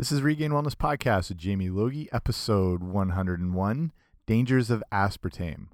This 0.00 0.12
is 0.12 0.22
Regained 0.22 0.54
Wellness 0.54 0.74
Podcast 0.74 1.28
with 1.28 1.36
Jamie 1.36 1.68
Logie, 1.68 2.08
episode 2.10 2.82
101 2.82 3.92
Dangers 4.24 4.70
of 4.70 4.82
Aspartame. 4.90 5.66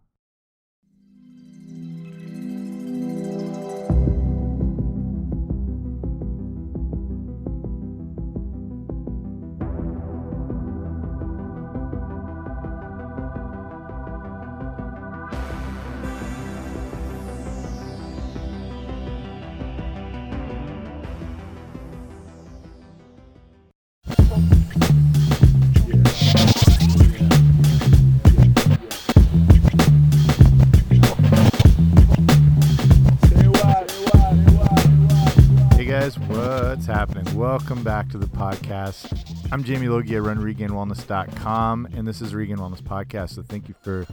Welcome 37.58 37.82
back 37.82 38.10
to 38.10 38.18
the 38.18 38.26
podcast. 38.26 39.50
I'm 39.50 39.64
Jamie 39.64 39.88
Logie. 39.88 40.14
I 40.14 40.18
run 40.18 40.36
regainedwellness.com, 40.36 41.88
and 41.94 42.06
this 42.06 42.20
is 42.20 42.34
Regained 42.34 42.58
Wellness 42.58 42.82
Podcast. 42.82 43.30
So 43.30 43.42
thank 43.42 43.66
you 43.66 43.74
for 43.82 44.06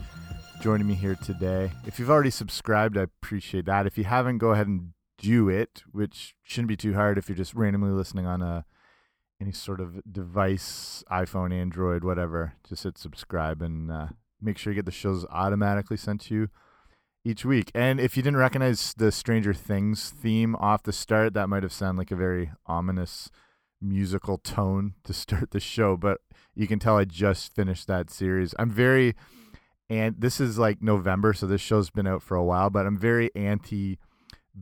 joining 0.62 0.86
me 0.86 0.94
here 0.94 1.14
today. 1.14 1.70
If 1.86 1.98
you've 1.98 2.08
already 2.08 2.30
subscribed, 2.30 2.96
I 2.96 3.02
appreciate 3.02 3.66
that. 3.66 3.86
If 3.86 3.98
you 3.98 4.04
haven't, 4.04 4.38
go 4.38 4.52
ahead 4.52 4.66
and 4.66 4.94
do 5.18 5.50
it, 5.50 5.82
which 5.92 6.34
shouldn't 6.42 6.68
be 6.68 6.76
too 6.76 6.94
hard 6.94 7.18
if 7.18 7.28
you're 7.28 7.36
just 7.36 7.52
randomly 7.52 7.90
listening 7.90 8.24
on 8.24 8.40
a 8.40 8.64
any 9.38 9.52
sort 9.52 9.78
of 9.78 10.00
device, 10.10 11.04
iPhone, 11.12 11.52
Android, 11.52 12.02
whatever. 12.02 12.54
Just 12.66 12.84
hit 12.84 12.96
subscribe 12.96 13.60
and 13.60 13.92
uh, 13.92 14.06
make 14.40 14.56
sure 14.56 14.72
you 14.72 14.78
get 14.78 14.86
the 14.86 14.90
shows 14.90 15.26
automatically 15.26 15.98
sent 15.98 16.22
to 16.22 16.34
you 16.34 16.48
each 17.24 17.44
week. 17.44 17.70
And 17.74 17.98
if 17.98 18.16
you 18.16 18.22
didn't 18.22 18.38
recognize 18.38 18.94
the 18.94 19.10
Stranger 19.10 19.54
Things 19.54 20.10
theme 20.10 20.54
off 20.56 20.82
the 20.82 20.92
start, 20.92 21.34
that 21.34 21.48
might 21.48 21.62
have 21.62 21.72
sounded 21.72 22.00
like 22.00 22.10
a 22.10 22.16
very 22.16 22.52
ominous 22.66 23.30
musical 23.80 24.38
tone 24.38 24.94
to 25.04 25.12
start 25.14 25.50
the 25.50 25.60
show, 25.60 25.96
but 25.96 26.20
you 26.54 26.66
can 26.66 26.78
tell 26.78 26.98
I 26.98 27.04
just 27.04 27.54
finished 27.54 27.86
that 27.86 28.10
series. 28.10 28.54
I'm 28.58 28.70
very 28.70 29.14
and 29.90 30.16
this 30.18 30.40
is 30.40 30.58
like 30.58 30.80
November, 30.80 31.34
so 31.34 31.46
this 31.46 31.60
show's 31.60 31.90
been 31.90 32.06
out 32.06 32.22
for 32.22 32.36
a 32.36 32.44
while, 32.44 32.70
but 32.70 32.86
I'm 32.86 32.96
very 32.96 33.30
anti 33.34 33.98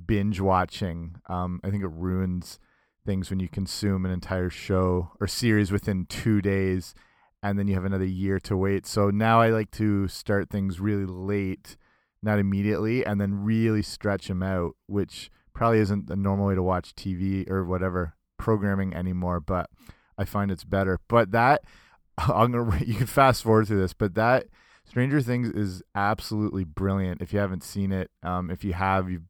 binge 0.06 0.40
watching. 0.40 1.16
Um, 1.28 1.60
I 1.62 1.70
think 1.70 1.84
it 1.84 1.90
ruins 1.92 2.58
things 3.06 3.30
when 3.30 3.38
you 3.38 3.48
consume 3.48 4.04
an 4.04 4.10
entire 4.10 4.50
show 4.50 5.12
or 5.20 5.26
series 5.26 5.70
within 5.70 6.06
two 6.06 6.40
days 6.40 6.94
and 7.42 7.58
then 7.58 7.66
you 7.66 7.74
have 7.74 7.84
another 7.84 8.04
year 8.04 8.38
to 8.38 8.56
wait. 8.56 8.86
So 8.86 9.10
now 9.10 9.40
I 9.40 9.50
like 9.50 9.70
to 9.72 10.06
start 10.06 10.48
things 10.48 10.80
really 10.80 11.06
late 11.06 11.76
not 12.22 12.38
immediately, 12.38 13.04
and 13.04 13.20
then 13.20 13.44
really 13.44 13.82
stretch 13.82 14.28
them 14.28 14.42
out, 14.42 14.76
which 14.86 15.30
probably 15.54 15.80
isn't 15.80 16.06
the 16.06 16.16
normal 16.16 16.46
way 16.46 16.54
to 16.54 16.62
watch 16.62 16.94
TV 16.94 17.48
or 17.50 17.64
whatever 17.64 18.14
programming 18.38 18.94
anymore. 18.94 19.40
But 19.40 19.68
I 20.16 20.24
find 20.24 20.50
it's 20.50 20.64
better. 20.64 20.98
But 21.08 21.32
that 21.32 21.62
I'm 22.18 22.52
gonna 22.52 22.78
you 22.84 22.94
can 22.94 23.06
fast 23.06 23.42
forward 23.42 23.68
through 23.68 23.80
this, 23.80 23.94
but 23.94 24.14
that 24.14 24.46
Stranger 24.84 25.20
Things 25.20 25.48
is 25.48 25.82
absolutely 25.94 26.64
brilliant. 26.64 27.22
If 27.22 27.32
you 27.32 27.38
haven't 27.38 27.62
seen 27.62 27.92
it, 27.92 28.10
um, 28.22 28.50
if 28.50 28.64
you 28.64 28.72
have, 28.72 29.10
you 29.10 29.22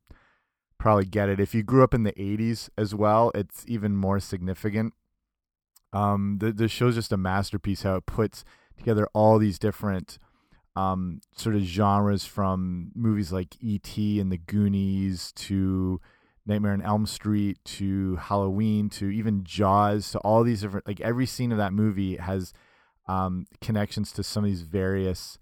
probably 0.79 1.05
get 1.05 1.29
it. 1.29 1.41
If 1.41 1.55
you 1.55 1.62
grew 1.62 1.84
up 1.84 1.95
in 1.95 2.03
the 2.03 2.12
'80s 2.12 2.69
as 2.77 2.95
well, 2.95 3.31
it's 3.34 3.65
even 3.69 3.97
more 3.97 4.21
significant. 4.21 4.95
Um, 5.93 6.39
the 6.41 6.53
the 6.53 6.69
show's 6.69 6.95
just 6.95 7.12
a 7.12 7.17
masterpiece. 7.17 7.83
How 7.83 7.97
it 7.97 8.06
puts 8.06 8.45
together 8.77 9.09
all 9.15 9.39
these 9.39 9.59
different 9.59 10.19
um, 10.75 11.20
sort 11.37 11.55
of 11.55 11.62
genres 11.62 12.25
from 12.25 12.92
movies 12.95 13.33
like 13.33 13.56
E.T. 13.61 14.21
and 14.21 14.33
The 14.33 14.38
Goonies 14.38 15.33
to 15.33 16.00
Nightmare 16.47 16.72
on 16.72 16.83
Elm 16.83 17.06
Street 17.06 17.59
to 17.65 18.16
Halloween 18.16 18.88
to 18.91 19.10
even 19.10 19.44
Jaws 19.44 20.10
to 20.12 20.19
all 20.21 20.43
these 20.43 20.62
different 20.62 20.87
like 20.87 21.00
every 21.00 21.27
scene 21.27 21.53
of 21.53 21.59
that 21.59 21.72
movie 21.72 22.16
has 22.16 22.53
um, 23.06 23.47
connections 23.60 24.12
to 24.12 24.22
some 24.22 24.44
of 24.44 24.50
these 24.50 24.62
various 24.62 25.38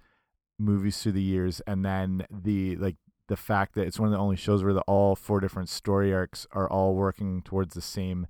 movies 0.59 1.03
through 1.03 1.13
the 1.13 1.23
years, 1.23 1.61
and 1.67 1.85
then 1.85 2.27
the 2.31 2.77
like 2.77 2.97
the 3.29 3.37
fact 3.37 3.75
that 3.75 3.87
it's 3.87 3.99
one 3.99 4.09
of 4.09 4.13
the 4.13 4.19
only 4.19 4.37
shows 4.37 4.63
where 4.63 4.75
the 4.75 4.81
all 4.83 5.15
four 5.15 5.41
different 5.41 5.69
story 5.69 6.13
arcs 6.13 6.47
are 6.53 6.69
all 6.69 6.95
working 6.95 7.43
towards 7.43 7.75
the 7.75 7.81
same 7.81 8.27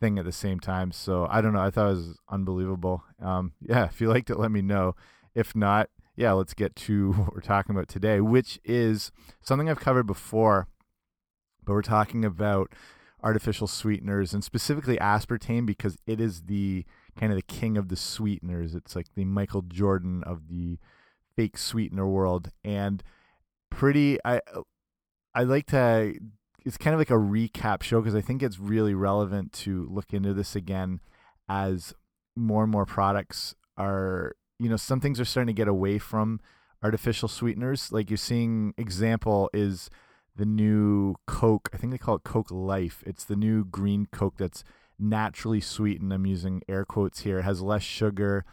thing 0.00 0.18
at 0.18 0.24
the 0.24 0.32
same 0.32 0.58
time. 0.58 0.92
So 0.92 1.26
I 1.30 1.40
don't 1.40 1.52
know. 1.52 1.60
I 1.60 1.70
thought 1.70 1.86
it 1.86 1.96
was 1.96 2.18
unbelievable. 2.28 3.04
Um, 3.22 3.52
yeah, 3.60 3.84
if 3.84 4.00
you 4.00 4.08
liked 4.08 4.28
it, 4.30 4.38
let 4.38 4.50
me 4.50 4.60
know. 4.60 4.96
If 5.34 5.54
not, 5.54 5.88
yeah, 6.20 6.32
let's 6.32 6.52
get 6.52 6.76
to 6.76 7.12
what 7.16 7.34
we're 7.34 7.40
talking 7.40 7.74
about 7.74 7.88
today, 7.88 8.20
which 8.20 8.60
is 8.62 9.10
something 9.40 9.70
I've 9.70 9.80
covered 9.80 10.06
before, 10.06 10.68
but 11.64 11.72
we're 11.72 11.82
talking 11.82 12.24
about 12.24 12.72
artificial 13.22 13.66
sweeteners 13.66 14.34
and 14.34 14.44
specifically 14.44 14.98
aspartame 14.98 15.64
because 15.66 15.96
it 16.06 16.20
is 16.20 16.42
the 16.42 16.84
kind 17.18 17.32
of 17.32 17.36
the 17.36 17.42
king 17.42 17.76
of 17.76 17.88
the 17.88 17.96
sweeteners. 17.96 18.74
It's 18.74 18.94
like 18.94 19.06
the 19.14 19.24
Michael 19.24 19.62
Jordan 19.62 20.22
of 20.24 20.48
the 20.48 20.78
fake 21.36 21.56
sweetener 21.56 22.06
world 22.06 22.50
and 22.64 23.02
pretty 23.70 24.18
I 24.24 24.40
I 25.34 25.44
like 25.44 25.66
to 25.66 26.14
it's 26.64 26.76
kind 26.76 26.92
of 26.92 27.00
like 27.00 27.10
a 27.10 27.14
recap 27.14 27.82
show 27.82 28.00
because 28.00 28.16
I 28.16 28.20
think 28.20 28.42
it's 28.42 28.58
really 28.58 28.94
relevant 28.94 29.52
to 29.52 29.86
look 29.88 30.12
into 30.12 30.34
this 30.34 30.56
again 30.56 31.00
as 31.48 31.94
more 32.36 32.64
and 32.64 32.72
more 32.72 32.84
products 32.84 33.54
are 33.76 34.34
you 34.60 34.68
know 34.68 34.76
some 34.76 35.00
things 35.00 35.18
are 35.18 35.24
starting 35.24 35.54
to 35.54 35.58
get 35.58 35.68
away 35.68 35.98
from 35.98 36.38
artificial 36.82 37.28
sweeteners. 37.28 37.90
Like 37.90 38.10
you're 38.10 38.16
seeing 38.16 38.74
example 38.76 39.50
is 39.52 39.90
the 40.36 40.46
new 40.46 41.16
coke 41.26 41.68
i 41.74 41.76
think 41.76 41.90
they 41.90 41.98
call 41.98 42.16
it 42.16 42.24
coke 42.24 42.50
life. 42.50 43.02
It's 43.06 43.24
the 43.24 43.36
new 43.36 43.64
green 43.64 44.06
coke 44.12 44.36
that's 44.36 44.62
naturally 44.98 45.60
sweetened. 45.60 46.12
I'm 46.12 46.26
using 46.26 46.62
air 46.68 46.84
quotes 46.84 47.20
here. 47.20 47.38
It 47.38 47.44
has 47.44 47.62
less 47.62 47.82
sugar. 47.82 48.44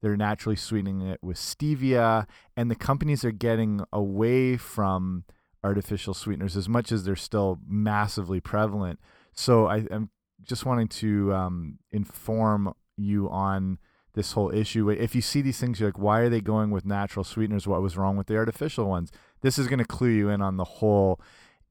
They're 0.00 0.16
naturally 0.18 0.56
sweetening 0.56 1.00
it 1.00 1.18
with 1.22 1.38
stevia 1.38 2.26
and 2.56 2.70
the 2.70 2.76
companies 2.76 3.24
are 3.24 3.32
getting 3.32 3.82
away 3.90 4.58
from 4.58 5.24
artificial 5.64 6.12
sweeteners 6.12 6.58
as 6.58 6.68
much 6.68 6.92
as 6.92 7.04
they're 7.04 7.16
still 7.16 7.58
massively 7.66 8.38
prevalent. 8.38 9.00
So 9.32 9.66
I, 9.66 9.86
am 9.90 10.10
just 10.42 10.66
wanting 10.66 10.88
to 10.88 11.32
um, 11.32 11.78
inform 11.90 12.74
you 12.98 13.30
on 13.30 13.78
this 14.14 14.32
whole 14.32 14.52
issue. 14.52 14.88
If 14.90 15.14
you 15.14 15.20
see 15.20 15.42
these 15.42 15.58
things, 15.58 15.78
you're 15.78 15.88
like, 15.88 15.98
why 15.98 16.20
are 16.20 16.28
they 16.28 16.40
going 16.40 16.70
with 16.70 16.86
natural 16.86 17.24
sweeteners? 17.24 17.66
What 17.66 17.82
was 17.82 17.96
wrong 17.96 18.16
with 18.16 18.26
the 18.26 18.36
artificial 18.36 18.86
ones? 18.86 19.12
This 19.42 19.58
is 19.58 19.66
going 19.66 19.80
to 19.80 19.84
clue 19.84 20.08
you 20.08 20.28
in 20.30 20.40
on 20.40 20.56
the 20.56 20.64
whole 20.64 21.20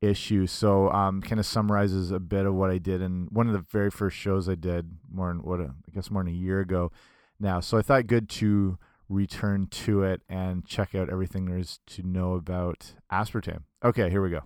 issue. 0.02 0.46
So, 0.46 0.90
um, 0.92 1.22
kind 1.22 1.40
of 1.40 1.46
summarizes 1.46 2.12
a 2.12 2.20
bit 2.20 2.46
of 2.46 2.54
what 2.54 2.70
I 2.70 2.78
did 2.78 3.02
in 3.02 3.28
one 3.32 3.48
of 3.48 3.54
the 3.54 3.66
very 3.72 3.90
first 3.90 4.18
shows 4.18 4.48
I 4.48 4.56
did, 4.56 4.92
more 5.12 5.30
than 5.30 5.42
what 5.42 5.62
I 5.62 5.70
guess 5.94 6.12
more 6.12 6.24
than 6.24 6.34
a 6.34 6.36
year 6.36 6.60
ago 6.60 6.92
now. 7.40 7.60
So 7.60 7.78
I 7.78 7.82
thought 7.82 8.08
good 8.08 8.30
to 8.30 8.78
return 9.10 9.68
to 9.68 10.04
it 10.04 10.22
and 10.28 10.66
check 10.66 10.96
out 10.96 11.10
everything 11.10 11.46
there 11.46 11.58
is 11.58 11.80
to 11.88 12.04
know 12.04 12.34
about 12.34 12.94
aspartame. 13.12 13.64
Okay, 13.84 14.10
here 14.10 14.22
we 14.22 14.30
go. 14.30 14.42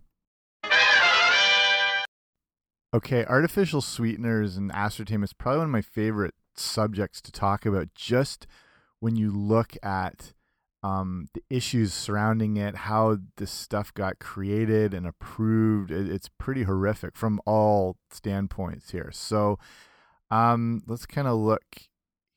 Okay, 2.93 3.25
artificial 3.25 3.81
sweeteners 3.81 4.57
and 4.57 4.71
aspartame 4.71 5.23
is 5.23 5.33
probably 5.33 5.59
one 5.59 5.67
of 5.67 5.71
my 5.71 5.81
favorite 5.81 6.33
subjects 6.59 7.21
to 7.21 7.31
talk 7.31 7.65
about 7.65 7.93
just 7.95 8.47
when 8.99 9.15
you 9.15 9.31
look 9.31 9.75
at 9.83 10.33
um, 10.83 11.27
the 11.33 11.43
issues 11.49 11.93
surrounding 11.93 12.57
it, 12.57 12.75
how 12.75 13.17
this 13.37 13.51
stuff 13.51 13.93
got 13.93 14.19
created 14.19 14.93
and 14.93 15.07
approved. 15.07 15.91
It, 15.91 16.09
it's 16.09 16.29
pretty 16.37 16.63
horrific 16.63 17.15
from 17.15 17.41
all 17.45 17.97
standpoints 18.11 18.91
here. 18.91 19.09
So 19.11 19.59
um, 20.29 20.83
let's 20.87 21.05
kind 21.05 21.27
of 21.27 21.37
look 21.37 21.63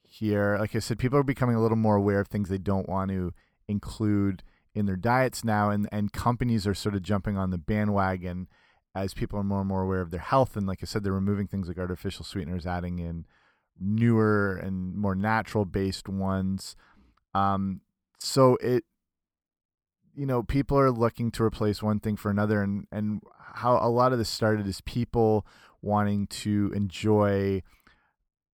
here. 0.03 0.57
Like 0.59 0.75
I 0.75 0.81
said, 0.81 0.99
people 0.99 1.19
are 1.19 1.25
becoming 1.25 1.57
a 1.57 1.63
little 1.63 1.77
more 1.77 1.97
aware 1.97 2.21
of 2.21 2.29
things 2.29 2.49
they 2.49 2.59
don't 2.59 2.89
want 2.89 3.11
to 3.11 3.33
include 3.69 4.43
in 4.75 4.87
their 4.87 4.97
diets 4.97 5.45
now, 5.45 5.71
and, 5.71 5.89
and 5.91 6.13
companies 6.13 6.67
are 6.67 6.75
sort 6.75 6.95
of 6.95 7.03
jumping 7.03 7.37
on 7.37 7.51
the 7.51 7.59
bandwagon 7.59 8.49
as 8.95 9.15
people 9.15 9.39
are 9.39 9.45
more 9.45 9.61
and 9.61 9.69
more 9.69 9.83
aware 9.83 10.01
of 10.01 10.11
their 10.11 10.21
health. 10.21 10.57
And 10.57 10.67
like 10.67 10.79
I 10.83 10.87
said, 10.87 11.05
they're 11.05 11.13
removing 11.13 11.47
things 11.47 11.69
like 11.69 11.79
artificial 11.79 12.25
sweeteners, 12.25 12.67
adding 12.67 12.99
in 12.99 13.27
newer 13.81 14.57
and 14.57 14.95
more 14.95 15.15
natural 15.15 15.65
based 15.65 16.09
ones. 16.09 16.77
Um, 17.35 17.81
so 18.19 18.57
it, 18.57 18.85
you 20.15 20.27
know, 20.27 20.43
people 20.43 20.79
are 20.79 20.91
looking 20.91 21.31
to 21.33 21.43
replace 21.43 21.83
one 21.83 22.01
thing 22.01 22.17
for 22.17 22.31
another, 22.31 22.63
and 22.63 22.87
and 22.93 23.23
how 23.55 23.79
a 23.79 23.89
lot 23.89 24.13
of 24.13 24.19
this 24.19 24.29
started 24.29 24.67
is 24.67 24.81
people 24.83 25.47
wanting 25.83 26.27
to 26.27 26.73
enjoy 26.75 27.63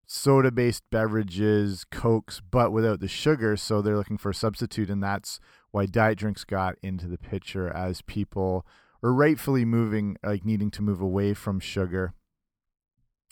soda 0.06 0.52
based 0.52 0.84
beverages, 0.90 1.84
cokes, 1.90 2.40
but 2.50 2.72
without 2.72 3.00
the 3.00 3.08
sugar. 3.08 3.56
So 3.56 3.82
they're 3.82 3.96
looking 3.96 4.18
for 4.18 4.30
a 4.30 4.34
substitute, 4.34 4.88
and 4.88 5.02
that's 5.02 5.40
why 5.72 5.86
diet 5.86 6.18
drinks 6.18 6.44
got 6.44 6.76
into 6.82 7.08
the 7.08 7.18
picture 7.18 7.68
as 7.68 8.02
people 8.02 8.64
are 9.02 9.12
rightfully 9.12 9.64
moving, 9.64 10.16
like 10.22 10.44
needing 10.44 10.70
to 10.72 10.82
move 10.82 11.00
away 11.00 11.34
from 11.34 11.60
sugar. 11.60 12.14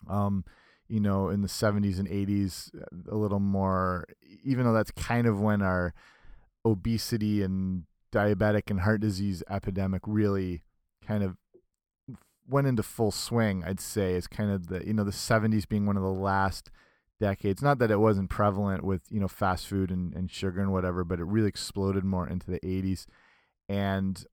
Um, 0.08 0.44
you 0.94 1.00
know, 1.00 1.28
in 1.28 1.42
the 1.42 1.48
70s 1.48 1.98
and 1.98 2.06
80s, 2.06 2.72
uh, 2.72 3.12
a 3.12 3.16
little 3.16 3.40
more, 3.40 4.06
even 4.44 4.64
though 4.64 4.72
that's 4.72 4.92
kind 4.92 5.26
of 5.26 5.40
when 5.40 5.60
our 5.60 5.92
obesity 6.64 7.42
and 7.42 7.82
diabetic 8.12 8.70
and 8.70 8.82
heart 8.82 9.00
disease 9.00 9.42
epidemic 9.50 10.02
really 10.06 10.62
kind 11.04 11.24
of 11.24 11.36
went 12.48 12.68
into 12.68 12.84
full 12.84 13.10
swing, 13.10 13.64
I'd 13.66 13.80
say, 13.80 14.14
is 14.14 14.28
kind 14.28 14.52
of 14.52 14.68
the, 14.68 14.86
you 14.86 14.92
know, 14.92 15.02
the 15.02 15.10
70s 15.10 15.68
being 15.68 15.84
one 15.84 15.96
of 15.96 16.04
the 16.04 16.08
last 16.08 16.70
decades. 17.18 17.60
Not 17.60 17.80
that 17.80 17.90
it 17.90 17.98
wasn't 17.98 18.30
prevalent 18.30 18.84
with, 18.84 19.02
you 19.10 19.18
know, 19.18 19.26
fast 19.26 19.66
food 19.66 19.90
and, 19.90 20.14
and 20.14 20.30
sugar 20.30 20.60
and 20.60 20.72
whatever, 20.72 21.02
but 21.02 21.18
it 21.18 21.24
really 21.24 21.48
exploded 21.48 22.04
more 22.04 22.28
into 22.28 22.48
the 22.48 22.60
80s. 22.60 23.06
And 23.68 24.24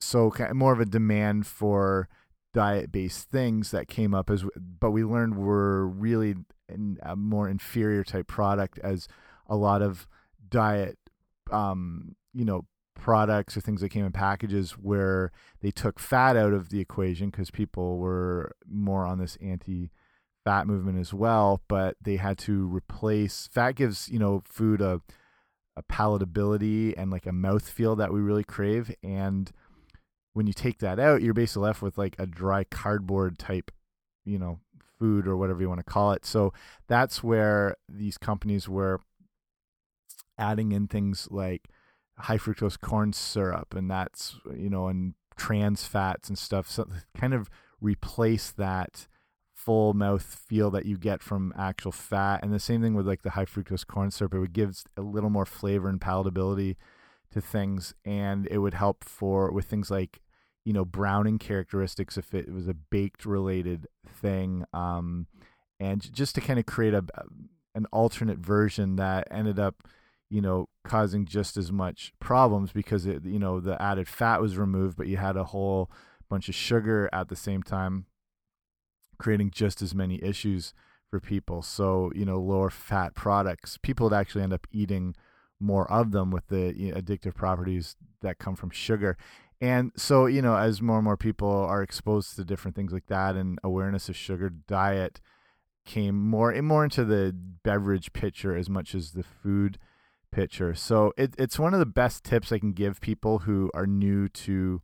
so 0.00 0.30
kind 0.30 0.52
of 0.52 0.56
more 0.56 0.72
of 0.72 0.78
a 0.78 0.86
demand 0.86 1.48
for 1.48 2.08
diet 2.54 2.90
based 2.90 3.30
things 3.30 3.70
that 3.70 3.88
came 3.88 4.14
up 4.14 4.30
as 4.30 4.44
but 4.80 4.90
we 4.90 5.04
learned 5.04 5.36
were 5.36 5.86
really 5.86 6.34
a 7.02 7.16
more 7.16 7.48
inferior 7.48 8.02
type 8.02 8.26
product 8.26 8.78
as 8.82 9.08
a 9.46 9.56
lot 9.56 9.82
of 9.82 10.06
diet 10.48 10.98
um 11.50 12.14
you 12.32 12.44
know 12.44 12.64
products 12.94 13.56
or 13.56 13.60
things 13.60 13.80
that 13.80 13.90
came 13.90 14.04
in 14.04 14.12
packages 14.12 14.72
where 14.72 15.30
they 15.60 15.70
took 15.70 16.00
fat 16.00 16.36
out 16.36 16.52
of 16.52 16.70
the 16.70 16.80
equation 16.80 17.30
because 17.30 17.50
people 17.50 17.98
were 17.98 18.52
more 18.68 19.06
on 19.06 19.18
this 19.18 19.36
anti 19.40 19.90
fat 20.44 20.66
movement 20.66 20.98
as 20.98 21.14
well 21.14 21.60
but 21.68 21.96
they 22.00 22.16
had 22.16 22.38
to 22.38 22.66
replace 22.66 23.48
fat 23.52 23.72
gives 23.72 24.08
you 24.08 24.18
know 24.18 24.42
food 24.44 24.80
a 24.80 25.00
a 25.76 25.82
palatability 25.84 26.92
and 26.96 27.10
like 27.10 27.24
a 27.24 27.32
mouth 27.32 27.68
feel 27.68 27.94
that 27.94 28.12
we 28.12 28.20
really 28.20 28.42
crave 28.42 28.92
and 29.02 29.52
when 30.38 30.46
you 30.46 30.52
take 30.52 30.78
that 30.78 31.00
out, 31.00 31.20
you're 31.20 31.34
basically 31.34 31.64
left 31.64 31.82
with 31.82 31.98
like 31.98 32.14
a 32.16 32.24
dry 32.24 32.62
cardboard 32.62 33.40
type, 33.40 33.72
you 34.24 34.38
know, 34.38 34.60
food 34.96 35.26
or 35.26 35.36
whatever 35.36 35.60
you 35.60 35.68
want 35.68 35.80
to 35.80 35.92
call 35.92 36.12
it. 36.12 36.24
So 36.24 36.52
that's 36.86 37.24
where 37.24 37.74
these 37.88 38.16
companies 38.16 38.68
were 38.68 39.00
adding 40.38 40.70
in 40.70 40.86
things 40.86 41.26
like 41.32 41.66
high 42.18 42.38
fructose 42.38 42.80
corn 42.80 43.12
syrup 43.12 43.74
and 43.74 43.90
that's, 43.90 44.36
you 44.56 44.70
know, 44.70 44.86
and 44.86 45.14
trans 45.36 45.84
fats 45.84 46.28
and 46.28 46.38
stuff. 46.38 46.70
So 46.70 46.86
kind 47.16 47.34
of 47.34 47.50
replace 47.80 48.52
that 48.52 49.08
full 49.52 49.92
mouth 49.92 50.22
feel 50.22 50.70
that 50.70 50.86
you 50.86 50.96
get 50.96 51.20
from 51.20 51.52
actual 51.58 51.90
fat. 51.90 52.44
And 52.44 52.54
the 52.54 52.60
same 52.60 52.80
thing 52.80 52.94
with 52.94 53.08
like 53.08 53.22
the 53.22 53.30
high 53.30 53.44
fructose 53.44 53.84
corn 53.84 54.12
syrup. 54.12 54.34
It 54.34 54.38
would 54.38 54.52
give 54.52 54.84
a 54.96 55.02
little 55.02 55.30
more 55.30 55.46
flavor 55.46 55.88
and 55.88 56.00
palatability 56.00 56.76
to 57.32 57.40
things 57.40 57.92
and 58.04 58.46
it 58.52 58.58
would 58.58 58.74
help 58.74 59.02
for 59.02 59.50
with 59.50 59.64
things 59.64 59.90
like 59.90 60.20
you 60.68 60.74
know 60.74 60.84
browning 60.84 61.38
characteristics 61.38 62.18
if 62.18 62.34
it 62.34 62.52
was 62.52 62.68
a 62.68 62.74
baked 62.74 63.24
related 63.24 63.86
thing 64.06 64.66
um, 64.74 65.26
and 65.80 66.12
just 66.12 66.34
to 66.34 66.42
kind 66.42 66.58
of 66.58 66.66
create 66.66 66.92
a 66.92 67.02
an 67.74 67.86
alternate 67.90 68.38
version 68.38 68.96
that 68.96 69.26
ended 69.30 69.58
up 69.58 69.88
you 70.28 70.42
know 70.42 70.68
causing 70.84 71.24
just 71.24 71.56
as 71.56 71.72
much 71.72 72.12
problems 72.20 72.70
because 72.70 73.06
it 73.06 73.24
you 73.24 73.38
know 73.38 73.60
the 73.60 73.80
added 73.80 74.06
fat 74.06 74.42
was 74.42 74.58
removed 74.58 74.94
but 74.94 75.06
you 75.06 75.16
had 75.16 75.38
a 75.38 75.44
whole 75.44 75.90
bunch 76.28 76.50
of 76.50 76.54
sugar 76.54 77.08
at 77.14 77.28
the 77.28 77.36
same 77.36 77.62
time 77.62 78.04
creating 79.16 79.50
just 79.50 79.80
as 79.80 79.94
many 79.94 80.22
issues 80.22 80.74
for 81.08 81.18
people. 81.18 81.62
So 81.62 82.12
you 82.14 82.26
know 82.26 82.38
lower 82.38 82.68
fat 82.68 83.14
products 83.14 83.78
people 83.78 84.04
would 84.04 84.16
actually 84.16 84.42
end 84.42 84.52
up 84.52 84.66
eating 84.70 85.14
more 85.58 85.90
of 85.90 86.12
them 86.12 86.30
with 86.30 86.46
the 86.48 86.74
you 86.76 86.92
know, 86.92 87.00
addictive 87.00 87.34
properties 87.34 87.96
that 88.20 88.38
come 88.38 88.54
from 88.54 88.68
sugar 88.68 89.16
and 89.60 89.92
so, 89.96 90.26
you 90.26 90.40
know, 90.40 90.56
as 90.56 90.80
more 90.80 90.96
and 90.96 91.04
more 91.04 91.16
people 91.16 91.50
are 91.50 91.82
exposed 91.82 92.36
to 92.36 92.44
different 92.44 92.76
things 92.76 92.92
like 92.92 93.06
that 93.06 93.34
and 93.34 93.58
awareness 93.64 94.08
of 94.08 94.16
sugar 94.16 94.50
diet 94.50 95.20
came 95.84 96.14
more 96.16 96.50
and 96.50 96.66
more 96.66 96.84
into 96.84 97.04
the 97.04 97.34
beverage 97.64 98.12
picture 98.12 98.54
as 98.54 98.68
much 98.68 98.94
as 98.94 99.12
the 99.12 99.24
food 99.24 99.78
picture. 100.30 100.74
So 100.74 101.12
it, 101.16 101.34
it's 101.38 101.58
one 101.58 101.72
of 101.72 101.80
the 101.80 101.86
best 101.86 102.22
tips 102.22 102.52
I 102.52 102.58
can 102.58 102.72
give 102.72 103.00
people 103.00 103.40
who 103.40 103.70
are 103.74 103.86
new 103.86 104.28
to 104.28 104.82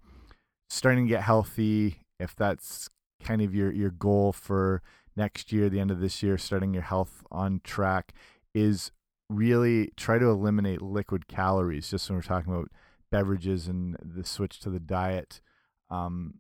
starting 0.68 1.06
to 1.06 1.10
get 1.10 1.22
healthy. 1.22 2.06
If 2.18 2.34
that's 2.34 2.88
kind 3.22 3.42
of 3.42 3.54
your, 3.54 3.70
your 3.70 3.90
goal 3.90 4.32
for 4.32 4.82
next 5.16 5.52
year, 5.52 5.68
the 5.68 5.80
end 5.80 5.90
of 5.90 6.00
this 6.00 6.22
year, 6.22 6.38
starting 6.38 6.74
your 6.74 6.82
health 6.82 7.22
on 7.30 7.60
track 7.62 8.12
is 8.54 8.90
really 9.28 9.90
try 9.96 10.18
to 10.18 10.26
eliminate 10.26 10.82
liquid 10.82 11.28
calories. 11.28 11.90
Just 11.90 12.08
when 12.08 12.16
we're 12.16 12.22
talking 12.22 12.52
about 12.52 12.70
beverages 13.14 13.68
and 13.68 13.96
the 14.02 14.24
switch 14.24 14.58
to 14.58 14.70
the 14.70 14.80
diet 14.80 15.40
um, 15.88 16.34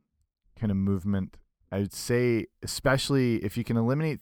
kind 0.58 0.72
of 0.72 0.76
movement. 0.76 1.36
I 1.70 1.78
would 1.78 1.92
say, 1.92 2.46
especially 2.64 3.36
if 3.44 3.56
you 3.56 3.62
can 3.62 3.76
eliminate 3.76 4.18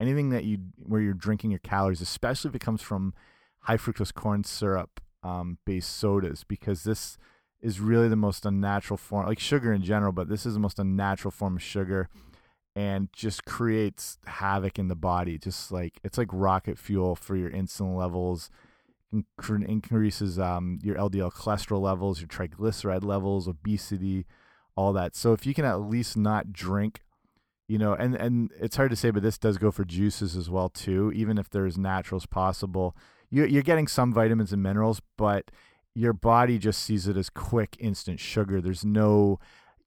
anything 0.00 0.30
that 0.30 0.44
you 0.44 0.58
where 0.76 1.02
you're 1.02 1.12
drinking 1.12 1.50
your 1.50 1.58
calories, 1.58 2.00
especially 2.00 2.48
if 2.48 2.54
it 2.54 2.60
comes 2.60 2.80
from 2.80 3.12
high 3.60 3.76
fructose 3.76 4.14
corn 4.14 4.44
syrup 4.44 5.00
um, 5.22 5.58
based 5.66 5.94
sodas, 5.94 6.42
because 6.42 6.84
this 6.84 7.18
is 7.60 7.80
really 7.80 8.08
the 8.08 8.16
most 8.16 8.46
unnatural 8.46 8.96
form, 8.96 9.26
like 9.26 9.38
sugar 9.38 9.70
in 9.70 9.82
general, 9.82 10.12
but 10.12 10.30
this 10.30 10.46
is 10.46 10.54
the 10.54 10.60
most 10.60 10.78
unnatural 10.78 11.32
form 11.32 11.56
of 11.56 11.62
sugar 11.62 12.08
and 12.76 13.08
just 13.12 13.44
creates 13.44 14.18
havoc 14.24 14.78
in 14.78 14.88
the 14.88 14.96
body. 14.96 15.36
Just 15.36 15.70
like 15.70 16.00
it's 16.02 16.16
like 16.16 16.28
rocket 16.32 16.78
fuel 16.78 17.14
for 17.14 17.36
your 17.36 17.50
insulin 17.50 17.94
levels 17.94 18.50
increases 19.12 20.38
um, 20.38 20.78
your 20.82 20.96
LDL 20.96 21.32
cholesterol 21.32 21.80
levels, 21.80 22.20
your 22.20 22.28
triglyceride 22.28 23.04
levels, 23.04 23.48
obesity, 23.48 24.26
all 24.76 24.92
that. 24.92 25.16
So 25.16 25.32
if 25.32 25.46
you 25.46 25.54
can 25.54 25.64
at 25.64 25.80
least 25.80 26.16
not 26.16 26.52
drink, 26.52 27.02
you 27.66 27.78
know, 27.78 27.94
and 27.94 28.14
and 28.14 28.50
it's 28.60 28.76
hard 28.76 28.90
to 28.90 28.96
say, 28.96 29.10
but 29.10 29.22
this 29.22 29.38
does 29.38 29.58
go 29.58 29.70
for 29.70 29.84
juices 29.84 30.36
as 30.36 30.48
well 30.48 30.68
too. 30.68 31.12
Even 31.14 31.38
if 31.38 31.50
they're 31.50 31.66
as 31.66 31.78
natural 31.78 32.16
as 32.16 32.26
possible, 32.26 32.96
you, 33.30 33.44
you're 33.44 33.62
getting 33.62 33.88
some 33.88 34.12
vitamins 34.12 34.52
and 34.52 34.62
minerals, 34.62 35.02
but 35.16 35.50
your 35.94 36.12
body 36.12 36.58
just 36.58 36.82
sees 36.82 37.08
it 37.08 37.16
as 37.16 37.28
quick, 37.28 37.76
instant 37.78 38.20
sugar. 38.20 38.60
There's 38.60 38.84
no 38.84 39.38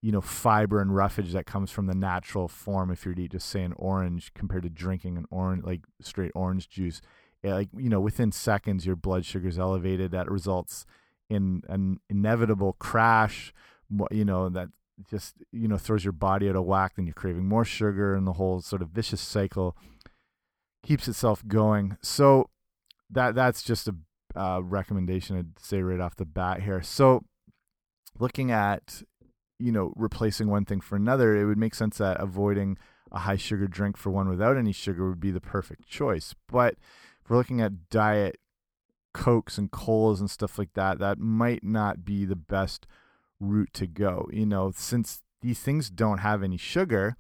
you 0.02 0.12
know 0.12 0.22
fiber 0.22 0.82
and 0.82 0.96
roughage 0.96 1.32
that 1.32 1.46
comes 1.46 1.72
from 1.72 1.86
the 1.86 1.94
natural 1.94 2.48
form 2.48 2.92
if 2.92 3.06
you're 3.06 3.14
to 3.14 3.22
eat 3.22 3.32
just 3.32 3.48
say 3.48 3.62
an 3.62 3.74
orange 3.78 4.34
compared 4.34 4.64
to 4.64 4.70
drinking 4.70 5.16
an 5.16 5.26
orange 5.30 5.64
like 5.64 5.82
straight 6.02 6.32
orange 6.34 6.68
juice 6.70 7.02
like 7.44 7.70
you 7.76 7.90
know 7.90 8.00
within 8.00 8.32
seconds 8.32 8.86
your 8.86 8.96
blood 8.96 9.26
sugar 9.26 9.48
is 9.48 9.60
elevated. 9.60 10.12
That 10.12 10.30
results 10.30 10.86
in 11.30 11.64
an 11.70 12.00
inevitable 12.10 12.74
crash 12.74 13.54
you 14.12 14.26
know 14.26 14.50
that 14.50 14.70
just 15.10 15.36
you 15.52 15.68
know 15.68 15.78
throws 15.78 16.04
your 16.04 16.14
body 16.14 16.50
out 16.50 16.56
of 16.56 16.66
whack. 16.66 16.94
Then 16.96 17.06
you're 17.06 17.14
craving 17.14 17.46
more 17.46 17.66
sugar 17.66 18.16
and 18.16 18.28
the 18.28 18.34
whole 18.34 18.62
sort 18.62 18.82
of 18.82 18.90
vicious 18.90 19.22
cycle 19.22 19.76
keeps 20.84 21.08
itself 21.08 21.48
going. 21.48 21.98
So 22.02 22.50
that 23.10 23.36
that's 23.36 23.64
just 23.64 23.88
a 23.88 23.96
uh, 24.34 24.62
recommendation 24.64 25.36
i'd 25.38 25.60
say 25.60 25.82
right 25.82 26.00
off 26.00 26.16
the 26.16 26.26
bat 26.26 26.62
here. 26.62 26.82
So 26.82 27.24
looking 28.20 28.52
at 28.52 29.04
you 29.60 29.72
know 29.72 29.94
replacing 29.96 30.48
one 30.50 30.66
thing 30.66 30.82
for 30.82 30.96
another 30.96 31.36
it 31.36 31.46
would 31.46 31.58
make 31.58 31.76
sense 31.76 31.98
that 31.98 32.20
avoiding 32.20 32.78
a 33.12 33.20
high 33.20 33.36
sugar 33.36 33.68
drink 33.68 33.98
for 33.98 34.10
one 34.10 34.30
without 34.30 34.58
any 34.58 34.72
sugar 34.72 35.10
would 35.10 35.20
be 35.20 35.32
the 35.32 35.42
perfect 35.42 35.88
choice. 35.88 36.34
But 36.48 36.76
we're 37.30 37.38
looking 37.38 37.62
at 37.62 37.90
diet 37.90 38.38
cokes 39.14 39.58
and 39.58 39.72
colas 39.72 40.20
and 40.20 40.30
stuff 40.30 40.58
like 40.58 40.74
that, 40.74 41.00
that 41.00 41.20
might 41.20 41.64
not 41.64 42.06
be 42.06 42.26
the 42.26 42.36
best 42.36 42.88
route 43.40 43.74
to 43.74 43.88
go. 43.88 44.30
You 44.32 44.46
know, 44.46 44.72
since 44.76 45.22
these 45.42 45.60
things 45.60 45.90
don't 45.90 46.20
have 46.20 46.44
any 46.44 46.58
sugar, 46.58 47.18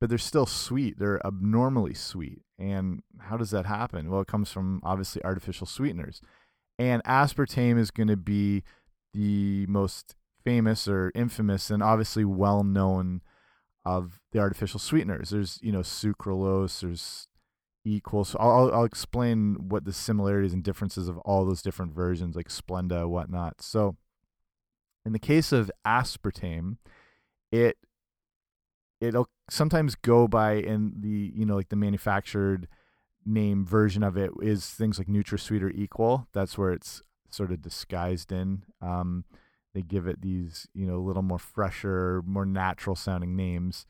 but 0.00 0.08
they're 0.08 0.18
still 0.18 0.46
sweet. 0.46 0.98
They're 0.98 1.24
abnormally 1.26 1.94
sweet. 1.94 2.42
And 2.58 3.02
how 3.18 3.36
does 3.36 3.50
that 3.50 3.66
happen? 3.66 4.10
Well, 4.10 4.20
it 4.20 4.28
comes 4.28 4.50
from 4.52 4.80
obviously 4.84 5.24
artificial 5.24 5.66
sweeteners. 5.66 6.20
And 6.78 7.02
aspartame 7.04 7.78
is 7.78 7.90
going 7.90 8.08
to 8.08 8.16
be 8.16 8.62
the 9.12 9.66
most 9.66 10.14
famous 10.44 10.86
or 10.86 11.10
infamous 11.14 11.70
and 11.70 11.82
obviously 11.82 12.24
well 12.24 12.64
known 12.64 13.22
of 13.84 14.20
the 14.32 14.38
artificial 14.38 14.80
sweeteners. 14.80 15.30
There's, 15.30 15.58
you 15.62 15.72
know, 15.72 15.80
sucralose, 15.80 16.80
there's 16.80 17.28
equal. 17.84 18.24
So 18.24 18.38
I'll, 18.38 18.72
I'll 18.72 18.84
explain 18.84 19.68
what 19.68 19.84
the 19.84 19.92
similarities 19.92 20.52
and 20.52 20.62
differences 20.62 21.08
of 21.08 21.18
all 21.18 21.44
those 21.44 21.62
different 21.62 21.92
versions, 21.92 22.36
like 22.36 22.48
Splenda, 22.48 23.08
whatnot. 23.08 23.60
So, 23.60 23.96
in 25.04 25.12
the 25.12 25.18
case 25.18 25.52
of 25.52 25.70
aspartame, 25.86 26.78
it 27.52 27.76
it'll 29.00 29.28
sometimes 29.50 29.94
go 29.94 30.26
by 30.26 30.54
in 30.54 30.94
the 31.00 31.32
you 31.34 31.44
know 31.44 31.56
like 31.56 31.68
the 31.68 31.76
manufactured 31.76 32.66
name 33.26 33.64
version 33.64 34.02
of 34.02 34.16
it 34.16 34.30
is 34.42 34.66
things 34.68 34.98
like 34.98 35.08
NutraSweet 35.08 35.62
or 35.62 35.70
Equal. 35.70 36.26
That's 36.32 36.56
where 36.56 36.72
it's 36.72 37.02
sort 37.30 37.50
of 37.50 37.62
disguised 37.62 38.32
in. 38.32 38.64
Um, 38.80 39.24
they 39.74 39.82
give 39.82 40.06
it 40.06 40.22
these 40.22 40.66
you 40.74 40.86
know 40.86 40.96
a 40.96 41.06
little 41.06 41.22
more 41.22 41.38
fresher, 41.38 42.22
more 42.26 42.46
natural 42.46 42.96
sounding 42.96 43.36
names 43.36 43.86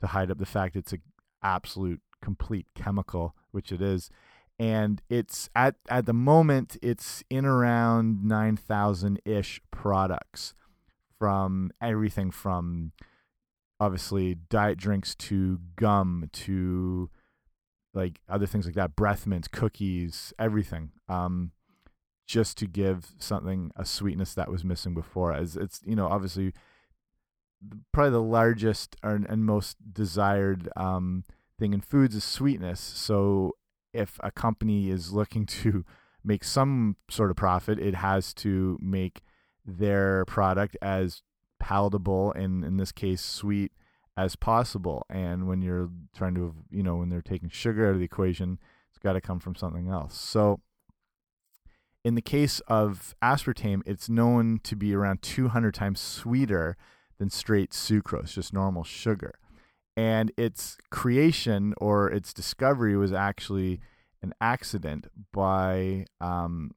to 0.00 0.08
hide 0.08 0.30
up 0.30 0.38
the 0.38 0.46
fact 0.46 0.76
it's 0.76 0.92
a 0.92 0.98
absolute 1.42 2.00
complete 2.24 2.66
chemical, 2.74 3.36
which 3.52 3.70
it 3.70 3.82
is. 3.82 4.10
And 4.58 5.02
it's 5.08 5.50
at 5.54 5.74
at 5.88 6.06
the 6.06 6.12
moment 6.12 6.76
it's 6.80 7.22
in 7.28 7.44
around 7.44 8.24
nine 8.24 8.56
thousand 8.56 9.20
ish 9.24 9.60
products 9.70 10.54
from 11.18 11.70
everything 11.80 12.30
from 12.30 12.92
obviously 13.80 14.36
diet 14.48 14.78
drinks 14.78 15.14
to 15.16 15.58
gum 15.76 16.30
to 16.32 17.10
like 17.92 18.20
other 18.28 18.46
things 18.46 18.66
like 18.66 18.74
that, 18.74 18.96
breath 18.96 19.26
mints, 19.26 19.48
cookies, 19.48 20.32
everything. 20.38 20.90
Um, 21.08 21.52
just 22.26 22.56
to 22.56 22.66
give 22.66 23.12
something 23.18 23.70
a 23.76 23.84
sweetness 23.84 24.34
that 24.34 24.50
was 24.50 24.64
missing 24.64 24.94
before. 24.94 25.32
As 25.32 25.56
it's 25.56 25.80
you 25.84 25.96
know 25.96 26.06
obviously 26.06 26.52
probably 27.92 28.10
the 28.10 28.22
largest 28.22 28.96
and 29.02 29.44
most 29.44 29.76
desired 29.92 30.68
um, 30.76 31.24
thing 31.58 31.72
in 31.72 31.80
foods 31.80 32.14
is 32.14 32.24
sweetness. 32.24 32.80
So 32.80 33.52
if 33.92 34.18
a 34.22 34.30
company 34.30 34.90
is 34.90 35.12
looking 35.12 35.46
to 35.46 35.84
make 36.24 36.44
some 36.44 36.96
sort 37.10 37.30
of 37.30 37.36
profit, 37.36 37.78
it 37.78 37.94
has 37.96 38.32
to 38.34 38.78
make 38.80 39.22
their 39.64 40.24
product 40.26 40.76
as 40.82 41.22
palatable 41.58 42.32
and 42.32 42.64
in 42.64 42.76
this 42.76 42.92
case 42.92 43.22
sweet 43.22 43.72
as 44.16 44.36
possible. 44.36 45.06
And 45.10 45.48
when 45.48 45.62
you're 45.62 45.90
trying 46.16 46.34
to, 46.34 46.54
you 46.70 46.82
know, 46.82 46.96
when 46.96 47.08
they're 47.08 47.22
taking 47.22 47.48
sugar 47.48 47.86
out 47.86 47.94
of 47.94 47.98
the 47.98 48.04
equation, 48.04 48.58
it's 48.90 48.98
got 48.98 49.14
to 49.14 49.20
come 49.20 49.40
from 49.40 49.54
something 49.54 49.88
else. 49.88 50.18
So 50.18 50.60
in 52.04 52.14
the 52.14 52.22
case 52.22 52.60
of 52.68 53.14
aspartame, 53.22 53.82
it's 53.86 54.08
known 54.08 54.60
to 54.64 54.76
be 54.76 54.94
around 54.94 55.22
200 55.22 55.74
times 55.74 56.00
sweeter 56.00 56.76
than 57.18 57.30
straight 57.30 57.70
sucrose, 57.70 58.32
just 58.34 58.52
normal 58.52 58.84
sugar. 58.84 59.34
And 59.96 60.32
its 60.36 60.76
creation 60.90 61.74
or 61.78 62.10
its 62.10 62.32
discovery 62.32 62.96
was 62.96 63.12
actually 63.12 63.80
an 64.22 64.34
accident 64.40 65.06
by 65.32 66.06
um, 66.20 66.72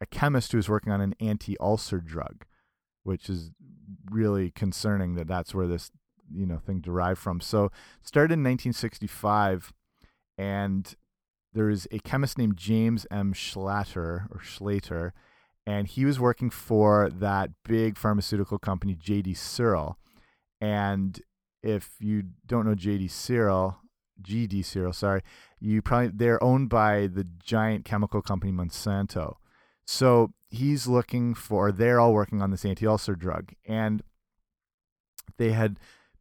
a 0.00 0.06
chemist 0.06 0.52
who 0.52 0.58
was 0.58 0.68
working 0.68 0.92
on 0.92 1.00
an 1.00 1.14
anti-ulcer 1.20 1.98
drug, 1.98 2.44
which 3.02 3.28
is 3.28 3.50
really 4.10 4.50
concerning 4.50 5.14
that 5.14 5.26
that's 5.26 5.54
where 5.54 5.66
this 5.66 5.90
you 6.32 6.46
know 6.46 6.58
thing 6.58 6.80
derived 6.80 7.18
from. 7.18 7.40
So 7.40 7.70
started 8.02 8.34
in 8.34 8.40
1965, 8.40 9.72
and 10.38 10.94
there 11.52 11.70
is 11.70 11.86
a 11.90 11.98
chemist 11.98 12.38
named 12.38 12.56
James 12.56 13.06
M. 13.10 13.32
Schlatter 13.32 14.26
or 14.30 14.40
Schlater, 14.42 15.12
and 15.66 15.86
he 15.86 16.04
was 16.04 16.18
working 16.18 16.50
for 16.50 17.10
that 17.10 17.50
big 17.64 17.96
pharmaceutical 17.96 18.58
company 18.58 18.94
J.D. 18.94 19.34
Searle. 19.34 19.98
And 20.60 21.20
if 21.62 21.90
you 22.00 22.24
don't 22.46 22.66
know 22.66 22.74
J.D. 22.74 23.08
Searle, 23.08 23.78
G.D. 24.20 24.62
Searle, 24.62 24.92
sorry, 24.92 25.22
you 25.60 25.82
probably 25.82 26.08
they're 26.14 26.42
owned 26.42 26.68
by 26.68 27.06
the 27.06 27.24
giant 27.24 27.84
chemical 27.84 28.22
company 28.22 28.52
Monsanto. 28.52 29.36
So 29.84 30.32
he's 30.48 30.86
looking 30.86 31.34
for. 31.34 31.72
They're 31.72 32.00
all 32.00 32.12
working 32.12 32.40
on 32.40 32.50
this 32.50 32.64
anti-ulcer 32.64 33.16
drug, 33.16 33.52
and 33.66 34.02
they 35.38 35.52
had 35.52 35.78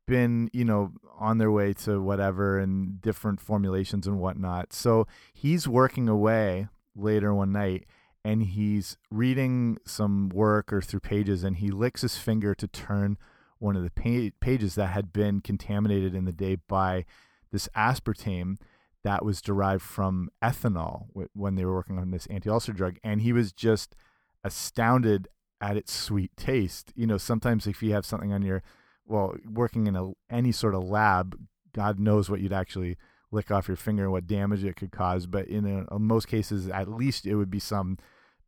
been, 0.08 0.50
you 0.52 0.66
know, 0.66 0.92
on 1.20 1.38
their 1.38 1.52
way 1.52 1.74
to 1.74 2.02
whatever 2.02 2.60
and 2.60 3.00
different 3.02 3.40
formulations 3.40 4.08
and 4.08 4.20
whatnot. 4.20 4.74
So 4.74 5.08
he's 5.34 5.68
working 5.68 6.10
away 6.10 6.68
later 6.96 7.34
one 7.34 7.52
night 7.52 7.86
and 8.24 8.44
he's 8.44 8.98
reading 9.10 9.78
some 9.86 10.30
work 10.30 10.74
or 10.74 10.82
through 10.82 11.00
pages 11.00 11.44
and 11.44 11.58
he 11.58 11.70
licks 11.70 12.02
his 12.02 12.18
finger 12.18 12.54
to 12.56 12.68
turn 12.68 13.18
one 13.62 13.76
of 13.76 13.84
the 13.84 13.92
pa 13.92 14.36
pages 14.40 14.76
that 14.76 14.88
had 14.88 15.14
been 15.14 15.40
contaminated 15.40 16.14
in 16.16 16.26
the 16.26 16.32
day 16.32 16.58
by 16.68 17.06
this 17.52 17.70
aspartame 17.76 18.58
that 19.04 19.26
was 19.26 19.42
derived 19.42 19.82
from 19.82 20.30
ethanol 20.44 21.08
when 21.34 21.56
they 21.56 21.66
were 21.66 21.74
working 21.74 21.98
on 21.98 22.12
this 22.12 22.28
anti-ulcer 22.28 22.74
drug 22.74 22.98
and 23.04 23.22
he 23.22 23.34
was 23.34 23.52
just 23.52 23.96
astounded 24.44 25.28
at 25.60 25.78
its 25.78 25.94
sweet 25.94 26.32
taste 26.36 26.92
you 26.96 27.06
know 27.06 27.18
sometimes 27.18 27.68
if 27.68 27.84
you 27.84 27.94
have 27.94 28.06
something 28.06 28.34
on 28.34 28.42
your 28.42 28.64
well, 29.12 29.36
working 29.46 29.88
in 29.88 29.96
a 29.96 30.12
any 30.30 30.52
sort 30.52 30.74
of 30.74 30.84
lab, 30.84 31.38
God 31.74 32.00
knows 32.00 32.30
what 32.30 32.40
you'd 32.40 32.54
actually 32.54 32.98
lick 33.32 33.52
off 33.52 33.68
your 33.68 33.78
finger 33.78 34.04
and 34.04 34.12
what 34.12 34.28
damage 34.28 34.64
it 34.64 34.76
could 34.76 34.92
cause. 34.92 35.26
But 35.26 35.48
in, 35.48 35.66
a, 35.66 35.96
in 35.96 36.04
most 36.04 36.28
cases, 36.28 36.68
at 36.68 36.90
least 36.90 37.26
it 37.26 37.36
would 37.36 37.52
be 37.52 37.60
some 37.60 37.98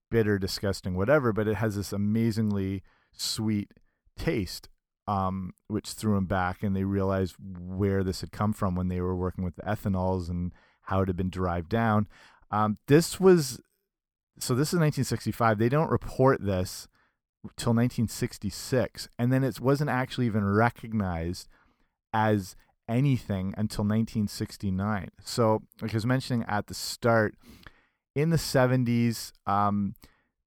bitter, 0.10 0.40
disgusting, 0.40 0.96
whatever. 0.96 1.34
But 1.34 1.48
it 1.48 1.56
has 1.56 1.76
this 1.76 1.94
amazingly 1.94 2.82
sweet 3.12 3.72
taste, 4.18 4.70
um, 5.08 5.54
which 5.68 5.92
threw 5.92 6.16
them 6.16 6.26
back, 6.26 6.64
and 6.64 6.76
they 6.76 6.84
realized 6.84 7.36
where 7.40 8.04
this 8.04 8.22
had 8.22 8.32
come 8.32 8.54
from 8.54 8.76
when 8.76 8.88
they 8.88 9.02
were 9.02 9.16
working 9.16 9.44
with 9.44 9.56
the 9.56 9.64
ethanols 9.64 10.30
and 10.30 10.54
how 10.84 11.02
it 11.02 11.08
had 11.08 11.18
been 11.18 11.30
derived 11.30 11.70
down. 11.70 12.08
Um, 12.52 12.78
this 12.88 13.20
was 13.20 13.60
so. 14.40 14.54
This 14.54 14.70
is 14.70 14.80
1965. 14.80 15.58
They 15.58 15.70
don't 15.70 15.90
report 15.90 16.42
this 16.42 16.88
till 17.58 17.74
1966, 17.74 19.10
and 19.20 19.34
then 19.34 19.44
it 19.44 19.60
wasn't 19.60 19.90
actually 19.90 20.26
even 20.28 20.46
recognized 20.46 21.50
as 22.14 22.56
anything 22.88 23.54
until 23.58 23.84
1969. 23.84 25.10
So, 25.24 25.64
like 25.82 25.94
I 25.94 25.98
was 25.98 26.06
mentioning 26.06 26.46
at 26.48 26.68
the 26.68 26.74
start, 26.74 27.36
in 28.16 28.30
the 28.30 28.38
70s, 28.38 29.32
um, 29.48 29.96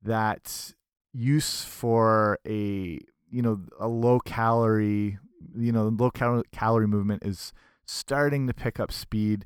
that 0.02 0.72
use 1.12 1.64
for 1.64 2.38
a 2.46 3.00
you 3.30 3.42
know 3.42 3.60
a 3.78 3.88
low 3.88 4.20
calorie 4.20 5.18
you 5.56 5.72
know 5.72 5.88
low 5.88 6.10
cal 6.10 6.42
calorie 6.52 6.86
movement 6.86 7.22
is 7.24 7.52
starting 7.84 8.46
to 8.46 8.54
pick 8.54 8.80
up 8.80 8.90
speed 8.90 9.44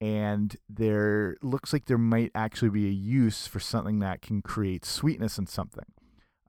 and 0.00 0.56
there 0.68 1.36
looks 1.42 1.72
like 1.72 1.84
there 1.86 1.98
might 1.98 2.30
actually 2.34 2.70
be 2.70 2.86
a 2.86 2.90
use 2.90 3.46
for 3.46 3.60
something 3.60 3.98
that 3.98 4.22
can 4.22 4.40
create 4.40 4.84
sweetness 4.84 5.38
in 5.38 5.46
something 5.46 5.86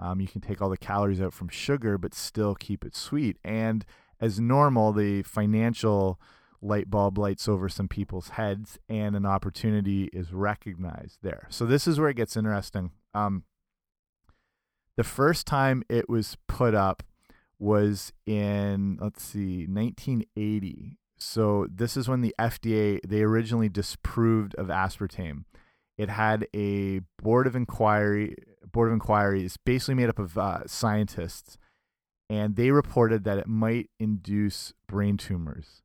um, 0.01 0.19
you 0.19 0.27
can 0.27 0.41
take 0.41 0.61
all 0.61 0.69
the 0.69 0.77
calories 0.77 1.21
out 1.21 1.31
from 1.31 1.47
sugar, 1.47 1.97
but 1.97 2.15
still 2.15 2.55
keep 2.55 2.83
it 2.83 2.95
sweet. 2.95 3.37
And 3.45 3.85
as 4.19 4.39
normal, 4.39 4.91
the 4.91 5.21
financial 5.21 6.19
light 6.59 6.89
bulb 6.89 7.19
lights 7.19 7.47
over 7.47 7.69
some 7.69 7.87
people's 7.87 8.29
heads, 8.29 8.79
and 8.89 9.15
an 9.15 9.27
opportunity 9.27 10.09
is 10.11 10.33
recognized 10.33 11.19
there. 11.21 11.47
So 11.49 11.65
this 11.65 11.87
is 11.87 11.99
where 11.99 12.09
it 12.09 12.17
gets 12.17 12.35
interesting. 12.35 12.91
Um, 13.13 13.43
the 14.97 15.03
first 15.03 15.47
time 15.47 15.83
it 15.89 16.09
was 16.09 16.37
put 16.47 16.73
up 16.73 17.03
was 17.59 18.11
in 18.25 18.97
let's 19.01 19.23
see 19.23 19.65
1980 19.67 20.97
so 21.17 21.67
this 21.73 21.95
is 21.95 22.09
when 22.09 22.21
the 22.21 22.33
FDA 22.39 22.99
they 23.07 23.21
originally 23.21 23.69
disapproved 23.69 24.55
of 24.55 24.67
aspartame 24.67 25.43
it 25.97 26.09
had 26.09 26.47
a 26.55 27.01
board 27.21 27.45
of 27.45 27.55
inquiry 27.55 28.35
board 28.71 28.89
of 28.89 28.93
inquiry 28.93 29.45
is 29.45 29.57
basically 29.57 29.95
made 29.95 30.09
up 30.09 30.19
of 30.19 30.37
uh, 30.37 30.65
scientists, 30.65 31.57
and 32.29 32.55
they 32.55 32.71
reported 32.71 33.23
that 33.23 33.37
it 33.37 33.47
might 33.47 33.89
induce 33.99 34.73
brain 34.87 35.17
tumors, 35.17 35.81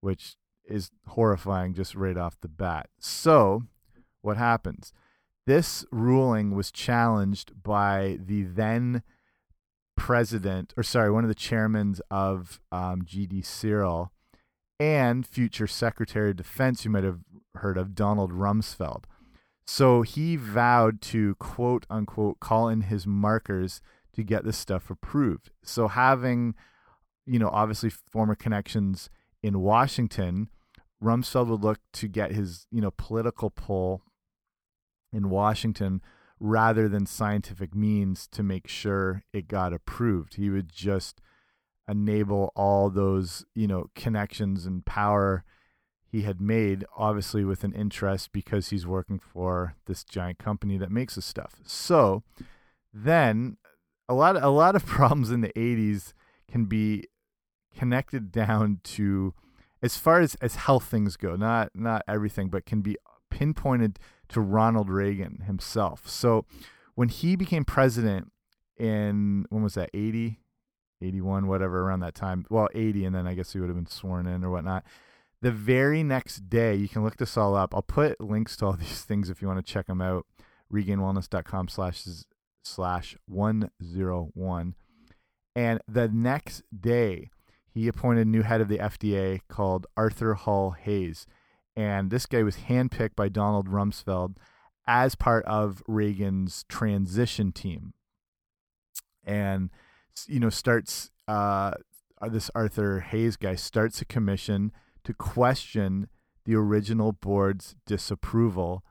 which 0.00 0.36
is 0.64 0.90
horrifying 1.08 1.74
just 1.74 1.94
right 1.94 2.16
off 2.16 2.40
the 2.40 2.48
bat. 2.48 2.88
So, 2.98 3.62
what 4.22 4.36
happens? 4.36 4.92
This 5.46 5.84
ruling 5.92 6.54
was 6.54 6.72
challenged 6.72 7.62
by 7.62 8.18
the 8.20 8.42
then 8.42 9.02
president, 9.96 10.74
or 10.76 10.82
sorry, 10.82 11.10
one 11.10 11.24
of 11.24 11.28
the 11.28 11.34
chairmen 11.34 11.94
of 12.10 12.60
um, 12.72 13.02
GD 13.02 13.44
Searle 13.44 14.12
and 14.80 15.26
future 15.26 15.66
Secretary 15.66 16.30
of 16.30 16.36
Defense, 16.36 16.84
you 16.84 16.90
might 16.90 17.04
have 17.04 17.20
heard 17.54 17.78
of, 17.78 17.94
Donald 17.94 18.32
Rumsfeld. 18.32 19.04
So 19.66 20.02
he 20.02 20.36
vowed 20.36 21.00
to 21.02 21.34
quote 21.36 21.86
unquote 21.88 22.40
call 22.40 22.68
in 22.68 22.82
his 22.82 23.06
markers 23.06 23.80
to 24.14 24.22
get 24.22 24.44
this 24.44 24.56
stuff 24.56 24.90
approved. 24.90 25.50
So 25.62 25.88
having, 25.88 26.54
you 27.24 27.38
know, 27.38 27.50
obviously 27.52 27.90
former 27.90 28.34
connections 28.34 29.10
in 29.42 29.60
Washington, 29.60 30.50
Rumsfeld 31.02 31.48
would 31.48 31.62
look 31.62 31.78
to 31.94 32.08
get 32.08 32.32
his, 32.32 32.66
you 32.70 32.80
know, 32.80 32.90
political 32.90 33.50
pull 33.50 34.02
in 35.16 35.30
Washington 35.30 36.02
rather 36.38 36.88
than 36.88 37.06
scientific 37.06 37.74
means 37.74 38.26
to 38.28 38.42
make 38.42 38.68
sure 38.68 39.24
it 39.32 39.48
got 39.48 39.72
approved. 39.72 40.34
He 40.34 40.50
would 40.50 40.70
just 40.70 41.20
enable 41.88 42.52
all 42.54 42.90
those, 42.90 43.44
you 43.54 43.66
know, 43.66 43.86
connections 43.94 44.66
and 44.66 44.84
power 44.84 45.44
he 46.06 46.22
had 46.22 46.40
made, 46.40 46.84
obviously 46.96 47.44
with 47.44 47.64
an 47.64 47.72
interest 47.72 48.32
because 48.32 48.68
he's 48.68 48.86
working 48.86 49.18
for 49.18 49.74
this 49.86 50.04
giant 50.04 50.38
company 50.38 50.76
that 50.78 50.90
makes 50.90 51.14
this 51.14 51.24
stuff. 51.24 51.54
So 51.64 52.22
then 52.92 53.56
a 54.08 54.14
lot 54.14 54.36
of, 54.36 54.42
a 54.42 54.48
lot 54.48 54.76
of 54.76 54.84
problems 54.86 55.30
in 55.30 55.40
the 55.40 55.52
80s 55.56 56.12
can 56.50 56.66
be 56.66 57.04
connected 57.76 58.30
down 58.30 58.80
to 58.82 59.34
as 59.82 59.96
far 59.96 60.20
as 60.20 60.34
as 60.36 60.56
health 60.56 60.84
things 60.84 61.16
go, 61.16 61.36
not 61.36 61.70
not 61.74 62.02
everything, 62.08 62.48
but 62.48 62.64
can 62.64 62.80
be 62.80 62.96
pinpointed 63.30 63.98
to 64.28 64.40
Ronald 64.40 64.90
Reagan 64.90 65.42
himself. 65.46 66.08
So 66.08 66.44
when 66.94 67.08
he 67.08 67.36
became 67.36 67.64
president 67.64 68.32
in 68.78 69.46
when 69.48 69.62
was 69.62 69.72
that 69.72 69.88
80 69.94 70.38
81 71.00 71.46
whatever 71.46 71.80
around 71.80 72.00
that 72.00 72.14
time 72.14 72.44
well 72.50 72.68
80 72.74 73.06
and 73.06 73.14
then 73.14 73.26
i 73.26 73.32
guess 73.32 73.54
he 73.54 73.58
would 73.58 73.70
have 73.70 73.76
been 73.76 73.86
sworn 73.86 74.26
in 74.26 74.44
or 74.44 74.50
whatnot 74.50 74.84
the 75.42 75.50
very 75.50 76.02
next 76.02 76.48
day, 76.48 76.74
you 76.74 76.88
can 76.88 77.04
look 77.04 77.16
this 77.16 77.36
all 77.36 77.54
up. 77.54 77.74
I'll 77.74 77.82
put 77.82 78.20
links 78.20 78.56
to 78.56 78.66
all 78.66 78.72
these 78.76 79.02
things 79.02 79.30
if 79.30 79.42
you 79.42 79.48
want 79.48 79.64
to 79.64 79.72
check 79.72 79.86
them 79.86 80.00
out. 80.00 80.26
Regainedwellness.com 80.72 81.68
slash 81.68 82.04
slash 82.64 83.16
101. 83.26 84.74
And 85.54 85.80
the 85.86 86.08
next 86.08 86.62
day, 86.78 87.30
he 87.68 87.88
appointed 87.88 88.26
a 88.26 88.30
new 88.30 88.42
head 88.42 88.60
of 88.60 88.68
the 88.68 88.78
FDA 88.78 89.40
called 89.48 89.86
Arthur 89.96 90.34
Hull 90.34 90.72
Hayes. 90.72 91.26
And 91.76 92.10
this 92.10 92.26
guy 92.26 92.42
was 92.42 92.56
handpicked 92.68 93.14
by 93.14 93.28
Donald 93.28 93.68
Rumsfeld 93.68 94.36
as 94.86 95.14
part 95.14 95.44
of 95.44 95.82
Reagan's 95.86 96.64
transition 96.68 97.52
team, 97.52 97.92
and 99.24 99.70
you 100.26 100.40
know 100.40 100.50
starts 100.50 101.10
uh, 101.28 101.72
this 102.28 102.50
Arthur 102.54 103.00
Hayes 103.00 103.36
guy 103.36 103.54
starts 103.54 104.00
a 104.00 104.06
commission 104.06 104.72
to 105.04 105.12
question 105.12 106.08
the 106.44 106.54
original 106.54 107.12
board's 107.12 107.76
disapproval 107.86 108.84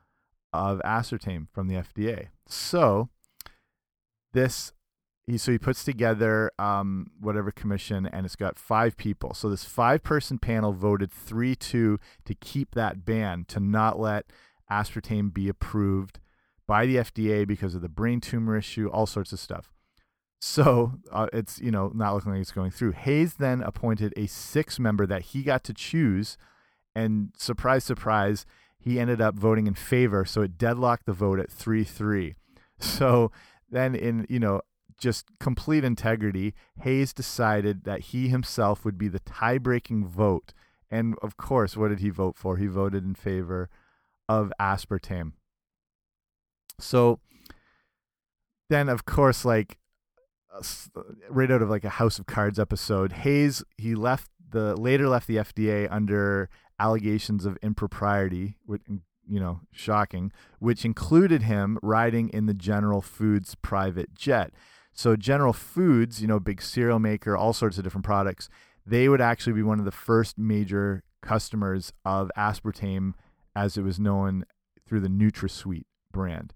of 0.54 0.80
aspartame 0.86 1.48
from 1.51 1.68
the 1.68 1.75
FDA. 1.75 2.27
So 2.48 3.10
this 4.34 4.74
he 5.27 5.38
so 5.38 5.51
he 5.51 5.58
puts 5.58 5.84
together 5.84 6.51
um, 6.60 7.08
whatever 7.20 7.51
commission 7.51 8.05
and 8.05 8.25
it's 8.25 8.36
got 8.36 8.60
five 8.60 8.96
people. 8.96 9.34
So 9.34 9.50
this 9.50 9.63
five 9.63 10.03
person 10.03 10.38
panel 10.38 10.72
voted 10.72 11.12
three 11.12 11.55
two 11.55 12.00
to 12.25 12.36
keep 12.36 12.75
that 12.75 13.05
ban 13.05 13.46
to 13.48 13.60
not 13.60 14.00
let 14.00 14.25
aspartame 14.72 15.34
be 15.34 15.50
approved 15.50 16.20
by 16.67 16.86
the 16.86 16.98
FDA 16.98 17.48
because 17.48 17.75
of 17.75 17.82
the 17.82 17.89
brain 17.89 18.22
tumor 18.22 18.58
issue, 18.58 18.88
all 18.88 19.05
sorts 19.05 19.34
of 19.34 19.39
stuff. 19.39 19.72
So 20.39 20.94
uh, 21.12 21.27
it's 21.34 21.60
you 21.60 21.72
know 21.72 21.91
not 21.96 22.13
looking 22.13 22.32
like 22.32 22.41
it's 22.41 22.51
going 22.51 22.72
through. 22.72 22.91
Hayes 22.91 23.36
then 23.36 23.62
appointed 23.62 24.13
a 24.15 24.27
six 24.27 24.79
member 24.79 25.08
that 25.08 25.24
he 25.24 25.41
got 25.41 25.63
to 25.63 25.74
choose, 25.74 26.38
and 26.96 27.29
surprise, 27.38 27.84
surprise, 27.84 28.46
he 28.77 29.00
ended 29.00 29.22
up 29.22 29.36
voting 29.36 29.65
in 29.65 29.74
favor. 29.74 30.24
So 30.24 30.41
it 30.44 30.58
deadlocked 30.58 31.08
the 31.08 31.13
vote 31.13 31.39
at 31.39 31.51
three 31.51 31.84
three. 31.84 32.36
So 32.77 33.32
then 33.72 33.96
in 33.96 34.25
you 34.29 34.38
know 34.38 34.60
just 34.98 35.25
complete 35.40 35.84
integrity, 35.84 36.54
Hayes 36.82 37.14
decided 37.14 37.84
that 37.84 38.02
he 38.02 38.28
himself 38.28 38.86
would 38.86 38.98
be 38.98 39.08
the 39.08 39.20
tie-breaking 39.20 40.08
vote. 40.08 40.54
And 40.90 41.16
of 41.22 41.38
course, 41.38 41.75
what 41.75 41.90
did 41.90 42.00
he 42.00 42.10
vote 42.10 42.38
for? 42.38 42.58
He 42.58 42.68
voted 42.68 43.04
in 43.04 43.16
favor 43.16 43.70
of 44.30 44.52
aspartame. 44.60 45.34
So 46.80 47.20
then, 48.70 48.90
of 48.90 49.06
course, 49.06 49.46
like 49.46 49.78
uh, 50.54 50.62
uh, 50.96 51.02
right 51.30 51.52
out 51.52 51.62
of 51.62 51.70
like 51.70 51.84
a 51.84 51.90
House 51.90 52.20
of 52.20 52.25
Cards 52.25 52.60
episode, 52.60 53.14
Hayes 53.14 53.64
he 53.78 53.96
left 53.96 54.30
the 54.52 54.75
later 54.75 55.08
left 55.08 55.28
the 55.28 55.38
FDA 55.38 55.88
under 55.90 56.50
allegations 56.80 57.46
of 57.46 57.58
impropriety, 57.62 58.58
which 58.66 58.82
mm, 58.84 59.02
you 59.28 59.40
know, 59.40 59.62
shocking, 59.72 60.32
which 60.60 60.86
included 60.86 61.44
him 61.44 61.80
riding 61.82 62.30
in 62.30 62.46
the 62.46 62.54
General 62.54 63.02
Foods 63.02 63.56
private 63.56 64.14
jet. 64.14 64.54
So 64.96 65.16
General 65.16 65.54
Foods, 65.54 66.22
you 66.22 66.28
know, 66.28 66.40
big 66.40 66.62
cereal 66.62 67.00
maker, 67.00 67.36
all 67.36 67.54
sorts 67.54 67.78
of 67.78 67.84
different 67.84 68.06
products, 68.06 68.50
they 68.86 69.10
would 69.10 69.22
actually 69.22 69.54
be 69.54 69.62
one 69.62 69.78
of 69.78 69.86
the 69.86 69.92
first 69.92 70.38
major 70.38 71.04
customers 71.22 71.92
of 72.06 72.32
aspartame 72.38 73.14
as 73.56 73.78
it 73.78 73.82
was 73.82 74.00
known 74.00 74.46
through 74.88 75.02
the 75.02 75.10
NutraSweet 75.10 75.84
brand. 76.14 76.54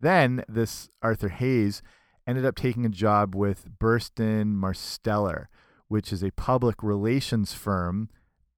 Then 0.00 0.44
this 0.48 0.90
Arthur 1.02 1.28
Hayes 1.28 1.82
ended 2.26 2.46
up 2.46 2.54
taking 2.54 2.86
a 2.86 2.90
job 2.90 3.34
with 3.34 3.66
Burson-Marsteller, 3.78 5.46
which 5.88 6.12
is 6.12 6.22
a 6.22 6.30
public 6.32 6.82
relations 6.82 7.52
firm 7.52 8.10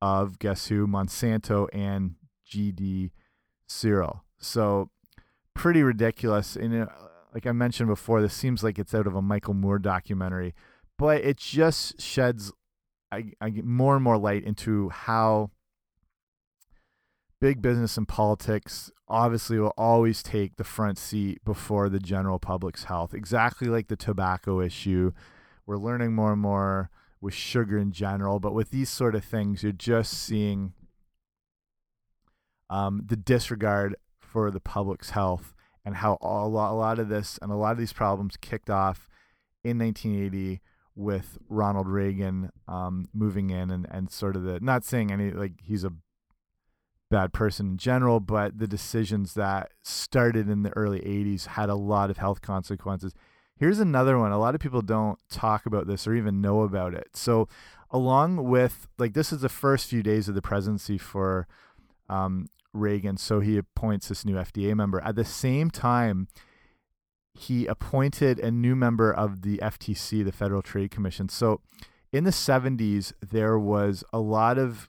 of 0.03 0.39
guess 0.39 0.67
who 0.67 0.87
Monsanto 0.87 1.67
and 1.73 2.17
GD 2.47 3.11
Searle. 3.67 4.25
So 4.39 4.91
pretty 5.55 5.83
ridiculous. 5.83 6.57
And 6.57 6.83
uh, 6.83 6.89
like 7.35 7.47
I 7.47 7.53
mentioned 7.53 7.89
before, 7.89 8.23
this 8.23 8.33
seems 8.33 8.63
like 8.63 8.79
it's 8.79 8.95
out 8.95 9.09
of 9.09 9.17
a 9.17 9.23
Michael 9.23 9.55
Moore 9.55 9.81
documentary, 9.81 10.55
but 10.97 11.23
it 11.23 11.37
just 11.37 12.01
sheds 12.01 12.53
I, 13.11 13.33
I 13.41 13.51
get 13.51 13.65
more 13.65 13.95
and 13.95 14.03
more 14.03 14.17
light 14.17 14.45
into 14.45 14.89
how 14.89 15.51
big 17.41 17.61
business 17.61 17.97
and 17.97 18.09
politics 18.09 18.91
obviously 19.07 19.59
will 19.59 19.75
always 19.77 20.23
take 20.23 20.57
the 20.57 20.65
front 20.65 20.99
seat 20.99 21.45
before 21.45 21.89
the 21.89 21.99
general 21.99 22.39
public's 22.39 22.85
health. 22.85 23.15
Exactly 23.15 23.69
like 23.69 23.89
the 23.89 23.97
tobacco 23.97 24.61
issue. 24.61 25.13
We're 25.67 25.77
learning 25.77 26.15
more 26.15 26.33
and 26.33 26.41
more 26.41 26.91
with 27.21 27.35
sugar 27.35 27.79
in 27.79 27.93
general, 27.93 28.41
but 28.41 28.55
with 28.55 28.71
these 28.71 28.89
sort 28.89 29.15
of 29.15 29.25
things, 29.25 29.63
you're 29.63 29.73
just 29.73 30.13
seeing 30.13 30.73
um, 32.71 33.03
the 33.07 33.17
disregard 33.17 33.97
for 34.19 34.51
the 34.51 34.61
public's 34.61 35.11
health 35.11 35.55
and 35.85 35.97
how 35.97 36.19
a 36.21 36.49
lot, 36.49 36.73
a 36.73 36.75
lot 36.75 36.99
of 36.99 37.09
this 37.09 37.39
and 37.43 37.53
a 37.53 37.57
lot 37.57 37.73
of 37.73 37.79
these 37.79 37.93
problems 37.93 38.37
kicked 38.41 38.71
off 38.71 39.09
in 39.63 39.79
1980 39.79 40.61
with 40.97 41.39
Ronald 41.49 41.89
Reagan 41.89 42.51
um, 42.69 43.09
moving 43.13 43.51
in 43.51 43.71
and, 43.71 43.87
and 43.91 44.11
sort 44.11 44.37
of 44.37 44.43
the 44.45 44.61
not 44.61 44.85
saying 44.85 45.11
any 45.11 45.31
like 45.31 45.53
he's 45.63 45.85
a 45.85 45.93
bad 47.11 47.33
person 47.33 47.67
in 47.67 47.79
general, 47.79 48.21
but 48.21 48.59
the 48.59 48.67
decisions 48.67 49.35
that 49.35 49.71
started 49.83 50.49
in 50.49 50.63
the 50.63 50.77
early 50.77 51.01
80s 51.01 51.47
had 51.47 51.69
a 51.69 51.75
lot 51.75 52.11
of 52.11 52.19
health 52.19 52.41
consequences. 52.43 53.13
Here's 53.57 53.79
another 53.79 54.19
one. 54.19 54.33
A 54.33 54.39
lot 54.39 54.55
of 54.55 54.61
people 54.61 54.83
don't 54.83 55.19
talk 55.31 55.65
about 55.65 55.87
this 55.87 56.07
or 56.07 56.15
even 56.15 56.41
know 56.41 56.63
about 56.63 56.93
it. 56.95 57.11
So, 57.15 57.49
along 57.91 58.49
with 58.49 58.89
like 58.99 59.15
this 59.15 59.33
is 59.33 59.43
the 59.43 59.49
first 59.49 59.87
few 59.89 60.03
days 60.03 60.29
of 60.29 60.35
the 60.35 60.43
presidency 60.43 60.99
for 60.99 61.47
um, 62.09 62.49
Reagan, 62.75 63.17
so 63.17 63.41
he 63.41 63.57
appoints 63.57 64.09
this 64.09 64.25
new 64.25 64.35
FDA 64.35 64.75
member. 64.75 65.01
At 65.01 65.17
the 65.17 65.25
same 65.25 65.71
time, 65.71 66.29
he 67.35 67.67
appointed 67.67 68.39
a 68.39 68.51
new 68.51 68.77
member 68.77 69.13
of 69.13 69.43
the 69.43 69.59
FTC, 69.59 70.25
the 70.25 70.33
Federal 70.33 70.63
Trade 70.63 70.91
Commission. 70.91 71.29
So 71.29 71.61
in 72.13 72.25
the 72.25 72.31
70s, 72.31 73.13
there 73.21 73.59
was 73.59 74.05
a 74.13 74.19
lot 74.19 74.59
of 74.59 74.89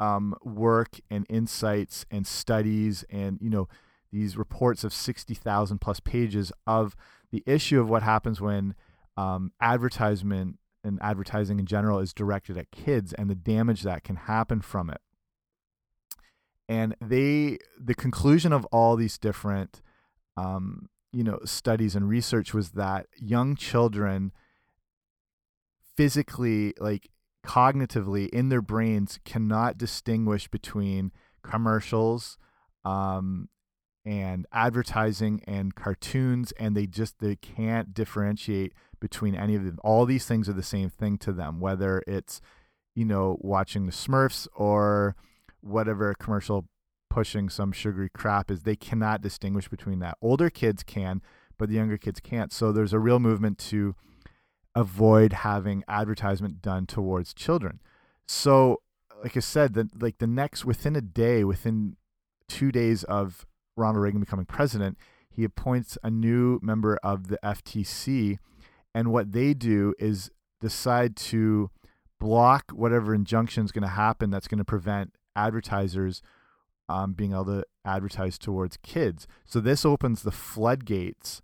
um, 0.00 0.34
work 0.42 1.00
and 1.10 1.26
insights 1.28 2.06
and 2.10 2.26
studies 2.26 3.04
and, 3.10 3.38
you 3.40 3.50
know, 3.50 3.68
these 4.10 4.36
reports 4.36 4.84
of 4.84 4.92
60,000 4.92 5.80
plus 5.80 6.00
pages 6.00 6.52
of 6.66 6.94
the 7.30 7.42
issue 7.46 7.80
of 7.80 7.90
what 7.90 8.02
happens 8.02 8.40
when 8.40 8.74
um, 9.16 9.52
advertisement 9.60 10.58
and 10.84 10.98
advertising 11.02 11.58
in 11.58 11.66
general 11.66 11.98
is 11.98 12.12
directed 12.12 12.56
at 12.56 12.70
kids 12.70 13.12
and 13.12 13.28
the 13.28 13.34
damage 13.34 13.82
that 13.82 14.04
can 14.04 14.16
happen 14.16 14.60
from 14.60 14.88
it 14.88 15.00
and 16.68 16.94
they 17.00 17.58
the 17.78 17.94
conclusion 17.94 18.52
of 18.52 18.64
all 18.66 18.96
these 18.96 19.18
different 19.18 19.82
um, 20.36 20.88
you 21.12 21.22
know 21.22 21.38
studies 21.44 21.94
and 21.94 22.08
research 22.08 22.54
was 22.54 22.70
that 22.70 23.06
young 23.16 23.54
children 23.54 24.32
physically 25.96 26.74
like 26.78 27.08
cognitively 27.46 28.28
in 28.30 28.48
their 28.48 28.62
brains 28.62 29.20
cannot 29.24 29.78
distinguish 29.78 30.48
between 30.48 31.12
commercials 31.42 32.38
um, 32.84 33.48
and 34.04 34.46
advertising 34.52 35.42
and 35.46 35.74
cartoons 35.74 36.52
and 36.52 36.76
they 36.76 36.86
just 36.86 37.20
they 37.20 37.36
can't 37.36 37.94
differentiate 37.94 38.72
between 39.00 39.34
any 39.34 39.54
of 39.54 39.64
them. 39.64 39.78
All 39.84 40.06
these 40.06 40.26
things 40.26 40.48
are 40.48 40.54
the 40.54 40.62
same 40.62 40.88
thing 40.88 41.18
to 41.18 41.32
them 41.32 41.60
whether 41.60 42.02
it's 42.06 42.40
you 42.94 43.04
know 43.04 43.36
watching 43.40 43.86
the 43.86 43.92
smurfs 43.92 44.48
or 44.54 45.14
whatever 45.64 46.14
commercial 46.14 46.66
pushing 47.10 47.48
some 47.48 47.72
sugary 47.72 48.10
crap 48.12 48.50
is 48.50 48.62
they 48.62 48.76
cannot 48.76 49.22
distinguish 49.22 49.68
between 49.68 50.00
that. 50.00 50.18
Older 50.20 50.50
kids 50.50 50.82
can, 50.82 51.22
but 51.58 51.68
the 51.68 51.76
younger 51.76 51.96
kids 51.96 52.20
can't. 52.20 52.52
So 52.52 52.72
there's 52.72 52.92
a 52.92 52.98
real 52.98 53.20
movement 53.20 53.58
to 53.58 53.94
avoid 54.74 55.32
having 55.32 55.84
advertisement 55.88 56.60
done 56.60 56.86
towards 56.86 57.32
children. 57.32 57.80
So 58.26 58.80
like 59.22 59.36
I 59.36 59.40
said, 59.40 59.74
the, 59.74 59.88
like 59.98 60.18
the 60.18 60.26
next 60.26 60.64
within 60.64 60.96
a 60.96 61.00
day, 61.00 61.44
within 61.44 61.96
two 62.48 62.70
days 62.70 63.04
of 63.04 63.46
Ronald 63.76 64.02
Reagan 64.02 64.20
becoming 64.20 64.44
president, 64.44 64.98
he 65.30 65.44
appoints 65.44 65.96
a 66.02 66.10
new 66.10 66.60
member 66.62 66.98
of 67.02 67.28
the 67.28 67.38
FTC, 67.42 68.38
and 68.94 69.10
what 69.10 69.32
they 69.32 69.54
do 69.54 69.94
is 69.98 70.30
decide 70.60 71.16
to 71.16 71.70
block 72.20 72.70
whatever 72.72 73.14
injunction 73.14 73.64
is 73.64 73.72
going 73.72 73.82
to 73.82 73.88
happen 73.88 74.30
that's 74.30 74.46
going 74.46 74.58
to 74.58 74.64
prevent 74.64 75.14
advertisers 75.36 76.22
um, 76.88 77.12
being 77.12 77.32
able 77.32 77.46
to 77.46 77.64
advertise 77.84 78.38
towards 78.38 78.76
kids. 78.78 79.26
So 79.44 79.60
this 79.60 79.84
opens 79.84 80.22
the 80.22 80.30
floodgates 80.30 81.40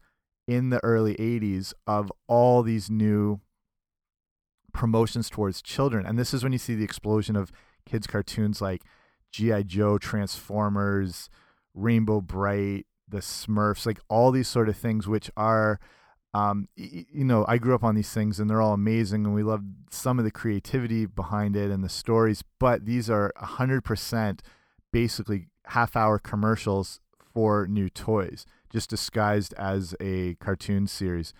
in 0.46 0.70
the 0.70 0.83
early 0.85 1.14
80s 1.14 1.72
of 1.87 2.12
all 2.26 2.62
these 2.62 2.90
new 2.90 3.40
promotions 4.72 5.31
towards 5.31 5.62
children. 5.62 6.07
And 6.07 6.18
this 6.18 6.35
is 6.35 6.42
when 6.42 6.53
you 6.53 6.59
see 6.59 6.74
the 6.74 6.85
explosion 6.85 7.37
of 7.37 7.53
kids' 7.87 8.07
cartoons 8.07 8.61
like 8.61 8.83
G.I. 9.33 9.62
Joe, 9.62 9.98
Transformers, 9.98 11.31
Rainbow 11.74 12.20
Brite, 12.20 12.87
the 13.09 13.18
Smurfs, 13.18 13.87
like 13.87 14.00
all 14.09 14.31
these 14.31 14.48
sort 14.48 14.68
of 14.68 14.76
things, 14.76 15.07
which 15.07 15.31
are 15.37 15.81
um, 16.33 16.69
you 16.77 17.25
know, 17.25 17.45
I 17.49 17.59
grew 17.59 17.75
up 17.75 17.83
on 17.83 17.97
these 17.97 18.12
things 18.12 18.38
and 18.38 18.49
they're 18.49 18.61
all 18.61 18.73
amazing 18.73 19.25
and 19.25 19.35
we 19.35 19.43
love 19.43 19.62
some 19.90 20.19
of 20.19 20.25
the 20.25 20.31
creativity 20.31 21.07
behind 21.07 21.57
it 21.57 21.71
and 21.71 21.83
the 21.83 21.88
stories, 21.88 22.45
but 22.61 22.87
these 22.87 23.11
are 23.11 23.33
100% 23.43 24.40
basically 24.93 25.49
half 25.66 25.97
hour 25.97 26.19
commercials 26.19 27.01
for 27.33 27.66
new 27.66 27.88
toys, 27.88 28.47
just 28.73 28.90
disguised 28.90 29.55
as 29.55 29.95
a 30.01 30.35
cartoon 30.37 30.87
series. 30.87 31.33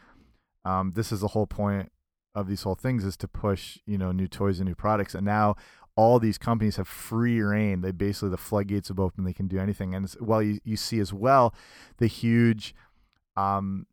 Um, 0.65 0.93
this 0.95 1.13
is 1.13 1.21
the 1.21 1.29
whole 1.29 1.47
point 1.47 1.91
of 2.35 2.49
these 2.49 2.63
whole 2.63 2.75
things 2.75 3.05
is 3.05 3.17
to 3.19 3.29
push, 3.29 3.79
you 3.87 3.99
know, 3.99 4.13
new 4.13 4.29
toys 4.29 4.59
and 4.59 4.69
new 4.69 4.75
products. 4.75 5.15
And 5.15 5.25
now 5.25 5.57
all 5.97 6.19
these 6.19 6.39
companies 6.39 6.77
have 6.77 6.89
free 6.89 7.41
reign. 7.41 7.81
They 7.81 7.93
basically 7.93 8.31
the 8.31 8.37
floodgates 8.37 8.89
have 8.89 9.01
opened. 9.01 9.27
They 9.27 9.33
can 9.33 9.49
do 9.49 9.59
anything. 9.59 9.95
And 9.95 10.09
while 10.19 10.43
you, 10.43 10.59
you 10.65 10.77
see 10.77 10.99
as 11.01 11.13
well 11.13 11.55
the 11.99 12.07
huge 12.07 12.75
um, 13.37 13.87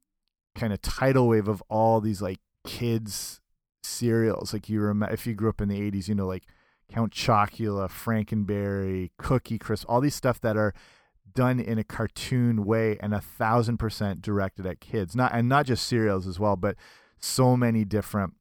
kind 0.58 0.74
of 0.74 0.82
tidal 0.82 1.28
wave 1.28 1.48
of 1.48 1.64
all 1.70 2.02
these 2.02 2.22
like 2.22 2.40
kids 2.66 3.40
cereals. 3.84 4.54
Like 4.54 4.68
you 4.68 4.82
remember 4.82 5.14
if 5.14 5.26
you 5.26 5.34
grew 5.34 5.50
up 5.50 5.62
in 5.62 5.70
the 5.70 5.80
80s, 5.80 6.08
you 6.08 6.16
know, 6.16 6.28
like 6.28 6.44
Count 6.92 7.14
Chocula, 7.14 7.90
Frankenberry, 7.90 9.12
Cookie 9.18 9.58
Crisp, 9.58 9.86
all 9.88 10.02
these 10.02 10.16
stuff 10.16 10.42
that 10.42 10.58
are 10.58 10.74
done 11.34 11.60
in 11.60 11.78
a 11.78 11.84
cartoon 11.84 12.66
way 12.66 12.98
and 13.00 13.14
a 13.14 13.22
thousand 13.22 13.78
percent 13.78 14.22
directed 14.22 14.66
at 14.66 14.80
kids. 14.80 15.16
Not 15.16 15.32
and 15.34 15.48
not 15.48 15.66
just 15.66 15.88
cereals 15.88 16.28
as 16.28 16.40
well, 16.40 16.56
but 16.56 16.76
so 17.20 17.56
many 17.56 17.86
different 17.86 18.34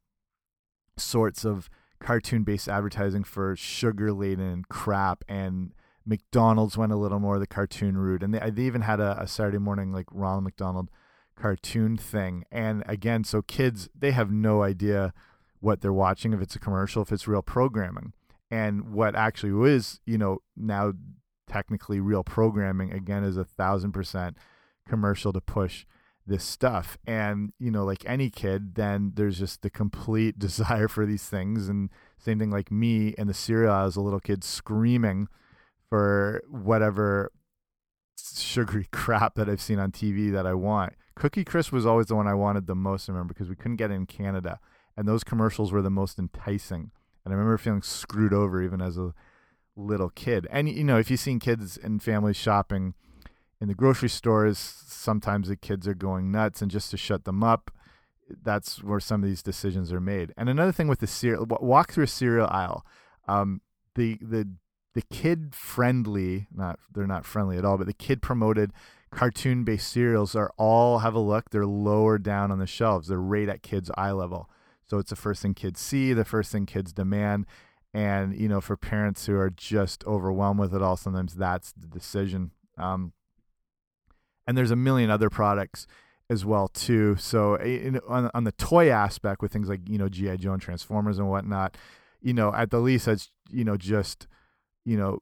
sorts 0.97 1.45
of 1.45 1.69
cartoon 2.01 2.43
based 2.43 2.69
advertising 2.69 3.25
for 3.25 3.57
sugar 3.57 4.13
laden 4.13 4.65
crap 4.69 5.25
and 5.29 5.73
McDonald's 6.05 6.77
went 6.77 6.93
a 6.93 6.97
little 6.97 7.19
more 7.19 7.39
the 7.39 7.47
cartoon 7.47 7.97
route 7.97 8.23
and 8.23 8.35
they, 8.35 8.51
they 8.51 8.63
even 8.63 8.83
had 8.83 9.01
a, 9.01 9.21
a 9.21 9.27
Saturday 9.27 9.59
morning 9.59 9.93
like 9.93 10.07
Ronald 10.13 10.45
McDonald 10.45 10.91
cartoon 11.37 11.97
thing. 11.97 12.45
And 12.51 12.83
again 12.87 13.25
so 13.25 13.43
kids 13.43 13.89
they 13.97 14.13
have 14.13 14.31
no 14.31 14.63
idea 14.63 15.13
what 15.61 15.81
they're 15.81 15.93
watching 15.93 16.33
if 16.33 16.41
it's 16.41 16.57
a 16.57 16.61
commercial 16.61 17.03
if 17.03 17.13
it's 17.13 17.29
real 17.29 17.43
programming. 17.43 18.13
And 18.51 18.93
what 18.93 19.15
actually 19.15 19.53
was 19.53 20.01
you 20.07 20.19
know 20.19 20.39
now 20.57 20.93
technically 21.49 22.01
real 22.01 22.25
programming 22.25 22.93
again 22.93 23.23
is 23.23 23.37
a 23.37 23.45
thousand 23.45 23.93
percent 23.93 24.37
commercial 24.89 25.33
to 25.33 25.41
push 25.41 25.85
this 26.27 26.43
stuff. 26.43 26.99
And 27.07 27.53
you 27.59 27.71
know 27.71 27.85
like 27.85 28.05
any 28.07 28.31
kid 28.31 28.75
then 28.75 29.13
there's 29.15 29.39
just 29.39 29.63
the 29.63 29.71
complete 29.71 30.39
desire 30.39 30.89
for 30.89 31.07
these 31.07 31.29
things. 31.29 31.69
And 31.69 31.91
same 32.19 32.39
thing 32.39 32.51
like 32.51 32.71
me 32.71 33.15
and 33.19 33.29
the 33.29 33.35
cereal 33.35 33.75
as 33.75 33.97
a 33.97 34.01
little 34.01 34.21
kid 34.21 34.43
screaming 34.43 35.29
for 35.89 36.43
whatever 36.49 37.31
sugary 38.17 38.89
crap 38.93 39.35
that 39.35 39.49
I've 39.49 39.61
seen 39.61 39.79
on 39.79 39.93
TV 39.93 40.33
that 40.33 40.47
I 40.47 40.55
want. 40.55 40.95
Cookie 41.17 41.45
Crisp 41.45 41.73
was 41.73 41.87
always 41.87 42.07
the 42.07 42.15
one 42.15 42.29
I 42.29 42.35
wanted 42.35 42.67
the 42.67 42.75
most, 42.75 43.09
I 43.09 43.13
remember, 43.13 43.33
because 43.33 43.49
we 43.49 43.57
couldn't 43.57 43.77
get 43.77 43.91
it 43.91 43.95
in 43.95 44.07
Canada. 44.07 44.61
And 44.97 45.09
those 45.09 45.25
commercials 45.25 45.73
were 45.73 45.83
the 45.83 45.91
most 45.91 46.19
enticing. 46.19 46.91
And 47.25 47.33
I 47.33 47.37
remember 47.37 47.59
feeling 47.59 47.83
screwed 47.83 48.33
over 48.33 48.63
even 48.63 48.81
as 48.81 48.99
a 48.99 49.15
little 49.75 50.11
kid. 50.11 50.47
And, 50.51 50.69
you 50.69 50.85
know, 50.85 50.99
if 50.99 51.11
you've 51.11 51.21
seen 51.21 51.39
kids 51.39 51.77
and 51.77 52.03
families 52.03 52.37
shopping 52.37 52.95
in 53.61 53.69
the 53.69 53.75
grocery 53.75 54.11
stores, 54.11 54.59
sometimes 54.59 55.49
the 55.49 55.57
kids 55.57 55.89
are 55.89 55.95
going 55.95 56.31
nuts. 56.31 56.61
And 56.61 56.71
just 56.71 56.91
to 56.91 56.97
shut 56.97 57.25
them 57.25 57.43
up, 57.43 57.71
that's 58.43 58.83
where 58.83 59.01
some 59.01 59.23
of 59.23 59.29
these 59.29 59.43
decisions 59.43 59.93
are 59.93 60.01
made. 60.01 60.33
And 60.37 60.49
another 60.49 60.73
thing 60.73 60.89
with 60.89 61.01
the 61.01 61.07
cereal, 61.07 61.47
walk 61.47 61.93
through 61.93 62.05
a 62.05 62.09
cereal 62.09 62.49
aisle. 62.51 62.85
Um, 63.27 63.63
the, 63.95 64.19
the 64.21 64.49
the 64.97 65.03
kid 65.03 65.55
friendly 65.55 66.47
not 66.55 66.79
they're 66.91 67.07
not 67.07 67.27
friendly 67.27 67.59
at 67.59 67.67
all 67.67 67.77
but 67.77 67.87
the 67.87 67.93
kid 67.93 68.23
promoted 68.23 68.73
cartoon 69.17 69.65
based 69.65 69.91
cereals 69.91 70.37
are 70.37 70.53
all 70.59 70.99
have 70.99 71.15
a 71.15 71.19
look 71.19 71.49
they're 71.49 71.65
lower 71.65 72.19
down 72.19 72.53
on 72.53 72.59
the 72.59 72.67
shelves. 72.67 73.09
They're 73.09 73.19
right 73.19 73.49
at 73.49 73.63
kids 73.63 73.91
eye 73.97 74.13
level. 74.13 74.51
So 74.87 74.99
it's 74.99 75.09
the 75.09 75.17
first 75.17 75.41
thing 75.41 75.55
kids 75.55 75.81
see 75.81 76.13
the 76.13 76.25
first 76.25 76.53
thing 76.53 76.67
kids 76.67 76.93
demand. 76.93 77.47
And 77.95 78.39
you 78.39 78.47
know 78.47 78.61
for 78.61 78.77
parents 78.77 79.25
who 79.25 79.37
are 79.37 79.49
just 79.49 80.05
overwhelmed 80.07 80.61
with 80.61 80.75
it 80.75 80.83
all 80.83 80.99
sometimes 80.99 81.35
that's 81.35 81.73
the 81.73 81.87
decision. 81.87 82.53
Um, 82.77 83.15
and 84.47 84.57
there's 84.57 84.71
a 84.71 84.77
million 84.77 85.09
other 85.09 85.31
products 85.31 85.87
as 86.29 86.45
well 86.45 86.69
too. 86.69 87.17
So 87.17 87.55
in, 87.55 87.99
on, 88.07 88.31
on 88.35 88.45
the 88.45 88.53
toy 88.53 88.91
aspect 88.91 89.41
with 89.41 89.51
things 89.51 89.71
like 89.71 89.89
you 89.89 89.97
know 89.97 90.11
gi 90.11 90.37
joe 90.37 90.53
and 90.53 90.61
transformers 90.61 91.19
and 91.19 91.31
whatnot 91.31 91.79
you 92.21 92.35
know 92.35 92.53
at 92.53 92.71
the 92.71 92.81
least 92.81 93.09
it's 93.09 93.31
you 93.51 93.65
know 93.65 93.79
just 93.79 94.27
you 94.87 94.97
know, 94.97 95.19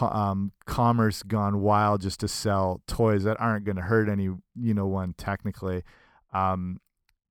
um, 0.00 0.52
commerce 0.66 1.22
gone 1.22 1.60
wild 1.60 2.00
just 2.00 2.20
to 2.20 2.28
sell 2.28 2.82
toys 2.86 3.24
that 3.24 3.40
aren't 3.40 3.64
going 3.64 3.76
to 3.76 3.82
hurt 3.82 4.08
any, 4.08 4.24
you 4.54 4.74
know, 4.74 4.86
one 4.86 5.14
technically, 5.14 5.82
um, 6.32 6.80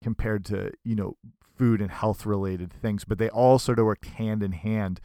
compared 0.04 0.46
to, 0.46 0.72
you 0.84 0.96
know, 0.96 1.18
food 1.58 1.82
and 1.82 1.92
health 1.92 2.26
related 2.26 2.72
things. 2.72 3.06
But 3.06 3.18
they 3.18 3.30
all 3.30 3.60
sort 3.60 3.80
of 3.80 3.86
worked 3.86 4.06
hand 4.06 4.44
in 4.44 4.52
hand 4.52 5.00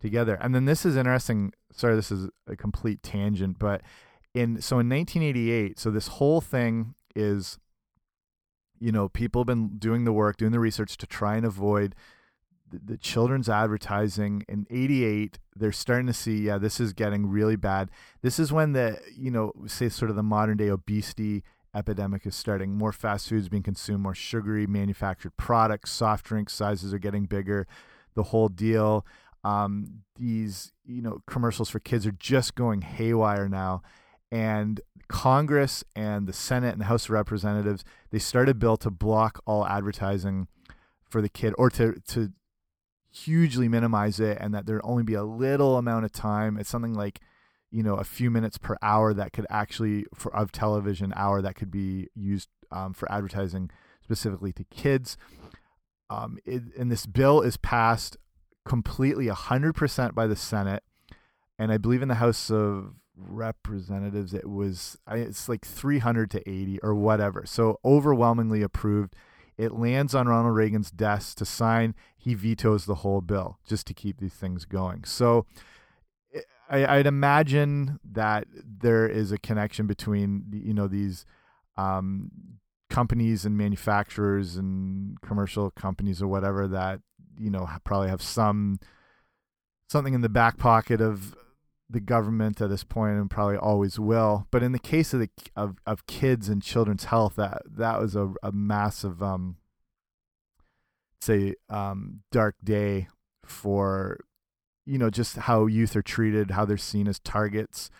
together. 0.00 0.38
And 0.40 0.54
then 0.54 0.64
this 0.64 0.84
is 0.84 0.96
interesting. 0.96 1.52
Sorry, 1.72 1.94
this 1.94 2.10
is 2.10 2.28
a 2.46 2.56
complete 2.56 3.02
tangent, 3.02 3.58
but 3.58 3.82
in 4.34 4.60
so 4.60 4.78
in 4.78 4.88
1988, 4.88 5.78
so 5.78 5.90
this 5.90 6.08
whole 6.08 6.40
thing 6.40 6.94
is, 7.14 7.58
you 8.78 8.92
know, 8.92 9.08
people 9.08 9.42
have 9.42 9.46
been 9.46 9.78
doing 9.78 10.04
the 10.04 10.12
work, 10.12 10.36
doing 10.36 10.52
the 10.52 10.60
research 10.60 10.96
to 10.98 11.06
try 11.06 11.36
and 11.36 11.44
avoid 11.44 11.94
the, 12.78 12.96
children's 12.96 13.48
advertising 13.48 14.44
in 14.48 14.66
88 14.70 15.38
they're 15.56 15.72
starting 15.72 16.06
to 16.06 16.12
see 16.12 16.42
yeah 16.42 16.58
this 16.58 16.80
is 16.80 16.92
getting 16.92 17.26
really 17.26 17.56
bad. 17.56 17.90
This 18.22 18.38
is 18.38 18.52
when 18.52 18.72
the 18.72 19.00
you 19.16 19.30
know 19.30 19.52
say 19.66 19.88
sort 19.88 20.10
of 20.10 20.16
the 20.16 20.22
modern 20.22 20.56
day 20.56 20.68
obesity 20.68 21.42
epidemic 21.74 22.26
is 22.26 22.34
starting. 22.34 22.76
More 22.76 22.92
fast 22.92 23.28
foods 23.28 23.48
being 23.48 23.62
consumed 23.62 24.00
more 24.00 24.14
sugary 24.14 24.66
manufactured 24.66 25.36
products 25.36 25.90
soft 25.90 26.26
drink 26.26 26.50
sizes 26.50 26.92
are 26.94 26.98
getting 26.98 27.24
bigger. 27.24 27.66
The 28.14 28.24
whole 28.24 28.48
deal 28.48 29.04
um, 29.44 30.02
these 30.18 30.72
you 30.84 31.02
know 31.02 31.22
commercials 31.26 31.70
for 31.70 31.80
kids 31.80 32.06
are 32.06 32.12
just 32.12 32.54
going 32.54 32.82
haywire 32.82 33.48
now. 33.48 33.82
And 34.30 34.80
congress 35.08 35.82
and 35.96 36.28
the 36.28 36.32
senate 36.32 36.70
and 36.70 36.80
the 36.80 36.84
house 36.84 37.06
of 37.06 37.10
representatives 37.10 37.82
they 38.12 38.18
started 38.20 38.52
a 38.52 38.54
bill 38.54 38.76
to 38.76 38.88
block 38.88 39.42
all 39.44 39.66
advertising 39.66 40.46
for 41.08 41.20
the 41.20 41.28
kid 41.28 41.52
or 41.58 41.68
to 41.68 42.00
to 42.06 42.30
hugely 43.10 43.68
minimize 43.68 44.20
it 44.20 44.38
and 44.40 44.54
that 44.54 44.66
there'd 44.66 44.80
only 44.84 45.02
be 45.02 45.14
a 45.14 45.24
little 45.24 45.76
amount 45.76 46.04
of 46.04 46.12
time. 46.12 46.56
It's 46.56 46.70
something 46.70 46.94
like, 46.94 47.20
you 47.70 47.82
know, 47.82 47.96
a 47.96 48.04
few 48.04 48.30
minutes 48.30 48.58
per 48.58 48.76
hour 48.82 49.12
that 49.14 49.32
could 49.32 49.46
actually 49.50 50.06
for 50.14 50.34
of 50.34 50.52
television 50.52 51.12
hour 51.16 51.42
that 51.42 51.54
could 51.54 51.70
be 51.70 52.08
used 52.14 52.48
um, 52.70 52.92
for 52.92 53.10
advertising 53.10 53.70
specifically 54.02 54.52
to 54.52 54.64
kids. 54.64 55.16
Um, 56.08 56.38
it, 56.44 56.62
and 56.78 56.90
this 56.90 57.06
bill 57.06 57.40
is 57.40 57.56
passed 57.56 58.16
completely 58.64 59.26
100% 59.26 60.14
by 60.14 60.26
the 60.26 60.36
Senate. 60.36 60.82
And 61.58 61.70
I 61.70 61.78
believe 61.78 62.02
in 62.02 62.08
the 62.08 62.16
House 62.16 62.50
of 62.50 62.94
Representatives, 63.16 64.32
it 64.32 64.48
was, 64.48 64.96
it's 65.08 65.48
like 65.48 65.64
300 65.64 66.30
to 66.30 66.48
80 66.48 66.80
or 66.82 66.94
whatever. 66.94 67.44
So 67.46 67.78
overwhelmingly 67.84 68.62
approved. 68.62 69.14
It 69.60 69.72
lands 69.72 70.14
on 70.14 70.26
Ronald 70.26 70.54
Reagan's 70.54 70.90
desk 70.90 71.36
to 71.36 71.44
sign. 71.44 71.94
He 72.16 72.32
vetoes 72.32 72.86
the 72.86 72.96
whole 72.96 73.20
bill 73.20 73.58
just 73.68 73.86
to 73.88 73.94
keep 73.94 74.18
these 74.18 74.32
things 74.32 74.64
going. 74.64 75.04
So 75.04 75.44
I, 76.70 76.96
would 76.96 77.06
imagine 77.06 78.00
that 78.10 78.46
there 78.54 79.06
is 79.06 79.32
a 79.32 79.38
connection 79.38 79.86
between 79.86 80.44
you 80.50 80.72
know 80.72 80.86
these 80.86 81.26
um, 81.76 82.30
companies 82.88 83.44
and 83.44 83.58
manufacturers 83.58 84.56
and 84.56 85.20
commercial 85.20 85.70
companies 85.72 86.22
or 86.22 86.28
whatever 86.28 86.66
that 86.68 87.00
you 87.38 87.50
know 87.50 87.68
probably 87.84 88.08
have 88.08 88.22
some 88.22 88.78
something 89.88 90.14
in 90.14 90.22
the 90.22 90.30
back 90.30 90.56
pocket 90.56 91.02
of 91.02 91.36
the 91.90 92.00
government 92.00 92.60
at 92.60 92.70
this 92.70 92.84
point 92.84 93.18
and 93.18 93.30
probably 93.30 93.56
always 93.56 93.98
will. 93.98 94.46
But 94.50 94.62
in 94.62 94.72
the 94.72 94.78
case 94.78 95.12
of 95.12 95.20
the 95.20 95.30
of, 95.56 95.76
of 95.86 96.06
kids 96.06 96.48
and 96.48 96.62
children's 96.62 97.04
health, 97.04 97.36
that 97.36 97.62
that 97.66 98.00
was 98.00 98.14
a, 98.14 98.32
a 98.42 98.52
massive 98.52 99.22
um 99.22 99.56
say 101.20 101.54
um 101.68 102.20
dark 102.30 102.54
day 102.64 103.08
for 103.44 104.20
you 104.86 104.98
know 104.98 105.10
just 105.10 105.36
how 105.36 105.66
youth 105.66 105.96
are 105.96 106.02
treated, 106.02 106.52
how 106.52 106.64
they're 106.64 106.76
seen 106.76 107.08
as 107.08 107.18
targets. 107.18 107.90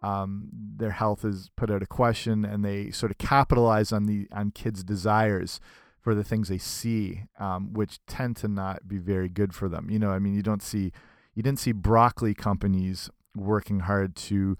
Um, 0.00 0.50
their 0.52 0.92
health 0.92 1.24
is 1.24 1.50
put 1.56 1.70
out 1.70 1.82
of 1.82 1.88
question, 1.88 2.44
and 2.44 2.64
they 2.64 2.90
sort 2.90 3.10
of 3.10 3.18
capitalize 3.18 3.92
on 3.92 4.04
the 4.04 4.28
on 4.30 4.52
kids' 4.52 4.84
desires 4.84 5.58
for 6.00 6.14
the 6.14 6.22
things 6.22 6.48
they 6.48 6.58
see, 6.58 7.24
um, 7.40 7.72
which 7.72 7.98
tend 8.06 8.36
to 8.36 8.48
not 8.48 8.86
be 8.86 8.98
very 8.98 9.28
good 9.28 9.54
for 9.54 9.68
them. 9.68 9.90
You 9.90 9.98
know, 9.98 10.10
I 10.10 10.20
mean, 10.20 10.34
you 10.34 10.42
don't 10.42 10.62
see 10.62 10.92
you 11.34 11.42
didn't 11.42 11.58
see 11.58 11.72
broccoli 11.72 12.34
companies 12.34 13.10
working 13.36 13.80
hard 13.80 14.16
to 14.16 14.56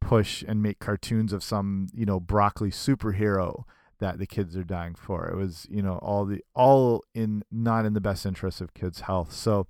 push 0.00 0.42
and 0.46 0.62
make 0.62 0.80
cartoons 0.80 1.32
of 1.32 1.44
some 1.44 1.86
you 1.94 2.04
know 2.04 2.18
broccoli 2.18 2.70
superhero 2.70 3.64
that 4.00 4.18
the 4.18 4.26
kids 4.26 4.56
are 4.56 4.64
dying 4.64 4.94
for. 4.94 5.28
It 5.28 5.36
was 5.36 5.66
you 5.70 5.82
know 5.82 5.98
all 5.98 6.24
the 6.24 6.42
all 6.54 7.04
in 7.14 7.44
not 7.50 7.86
in 7.86 7.94
the 7.94 8.00
best 8.00 8.26
interest 8.26 8.60
of 8.60 8.74
kids' 8.74 9.02
health. 9.02 9.32
So 9.32 9.66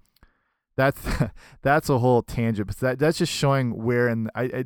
that's 0.77 1.07
that's 1.63 1.89
a 1.89 1.99
whole 1.99 2.23
tangent, 2.23 2.67
but 2.67 2.77
that 2.79 2.99
that's 2.99 3.19
just 3.19 3.33
showing 3.33 3.83
where 3.83 4.09
and 4.09 4.31
I, 4.35 4.43
I 4.43 4.65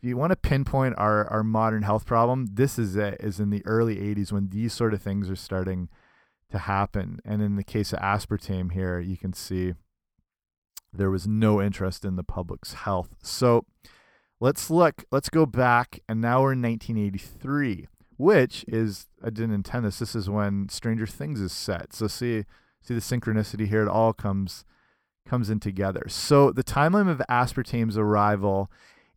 if 0.00 0.04
you 0.04 0.16
want 0.16 0.30
to 0.30 0.36
pinpoint 0.36 0.94
our 0.96 1.26
our 1.28 1.42
modern 1.42 1.82
health 1.82 2.06
problem, 2.06 2.46
this 2.52 2.78
is 2.78 2.96
it. 2.96 3.16
Is 3.20 3.40
in 3.40 3.50
the 3.50 3.66
early 3.66 3.96
'80s 3.96 4.30
when 4.30 4.50
these 4.50 4.72
sort 4.72 4.94
of 4.94 5.02
things 5.02 5.28
are 5.28 5.36
starting 5.36 5.88
to 6.50 6.58
happen. 6.58 7.20
And 7.24 7.42
in 7.42 7.56
the 7.56 7.64
case 7.64 7.92
of 7.92 7.98
aspartame 7.98 8.72
here, 8.72 9.00
you 9.00 9.16
can 9.16 9.32
see 9.32 9.74
there 10.92 11.10
was 11.10 11.26
no 11.26 11.60
interest 11.60 12.04
in 12.04 12.16
the 12.16 12.24
public's 12.24 12.74
health. 12.74 13.14
So 13.22 13.64
let's 14.40 14.70
look, 14.70 15.04
let's 15.10 15.28
go 15.28 15.46
back, 15.46 16.00
and 16.08 16.20
now 16.20 16.42
we're 16.42 16.52
in 16.52 16.62
1983, 16.62 17.88
which 18.16 18.64
is, 18.68 19.06
I 19.22 19.30
didn't 19.30 19.54
intend 19.54 19.84
this, 19.84 19.98
this 19.98 20.14
is 20.14 20.30
when 20.30 20.68
Stranger 20.68 21.06
Things 21.06 21.40
is 21.40 21.52
set. 21.52 21.92
So 21.92 22.06
see, 22.06 22.44
see 22.82 22.94
the 22.94 23.00
synchronicity 23.00 23.66
here, 23.66 23.82
it 23.82 23.88
all 23.88 24.12
comes 24.12 24.64
comes 25.28 25.50
in 25.50 25.60
together. 25.60 26.06
So 26.08 26.50
the 26.50 26.64
timeline 26.64 27.10
of 27.10 27.20
aspartame's 27.28 27.98
arrival 27.98 28.70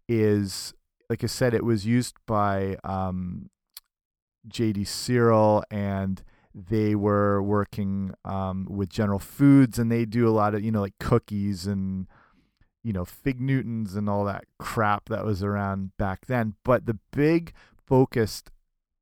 is, 0.10 0.74
like 1.10 1.24
I 1.24 1.28
said, 1.28 1.54
it 1.54 1.64
was 1.64 1.86
used 1.86 2.16
by 2.28 2.76
um, 2.84 3.50
J.D. 4.48 4.84
Searle 4.84 5.64
and 5.72 6.22
they 6.54 6.96
were 6.96 7.42
working 7.42 8.14
um, 8.26 8.68
with 8.70 8.90
General 8.90 9.20
Foods, 9.20 9.80
and 9.80 9.92
they 9.92 10.06
do 10.06 10.28
a 10.28 10.32
lot 10.32 10.54
of 10.56 10.64
you 10.64 10.72
know 10.72 10.82
like 10.82 10.98
cookies 11.00 11.66
and 11.66 12.08
you 12.84 12.94
know 12.94 13.06
fig 13.06 13.40
Newtons 13.40 13.96
and 13.96 14.10
all 14.10 14.26
that 14.26 14.46
crap 14.60 15.10
that 15.10 15.26
was 15.26 15.44
around 15.44 15.96
back 15.98 16.26
then. 16.28 16.56
But 16.64 16.86
the 16.86 16.98
big 17.12 17.54
focus 17.86 18.44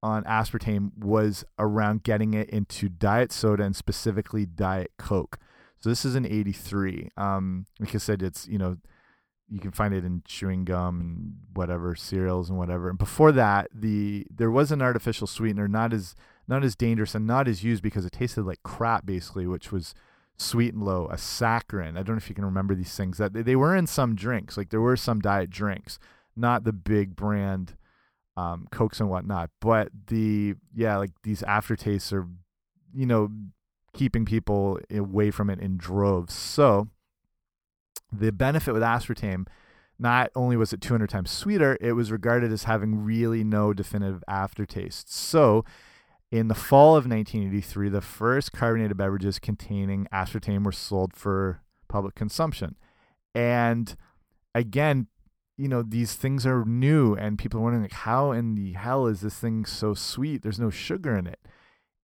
on 0.01 0.23
aspartame 0.23 0.97
was 0.97 1.43
around 1.57 2.03
getting 2.03 2.33
it 2.33 2.49
into 2.49 2.87
diet 2.87 3.31
soda 3.31 3.63
and 3.63 3.75
specifically 3.75 4.45
diet 4.45 4.91
coke. 4.97 5.37
So 5.77 5.89
this 5.89 6.05
is 6.05 6.15
an 6.15 6.25
83. 6.25 7.09
Um, 7.17 7.65
like 7.79 7.95
I 7.95 7.97
said, 7.99 8.21
it's 8.21 8.47
you 8.47 8.57
know 8.57 8.77
you 9.49 9.59
can 9.59 9.71
find 9.71 9.93
it 9.93 10.05
in 10.05 10.21
chewing 10.25 10.63
gum 10.63 11.01
and 11.01 11.33
whatever 11.53 11.95
cereals 11.95 12.49
and 12.49 12.57
whatever. 12.57 12.89
And 12.89 12.99
before 12.99 13.31
that, 13.31 13.69
the 13.73 14.27
there 14.29 14.51
was 14.51 14.71
an 14.71 14.81
artificial 14.81 15.27
sweetener, 15.27 15.67
not 15.67 15.93
as 15.93 16.15
not 16.49 16.63
as 16.63 16.75
dangerous 16.75 17.13
and 17.13 17.27
not 17.27 17.47
as 17.47 17.63
used 17.63 17.83
because 17.83 18.05
it 18.05 18.11
tasted 18.11 18.43
like 18.43 18.63
crap 18.63 19.05
basically, 19.05 19.45
which 19.45 19.71
was 19.71 19.93
sweet 20.35 20.73
and 20.73 20.83
low, 20.83 21.05
a 21.05 21.15
saccharin. 21.15 21.91
I 21.91 22.03
don't 22.03 22.09
know 22.09 22.17
if 22.17 22.27
you 22.27 22.35
can 22.35 22.45
remember 22.45 22.73
these 22.73 22.95
things 22.95 23.17
that 23.19 23.33
they 23.33 23.55
were 23.55 23.75
in 23.75 23.87
some 23.87 24.15
drinks, 24.15 24.57
like 24.57 24.69
there 24.69 24.81
were 24.81 24.97
some 24.97 25.19
diet 25.19 25.51
drinks, 25.51 25.99
not 26.35 26.63
the 26.63 26.73
big 26.73 27.15
brand 27.15 27.75
um, 28.35 28.67
cokes 28.71 28.99
and 28.99 29.09
whatnot, 29.09 29.51
but 29.61 29.89
the 30.07 30.55
yeah, 30.73 30.97
like 30.97 31.11
these 31.23 31.43
aftertastes 31.43 32.11
are, 32.11 32.27
you 32.93 33.05
know, 33.05 33.29
keeping 33.93 34.25
people 34.25 34.79
away 34.91 35.29
from 35.29 35.49
it 35.49 35.59
in 35.59 35.77
droves. 35.77 36.33
So 36.33 36.87
the 38.11 38.31
benefit 38.31 38.73
with 38.73 38.81
aspartame 38.81 39.45
not 39.99 40.31
only 40.35 40.55
was 40.55 40.71
it 40.71 40.81
200 40.81 41.09
times 41.09 41.29
sweeter, 41.29 41.77
it 41.81 41.91
was 41.91 42.11
regarded 42.11 42.51
as 42.51 42.63
having 42.63 43.03
really 43.03 43.43
no 43.43 43.73
definitive 43.73 44.23
aftertaste. 44.27 45.13
So 45.13 45.65
in 46.31 46.47
the 46.47 46.55
fall 46.55 46.95
of 46.95 47.05
1983, 47.05 47.89
the 47.89 48.01
first 48.01 48.51
carbonated 48.51 48.97
beverages 48.97 49.39
containing 49.39 50.07
aspartame 50.13 50.63
were 50.63 50.71
sold 50.71 51.13
for 51.15 51.61
public 51.87 52.13
consumption. 52.13 52.75
And 53.33 53.95
again, 54.53 55.07
you 55.57 55.67
know, 55.67 55.81
these 55.81 56.13
things 56.13 56.45
are 56.45 56.63
new, 56.63 57.15
and 57.15 57.37
people 57.37 57.59
are 57.59 57.63
wondering, 57.63 57.83
like, 57.83 57.91
how 57.91 58.31
in 58.31 58.55
the 58.55 58.73
hell 58.73 59.07
is 59.07 59.21
this 59.21 59.39
thing 59.39 59.65
so 59.65 59.93
sweet? 59.93 60.41
There's 60.41 60.59
no 60.59 60.69
sugar 60.69 61.17
in 61.17 61.27
it. 61.27 61.39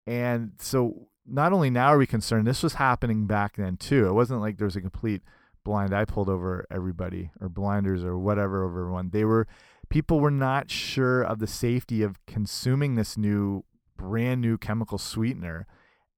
And 0.06 0.54
so, 0.60 1.08
not 1.26 1.54
only 1.54 1.70
now 1.70 1.88
are 1.88 1.98
we 1.98 2.06
concerned, 2.06 2.46
this 2.46 2.64
was 2.64 2.76
happening 2.76 3.28
back 3.28 3.56
then 3.56 3.78
too. 3.78 4.08
It 4.08 4.14
wasn't 4.14 4.42
like 4.42 4.58
there 4.58 4.66
was 4.66 4.76
a 4.76 4.82
complete 4.82 5.22
blind 5.64 5.94
eye 5.94 6.06
pulled 6.06 6.30
over 6.30 6.66
everybody 6.70 7.32
or 7.40 7.48
blinders 7.50 8.04
or 8.04 8.18
whatever 8.18 8.64
over 8.64 8.82
everyone. 8.82 9.10
They 9.12 9.24
were, 9.24 9.48
people 9.90 10.20
were 10.20 10.32
not 10.32 10.70
sure 10.70 11.24
of 11.24 11.40
the 11.40 11.48
safety 11.48 12.04
of 12.04 12.24
consuming 12.28 12.96
this 12.96 13.18
new 13.18 13.64
brand 13.97 14.41
new 14.41 14.58
chemical 14.58 14.97
sweetener. 14.97 15.67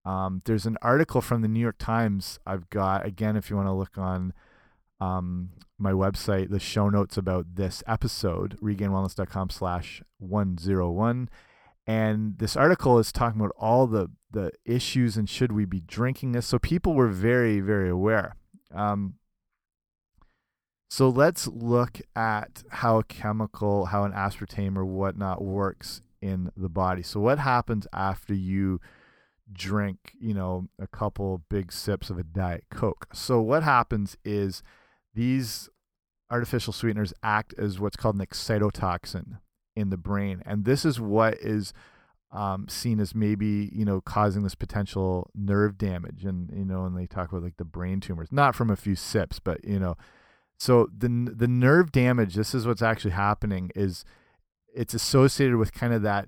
Um, 0.06 0.42
there's 0.46 0.66
an 0.66 0.78
article 0.82 1.22
from 1.22 1.42
the 1.42 1.48
New 1.48 1.60
York 1.60 1.78
Times 1.80 2.40
I've 2.46 2.70
got, 2.70 3.06
again, 3.06 3.36
if 3.36 3.50
you 3.50 3.56
want 3.56 3.68
to 3.68 3.74
look 3.74 3.98
on 3.98 4.34
um, 5.02 5.50
my 5.78 5.92
website, 5.92 6.50
the 6.50 6.60
show 6.60 6.90
notes 6.90 7.18
about 7.18 7.56
this 7.56 7.84
episode, 7.86 8.58
regainedwellness.com 8.62 9.50
slash 9.50 10.02
101. 10.20 11.30
And 11.86 12.38
this 12.38 12.56
article 12.56 13.00
is 13.00 13.12
talking 13.12 13.40
about 13.40 13.54
all 13.58 13.88
the, 13.88 14.10
the 14.32 14.52
issues 14.66 15.18
and 15.18 15.30
should 15.30 15.52
we 15.52 15.66
be 15.66 15.82
drinking 15.82 16.32
this. 16.32 16.48
So 16.48 16.60
people 16.60 16.94
were 16.94 17.08
very, 17.08 17.60
very 17.60 17.90
aware. 17.90 18.36
Um, 18.74 19.16
so 20.90 21.10
let's 21.10 21.48
look 21.48 22.00
at 22.16 22.64
how 22.70 23.00
a 23.00 23.04
chemical, 23.04 23.88
how 23.88 24.04
an 24.04 24.14
aspartame 24.14 24.78
or 24.78 24.86
whatnot 24.86 25.44
works 25.44 26.02
in 26.22 26.52
the 26.56 26.70
body. 26.70 27.04
So 27.04 27.20
what 27.20 27.40
happens 27.40 27.88
after 27.94 28.34
you 28.34 28.80
drink, 29.52 30.14
you 30.20 30.34
know, 30.34 30.68
a 30.80 30.88
couple 30.88 31.44
big 31.50 31.72
sips 31.72 32.10
of 32.10 32.18
a 32.18 32.24
diet 32.24 32.66
coke? 32.70 33.08
So 33.14 33.42
what 33.42 33.64
happens 33.64 34.18
is 34.24 34.64
these 35.14 35.70
artificial 36.30 36.74
sweeteners 36.74 37.14
act 37.24 37.54
as 37.58 37.80
what's 37.80 37.96
called 37.96 38.16
an 38.16 38.26
excitotoxin 38.26 39.40
in 39.76 39.90
the 39.90 39.98
brain, 39.98 40.42
and 40.46 40.66
this 40.66 40.84
is 40.86 41.00
what 41.00 41.36
is 41.36 41.74
um, 42.32 42.68
seen 42.68 43.00
as 43.00 43.16
maybe 43.16 43.70
you 43.72 43.86
know 43.86 44.02
causing 44.02 44.44
this 44.44 44.56
potential 44.56 45.30
nerve 45.34 45.78
damage, 45.78 46.26
and 46.26 46.52
you 46.54 46.66
know, 46.66 46.86
and 46.86 46.98
they 46.98 47.06
talk 47.06 47.30
about 47.30 47.44
like 47.44 47.58
the 47.58 47.66
brain 47.66 48.00
tumors, 48.00 48.30
not 48.32 48.56
from 48.56 48.70
a 48.70 48.76
few 48.76 48.96
sips, 48.96 49.40
but 49.40 49.64
you 49.64 49.80
know, 49.80 49.96
so 50.58 50.90
the 50.96 51.08
the 51.34 51.48
nerve 51.48 51.92
damage. 51.92 52.36
This 52.36 52.54
is 52.54 52.68
what's 52.68 52.82
actually 52.82 53.12
happening 53.12 53.72
is 53.76 54.04
it's 54.74 54.94
associated 54.94 55.58
with 55.58 55.74
kind 55.74 55.94
of 55.94 56.02
that 56.04 56.28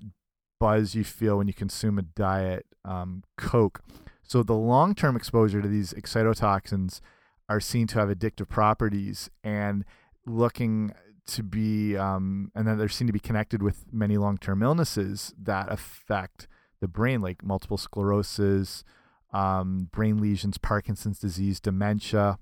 buzz 0.58 0.94
you 0.94 1.04
feel 1.04 1.38
when 1.38 1.46
you 1.46 1.54
consume 1.54 1.98
a 1.98 2.02
diet 2.02 2.66
um, 2.84 3.22
Coke. 3.36 3.80
So 4.22 4.42
the 4.42 4.54
long 4.54 4.94
term 4.94 5.16
exposure 5.16 5.60
to 5.62 5.68
these 5.68 5.92
excitotoxins 5.94 7.00
are 7.48 7.60
seen 7.60 7.86
to 7.88 7.98
have 7.98 8.08
addictive 8.08 8.48
properties 8.48 9.28
and 9.42 9.84
looking 10.26 10.92
to 11.26 11.42
be, 11.42 11.96
um, 11.96 12.50
and 12.54 12.66
then 12.66 12.78
they're 12.78 12.88
seen 12.88 13.06
to 13.06 13.12
be 13.12 13.20
connected 13.20 13.62
with 13.62 13.84
many 13.92 14.16
long 14.16 14.38
term 14.38 14.62
illnesses 14.62 15.34
that 15.40 15.70
affect 15.70 16.46
the 16.80 16.88
brain, 16.88 17.20
like 17.20 17.44
multiple 17.44 17.76
sclerosis, 17.76 18.84
um, 19.32 19.88
brain 19.92 20.20
lesions, 20.20 20.58
Parkinson's 20.58 21.18
disease, 21.18 21.60
dementia. 21.60 22.38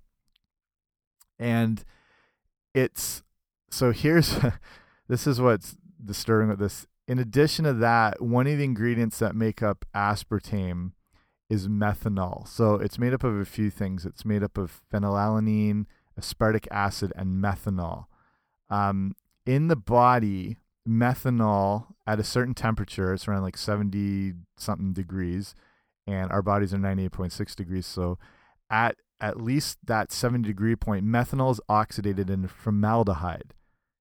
And 1.39 1.85
it's 2.75 3.23
so 3.71 3.93
here's 3.93 4.39
this 5.09 5.27
is 5.27 5.41
what's 5.41 5.77
disturbing 6.05 6.49
with 6.49 6.59
this. 6.59 6.87
In 7.07 7.19
addition 7.19 7.65
to 7.65 7.73
that, 7.75 8.21
one 8.21 8.47
of 8.47 8.59
the 8.59 8.65
ingredients 8.65 9.19
that 9.19 9.35
make 9.35 9.63
up 9.63 9.85
aspartame 9.95 10.93
is 11.49 11.69
methanol. 11.69 12.47
So 12.47 12.75
it's 12.75 12.99
made 12.99 13.15
up 13.15 13.25
of 13.25 13.37
a 13.37 13.45
few 13.45 13.71
things. 13.71 14.05
It's 14.05 14.25
made 14.25 14.43
up 14.43 14.59
of 14.59 14.83
phenylalanine, 14.93 15.87
aspartic 16.21 16.67
acid, 16.71 17.13
and 17.17 17.43
methanol. 17.43 18.07
Um, 18.69 19.15
in 19.47 19.69
the 19.69 19.77
body, 19.77 20.59
methanol 20.87 21.87
at 22.07 22.21
a 22.21 22.25
certain 22.25 22.55
temperature, 22.55 23.15
it's 23.15 23.27
around 23.27 23.43
like 23.43 23.57
70 23.57 24.35
something 24.57 24.93
degrees, 24.93 25.55
and 26.07 26.31
our 26.31 26.43
bodies 26.43 26.75
are 26.75 26.79
98.6 26.79 27.55
degrees. 27.55 27.87
So 27.87 28.19
at 28.71 28.97
at 29.21 29.41
least 29.41 29.79
that 29.85 30.13
70 30.13 30.47
degree 30.47 30.77
point, 30.77 31.05
methanol 31.05 31.51
is 31.51 31.61
oxidated 31.69 32.31
into 32.31 32.49
formaldehyde. 32.49 33.53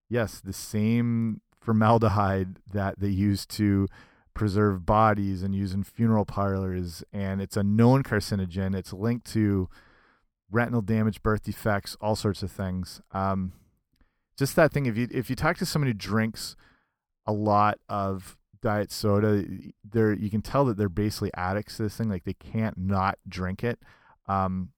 Yes, 0.10 0.40
the 0.40 0.54
same 0.54 1.42
formaldehyde 1.68 2.60
that 2.72 2.98
they 2.98 3.10
use 3.10 3.46
to 3.46 3.90
preserve 4.34 4.86
bodies 4.86 5.44
and 5.44 5.54
use 5.54 5.74
in 5.74 5.84
funeral 5.84 6.24
parlors. 6.24 7.04
And 7.12 7.42
it's 7.42 7.58
a 7.58 7.64
known 7.64 8.04
carcinogen. 8.04 8.74
It's 8.74 8.94
linked 8.94 9.30
to 9.34 9.68
retinal 10.50 10.82
damage, 10.82 11.22
birth 11.22 11.44
defects, 11.44 11.98
all 12.00 12.16
sorts 12.16 12.42
of 12.42 12.50
things. 12.50 13.02
Um, 13.12 13.52
just 14.38 14.56
that 14.56 14.72
thing. 14.72 14.86
If 14.86 14.96
you 14.96 15.10
if 15.12 15.30
you 15.30 15.36
talk 15.36 15.58
to 15.58 15.66
somebody 15.66 15.92
who 15.92 15.98
drinks 15.98 16.56
a 17.26 17.34
lot 17.34 17.80
of 17.90 18.38
diet 18.62 18.90
soda, 18.90 19.44
they're 19.84 20.14
you 20.14 20.30
can 20.30 20.42
tell 20.42 20.64
that 20.66 20.78
they're 20.78 20.88
basically 20.88 21.32
addicts 21.34 21.76
to 21.78 21.84
this 21.84 21.98
thing. 21.98 22.08
Like 22.08 22.24
they 22.24 22.34
can't 22.34 22.78
not 22.78 23.18
drink 23.28 23.62
it. 23.62 23.80
Um, 24.26 24.70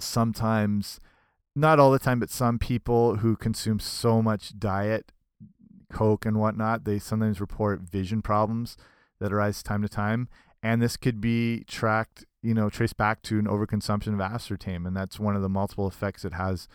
sometimes, 0.00 0.98
not 1.54 1.78
all 1.78 1.92
the 1.92 2.00
time, 2.00 2.18
but 2.18 2.28
some 2.28 2.58
people 2.58 3.18
who 3.18 3.36
consume 3.36 3.78
so 3.78 4.20
much 4.20 4.58
diet 4.58 5.12
coke 5.90 6.24
and 6.24 6.38
whatnot, 6.38 6.84
they 6.84 6.98
sometimes 6.98 7.40
report 7.40 7.80
vision 7.80 8.22
problems 8.22 8.76
that 9.20 9.32
arise 9.32 9.62
time 9.62 9.82
to 9.82 9.88
time. 9.88 10.28
And 10.62 10.82
this 10.82 10.96
could 10.96 11.20
be 11.20 11.64
tracked, 11.64 12.24
you 12.42 12.54
know, 12.54 12.68
traced 12.68 12.96
back 12.96 13.22
to 13.22 13.38
an 13.38 13.46
overconsumption 13.46 14.08
of 14.08 14.18
aspartame. 14.18 14.86
And 14.86 14.96
that's 14.96 15.18
one 15.18 15.36
of 15.36 15.42
the 15.42 15.48
multiple 15.48 15.88
effects 15.88 16.24
it 16.24 16.34
has 16.34 16.68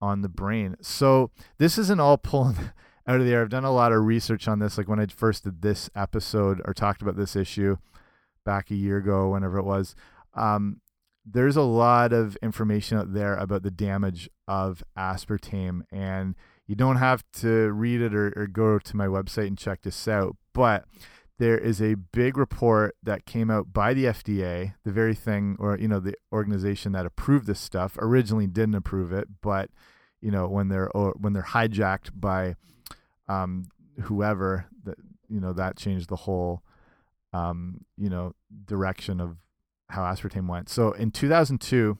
on 0.00 0.22
the 0.22 0.28
brain. 0.28 0.76
So 0.80 1.30
this 1.58 1.76
isn't 1.78 2.00
all 2.00 2.18
pulling 2.18 2.56
out 3.06 3.20
of 3.20 3.26
the 3.26 3.32
air. 3.32 3.42
I've 3.42 3.48
done 3.48 3.64
a 3.64 3.72
lot 3.72 3.92
of 3.92 4.04
research 4.04 4.48
on 4.48 4.58
this. 4.58 4.78
Like 4.78 4.88
when 4.88 5.00
I 5.00 5.06
first 5.06 5.44
did 5.44 5.62
this 5.62 5.90
episode 5.94 6.60
or 6.64 6.72
talked 6.72 7.02
about 7.02 7.16
this 7.16 7.36
issue 7.36 7.76
back 8.44 8.70
a 8.70 8.76
year 8.76 8.98
ago, 8.98 9.30
whenever 9.30 9.58
it 9.58 9.64
was, 9.64 9.94
um, 10.34 10.80
there's 11.24 11.56
a 11.56 11.62
lot 11.62 12.12
of 12.12 12.36
information 12.36 12.96
out 12.96 13.12
there 13.12 13.36
about 13.36 13.62
the 13.62 13.70
damage 13.70 14.30
of 14.48 14.82
aspartame. 14.96 15.82
And 15.92 16.34
you 16.70 16.76
don't 16.76 16.98
have 16.98 17.24
to 17.32 17.72
read 17.72 18.00
it 18.00 18.14
or, 18.14 18.32
or 18.36 18.46
go 18.46 18.78
to 18.78 18.96
my 18.96 19.08
website 19.08 19.48
and 19.48 19.58
check 19.58 19.82
this 19.82 20.06
out, 20.06 20.36
but 20.52 20.84
there 21.36 21.58
is 21.58 21.82
a 21.82 21.96
big 21.96 22.36
report 22.36 22.94
that 23.02 23.26
came 23.26 23.50
out 23.50 23.72
by 23.72 23.92
the 23.92 24.04
FDA, 24.04 24.74
the 24.84 24.92
very 24.92 25.16
thing, 25.16 25.56
or 25.58 25.76
you 25.76 25.88
know, 25.88 25.98
the 25.98 26.14
organization 26.32 26.92
that 26.92 27.06
approved 27.06 27.48
this 27.48 27.58
stuff 27.58 27.98
originally 27.98 28.46
didn't 28.46 28.76
approve 28.76 29.12
it, 29.12 29.26
but 29.42 29.68
you 30.20 30.30
know, 30.30 30.46
when 30.46 30.68
they're 30.68 30.88
when 31.18 31.32
they're 31.32 31.42
hijacked 31.42 32.10
by 32.14 32.54
um, 33.26 33.64
whoever, 34.02 34.66
that 34.84 34.94
you 35.28 35.40
know, 35.40 35.52
that 35.52 35.76
changed 35.76 36.08
the 36.08 36.14
whole, 36.14 36.62
um, 37.32 37.80
you 37.96 38.08
know, 38.08 38.32
direction 38.66 39.20
of 39.20 39.38
how 39.88 40.02
aspartame 40.02 40.46
went. 40.46 40.68
So 40.68 40.92
in 40.92 41.10
2002, 41.10 41.98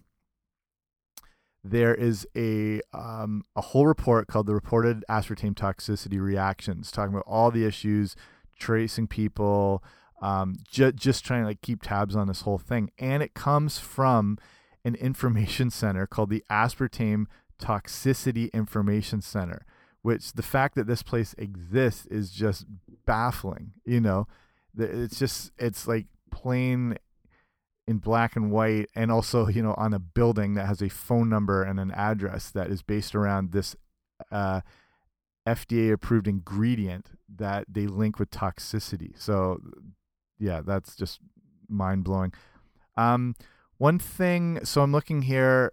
there 1.63 1.95
is 1.95 2.27
a 2.35 2.81
um, 2.93 3.45
a 3.55 3.61
whole 3.61 3.87
report 3.87 4.29
called 4.29 4.47
the 4.47 4.55
reported 4.55 5.05
aspartame 5.11 5.55
toxicity 5.55 6.21
reactions, 6.21 6.91
talking 6.91 7.13
about 7.13 7.27
all 7.27 7.51
the 7.51 7.65
issues, 7.65 8.17
tracing 8.59 9.07
people, 9.07 9.83
um, 10.23 10.57
ju 10.71 10.93
just 10.93 11.25
trying 11.25 11.43
to 11.43 11.49
like 11.49 11.61
keep 11.61 11.83
tabs 11.83 12.17
on 12.17 12.29
this 12.29 12.43
whole 12.43 12.59
thing, 12.59 12.91
and 12.99 13.23
it 13.23 13.35
comes 13.35 13.79
from 13.79 14.39
an 14.85 14.95
information 14.95 15.71
center 15.71 16.07
called 16.07 16.31
the 16.31 16.45
Aspartame 16.51 17.27
Toxicity 17.61 18.51
Information 18.53 19.21
Center. 19.21 19.65
Which 20.03 20.33
the 20.33 20.43
fact 20.43 20.77
that 20.77 20.87
this 20.87 21.03
place 21.03 21.35
exists 21.37 22.07
is 22.07 22.31
just 22.31 22.65
baffling. 23.05 23.73
You 23.85 24.01
know, 24.01 24.29
it's 24.79 25.19
just 25.19 25.53
it's 25.59 25.87
like 25.87 26.07
plain 26.31 26.97
in 27.91 27.99
black 27.99 28.37
and 28.37 28.53
white 28.53 28.89
and 28.95 29.11
also 29.11 29.49
you 29.49 29.61
know 29.61 29.75
on 29.77 29.93
a 29.93 29.99
building 29.99 30.55
that 30.55 30.67
has 30.67 30.81
a 30.81 30.89
phone 30.89 31.29
number 31.29 31.65
and 31.65 31.81
an 31.81 31.91
address 31.91 32.49
that 32.51 32.71
is 32.71 32.83
based 32.83 33.17
around 33.17 33.51
this 33.51 33.75
uh, 34.31 34.61
FDA 35.45 35.93
approved 35.93 36.29
ingredient 36.29 37.11
that 37.29 37.65
they 37.69 37.89
link 37.89 38.21
with 38.21 38.31
toxicity. 38.31 39.21
So 39.21 39.61
yeah, 40.39 40.61
that's 40.65 40.95
just 40.95 41.19
mind 41.69 42.05
blowing. 42.05 42.33
Um, 42.97 43.35
one 43.79 43.99
thing, 43.99 44.65
so 44.65 44.83
I'm 44.83 44.93
looking 44.93 45.23
here. 45.23 45.73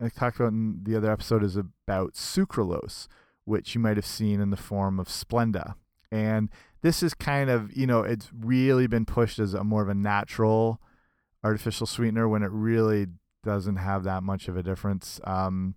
I 0.00 0.10
talked 0.10 0.36
about 0.36 0.52
in 0.52 0.80
the 0.84 0.96
other 0.96 1.10
episode 1.10 1.42
is 1.42 1.56
about 1.56 2.12
sucralose, 2.14 3.08
which 3.44 3.74
you 3.74 3.80
might 3.80 3.96
have 3.96 4.06
seen 4.06 4.40
in 4.40 4.50
the 4.50 4.56
form 4.56 5.00
of 5.00 5.08
Splenda, 5.08 5.74
and 6.12 6.50
this 6.82 7.02
is 7.02 7.14
kind 7.14 7.50
of 7.50 7.76
you 7.76 7.86
know 7.86 8.02
it's 8.02 8.30
really 8.32 8.86
been 8.86 9.06
pushed 9.06 9.40
as 9.40 9.54
a 9.54 9.64
more 9.64 9.82
of 9.82 9.88
a 9.88 9.94
natural 9.94 10.80
artificial 11.44 11.86
sweetener 11.86 12.28
when 12.28 12.42
it 12.42 12.50
really 12.50 13.06
doesn't 13.44 13.76
have 13.76 14.04
that 14.04 14.22
much 14.22 14.48
of 14.48 14.56
a 14.56 14.62
difference. 14.62 15.20
Um, 15.24 15.74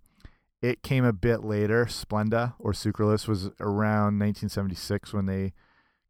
it 0.60 0.82
came 0.82 1.04
a 1.04 1.12
bit 1.12 1.44
later. 1.44 1.86
Splenda 1.86 2.54
or 2.58 2.72
sucralose 2.72 3.26
was 3.26 3.46
around 3.60 4.18
1976 4.18 5.12
when 5.12 5.26
they 5.26 5.52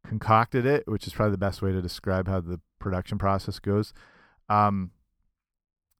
concocted 0.05 0.65
it, 0.65 0.83
which 0.87 1.07
is 1.07 1.13
probably 1.13 1.31
the 1.31 1.37
best 1.37 1.61
way 1.61 1.71
to 1.71 1.81
describe 1.81 2.27
how 2.27 2.39
the 2.39 2.59
production 2.79 3.17
process 3.17 3.59
goes. 3.59 3.93
Um, 4.49 4.91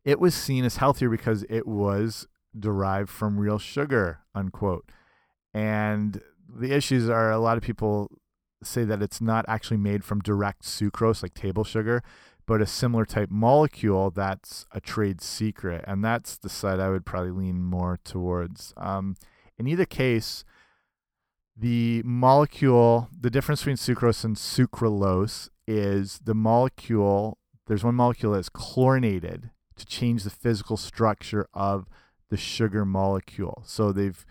it 0.06 0.20
was 0.20 0.36
seen 0.36 0.66
as 0.66 0.78
healthier 0.78 1.10
because 1.10 1.46
it 1.50 1.66
was 1.66 2.28
derived 2.58 3.10
from 3.10 3.39
real 3.39 3.58
sugar, 3.58 4.20
unquote. 4.36 4.89
And 5.54 6.22
the 6.48 6.72
issues 6.72 7.10
are 7.10 7.32
a 7.32 7.39
lot 7.39 7.58
of 7.58 7.63
people 7.63 8.12
say 8.62 8.84
that 8.84 9.02
it's 9.02 9.22
not 9.22 9.46
actually 9.48 9.78
made 9.78 10.04
from 10.04 10.20
direct 10.20 10.63
sucrose, 10.63 11.24
like 11.24 11.34
table 11.34 11.63
sugar, 11.63 12.04
but 12.45 12.62
a 12.62 12.65
similar 12.65 13.06
type 13.06 13.29
molecule 13.32 14.12
that's 14.12 14.65
a 14.71 14.82
trade 14.82 15.21
secret. 15.21 15.84
And 15.88 16.03
that's 16.03 16.38
the 16.38 16.49
side 16.49 16.79
I 16.79 16.89
would 16.89 17.06
probably 17.06 17.32
lean 17.32 17.63
more 17.63 17.99
towards. 18.03 18.73
Um, 18.77 19.15
in 19.58 19.67
either 19.67 19.86
case, 19.86 20.43
the 21.56 22.01
molecule, 22.03 23.10
the 23.17 23.29
difference 23.29 23.62
between 23.62 23.77
sucrose 23.77 24.23
and 24.23 24.36
sucralose 24.36 25.49
is 25.67 26.19
the 26.23 26.34
molecule, 26.34 27.38
there's 27.67 27.84
one 27.84 27.95
molecule 27.95 28.34
that's 28.34 28.49
chlorinated 28.49 29.51
to 29.75 29.86
change 29.86 30.23
the 30.23 30.29
physical 30.29 30.77
structure 30.77 31.47
of 31.53 31.88
the 32.29 32.38
sugar 32.38 32.86
molecule. 32.86 33.63
So 33.65 33.91
they've, 33.91 34.25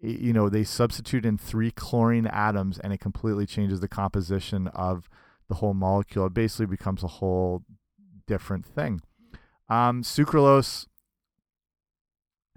you 0.00 0.32
know, 0.32 0.48
they 0.48 0.64
substitute 0.64 1.24
in 1.24 1.38
three 1.38 1.70
chlorine 1.70 2.26
atoms 2.26 2.78
and 2.78 2.92
it 2.92 3.00
completely 3.00 3.46
changes 3.46 3.80
the 3.80 3.88
composition 3.88 4.68
of 4.68 5.08
the 5.52 5.58
whole 5.58 5.74
molecule. 5.74 6.26
It 6.26 6.34
basically 6.34 6.64
becomes 6.64 7.02
a 7.02 7.08
whole 7.08 7.62
different 8.26 8.64
thing. 8.64 9.02
Um, 9.68 10.02
sucralose 10.02 10.86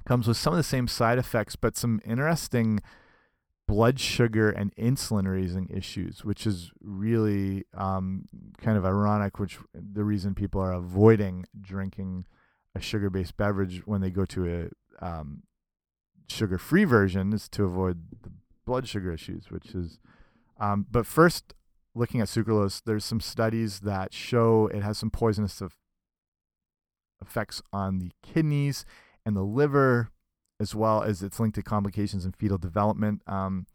comes 0.06 0.30
with 0.30 0.38
some 0.38 0.54
of 0.54 0.58
the 0.58 0.64
same 0.64 0.88
side 0.88 1.18
effects, 1.18 1.58
but 1.58 1.76
some 1.76 2.00
interesting 2.06 2.80
blood 3.68 4.00
sugar 4.00 4.50
and 4.50 4.74
insulin 4.78 5.30
raising 5.30 5.68
issues, 5.68 6.24
which 6.24 6.48
is 6.48 6.72
really 6.80 7.66
um, 7.74 8.30
kind 8.60 8.78
of 8.78 8.86
ironic, 8.86 9.40
which 9.40 9.58
the 9.74 10.06
reason 10.06 10.34
people 10.34 10.62
are 10.62 10.72
avoiding 10.72 11.46
drinking 11.60 12.26
a 12.76 12.80
sugar 12.80 13.10
based 13.10 13.36
beverage 13.36 13.82
when 13.86 14.00
they 14.00 14.10
go 14.10 14.24
to 14.24 14.70
a 15.02 15.06
um, 15.06 15.44
sugar 16.30 16.58
free 16.58 16.86
version 16.86 17.34
is 17.34 17.50
to 17.50 17.66
avoid 17.66 18.22
the 18.24 18.32
blood 18.66 18.88
sugar 18.88 19.12
issues, 19.12 19.52
which 19.52 19.76
is. 19.76 20.00
Um, 20.58 20.86
but 20.90 21.06
first, 21.06 21.54
looking 21.96 22.22
at 22.22 22.28
sucralose, 22.28 22.82
there's 22.86 23.06
some 23.06 23.22
studies 23.22 23.80
that 23.80 24.14
show 24.14 24.68
it 24.74 24.84
has 24.84 24.98
some 24.98 25.10
poisonous 25.10 25.62
effects 27.22 27.62
on 27.72 28.00
the 28.00 28.12
kidneys 28.22 28.86
and 29.26 29.36
the 29.36 29.44
liver, 29.44 30.10
as 30.60 30.76
well 30.76 31.02
as 31.02 31.24
it's 31.24 31.40
linked 31.40 31.56
to 31.56 31.64
complications 31.64 32.26
in 32.26 32.34
fetal 32.34 32.58
development. 32.58 33.22
Um, 33.26 33.66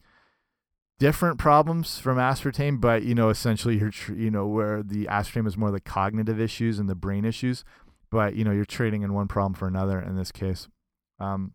different 0.98 1.38
problems 1.38 1.98
from 1.98 2.18
aspartame, 2.18 2.80
but 2.80 3.02
you 3.02 3.14
know, 3.14 3.30
essentially, 3.30 3.78
you're 3.78 3.92
you 4.14 4.30
know 4.30 4.46
where 4.46 4.82
the 4.82 5.06
aspartame 5.06 5.46
is 5.46 5.56
more 5.56 5.70
the 5.70 5.80
cognitive 5.80 6.38
issues 6.38 6.78
and 6.78 6.88
the 6.88 6.94
brain 6.94 7.24
issues, 7.24 7.64
but 8.10 8.36
you 8.36 8.44
know, 8.44 8.52
you're 8.52 8.64
trading 8.64 9.02
in 9.02 9.14
one 9.14 9.26
problem 9.26 9.54
for 9.54 9.66
another 9.66 10.00
in 10.00 10.16
this 10.16 10.30
case. 10.30 10.68
Um, 11.18 11.54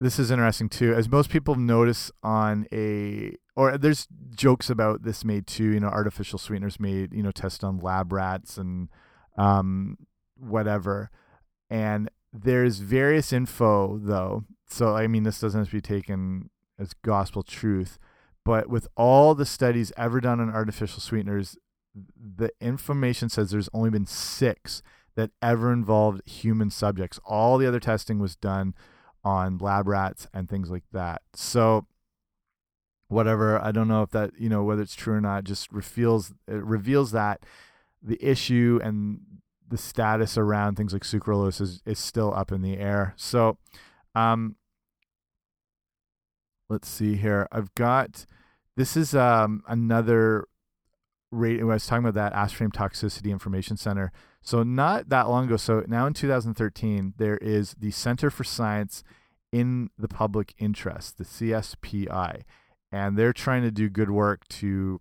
this 0.00 0.18
is 0.18 0.30
interesting 0.30 0.70
too, 0.70 0.94
as 0.94 1.10
most 1.10 1.28
people 1.28 1.54
notice 1.54 2.10
on 2.22 2.66
a 2.72 3.36
or 3.60 3.76
there's 3.76 4.08
jokes 4.34 4.70
about 4.70 5.02
this 5.02 5.22
made 5.22 5.46
too. 5.46 5.72
You 5.72 5.80
know, 5.80 5.88
artificial 5.88 6.38
sweeteners 6.38 6.80
made 6.80 7.12
you 7.12 7.22
know 7.22 7.30
tested 7.30 7.64
on 7.64 7.78
lab 7.78 8.10
rats 8.10 8.56
and 8.56 8.88
um, 9.36 9.98
whatever. 10.38 11.10
And 11.68 12.10
there's 12.32 12.78
various 12.78 13.34
info 13.34 13.98
though, 13.98 14.44
so 14.66 14.96
I 14.96 15.06
mean 15.08 15.24
this 15.24 15.40
doesn't 15.40 15.60
have 15.60 15.68
to 15.68 15.76
be 15.76 15.82
taken 15.82 16.48
as 16.78 16.94
gospel 17.04 17.42
truth, 17.42 17.98
but 18.46 18.70
with 18.70 18.88
all 18.96 19.34
the 19.34 19.44
studies 19.44 19.92
ever 19.94 20.22
done 20.22 20.40
on 20.40 20.48
artificial 20.48 21.00
sweeteners, 21.00 21.58
the 21.94 22.50
information 22.62 23.28
says 23.28 23.50
there's 23.50 23.68
only 23.74 23.90
been 23.90 24.06
six 24.06 24.82
that 25.16 25.32
ever 25.42 25.70
involved 25.70 26.26
human 26.26 26.70
subjects. 26.70 27.20
All 27.26 27.58
the 27.58 27.68
other 27.68 27.80
testing 27.80 28.20
was 28.20 28.36
done 28.36 28.74
on 29.22 29.58
lab 29.58 29.86
rats 29.86 30.26
and 30.32 30.48
things 30.48 30.70
like 30.70 30.84
that. 30.92 31.20
So 31.34 31.86
whatever, 33.10 33.62
I 33.62 33.72
don't 33.72 33.88
know 33.88 34.02
if 34.02 34.10
that, 34.10 34.32
you 34.38 34.48
know, 34.48 34.62
whether 34.62 34.82
it's 34.82 34.94
true 34.94 35.14
or 35.14 35.20
not, 35.20 35.44
just 35.44 35.70
reveals 35.72 36.32
it 36.46 36.62
reveals 36.62 37.12
that 37.12 37.44
the 38.02 38.18
issue 38.24 38.80
and 38.82 39.20
the 39.68 39.78
status 39.78 40.36
around 40.36 40.76
things 40.76 40.92
like 40.92 41.02
sucralose 41.02 41.60
is, 41.60 41.82
is 41.86 41.98
still 41.98 42.34
up 42.34 42.50
in 42.50 42.62
the 42.62 42.78
air. 42.78 43.14
So 43.16 43.58
um 44.14 44.56
let's 46.68 46.88
see 46.88 47.16
here. 47.16 47.46
I've 47.52 47.74
got 47.74 48.26
this 48.76 48.96
is 48.96 49.14
um 49.14 49.62
another 49.68 50.46
rate 51.30 51.60
I 51.60 51.64
was 51.64 51.86
talking 51.86 52.06
about 52.06 52.14
that 52.14 52.34
aspartame 52.34 52.72
toxicity 52.72 53.30
information 53.30 53.76
center 53.76 54.12
so 54.42 54.62
not 54.62 55.08
that 55.10 55.28
long 55.28 55.46
ago, 55.46 55.56
so 55.56 55.84
now 55.86 56.06
in 56.06 56.14
2013, 56.14 57.14
there 57.18 57.36
is 57.38 57.74
the 57.78 57.90
Center 57.90 58.30
for 58.30 58.44
Science 58.44 59.04
in 59.52 59.90
the 59.98 60.08
Public 60.08 60.54
Interest, 60.58 61.18
the 61.18 61.24
CSPI, 61.24 62.42
and 62.92 63.16
they're 63.16 63.32
trying 63.32 63.62
to 63.62 63.70
do 63.70 63.88
good 63.88 64.10
work 64.10 64.46
to 64.48 65.00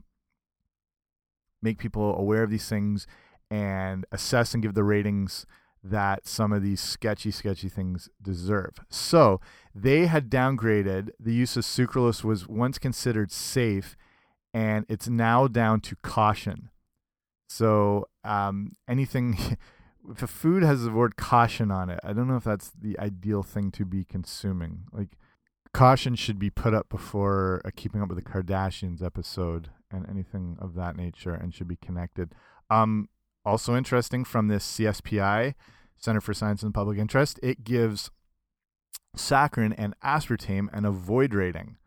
make 1.62 1.78
people 1.78 2.16
aware 2.16 2.44
of 2.44 2.50
these 2.50 2.70
things 2.70 3.08
and 3.52 4.06
assess 4.12 4.54
and 4.54 4.64
give 4.64 4.74
the 4.74 4.84
ratings 4.84 5.46
that 5.84 6.28
some 6.28 6.52
of 6.52 6.62
these 6.62 6.82
sketchy, 6.82 7.32
sketchy 7.32 7.70
things 7.70 8.10
deserve. 8.22 8.80
So 8.90 9.40
they 9.74 10.08
had 10.08 10.30
downgraded 10.30 11.10
the 11.20 11.34
use 11.34 11.56
of 11.56 11.64
sucralose 11.64 12.24
was 12.24 12.48
once 12.48 12.78
considered 12.78 13.32
safe, 13.32 13.96
and 14.54 14.86
it's 14.90 15.08
now 15.08 15.48
down 15.48 15.80
to 15.82 15.96
caution. 15.98 16.70
So 17.48 18.10
um, 18.24 18.76
anything, 18.88 19.58
if 20.10 20.22
a 20.22 20.28
food 20.28 20.64
has 20.64 20.84
the 20.84 20.92
word 20.92 21.16
caution 21.16 21.72
on 21.72 21.90
it, 21.90 22.00
I 22.04 22.14
don't 22.14 22.28
know 22.28 22.38
if 22.38 22.44
that's 22.44 22.72
the 22.72 23.00
ideal 23.00 23.42
thing 23.42 23.72
to 23.72 23.86
be 23.86 24.04
consuming. 24.04 24.84
Like 24.92 25.18
caution 25.74 26.16
should 26.16 26.40
be 26.40 26.50
put 26.50 26.74
up 26.74 26.90
before 26.90 27.62
a 27.64 27.72
Keeping 27.72 28.02
Up 28.02 28.10
with 28.10 28.18
the 28.18 28.30
Kardashians 28.30 29.04
episode 29.04 29.70
and 29.92 30.08
anything 30.10 30.58
of 30.60 30.76
that 30.76 30.96
nature, 30.96 31.34
and 31.34 31.54
should 31.54 31.68
be 31.68 31.76
connected. 31.76 32.34
Um, 32.70 33.10
also 33.46 33.76
interesting 33.76 34.24
from 34.24 34.48
this 34.48 34.66
CSPI 34.66 35.56
Center 35.98 36.22
for 36.22 36.34
Science 36.34 36.64
and 36.64 36.74
Public 36.74 36.98
Interest, 36.98 37.40
it 37.42 37.64
gives 37.64 38.12
saccharin 39.18 39.74
and 39.78 39.96
aspartame 40.02 40.68
an 40.72 40.86
avoid 40.86 41.34
rating. 41.34 41.78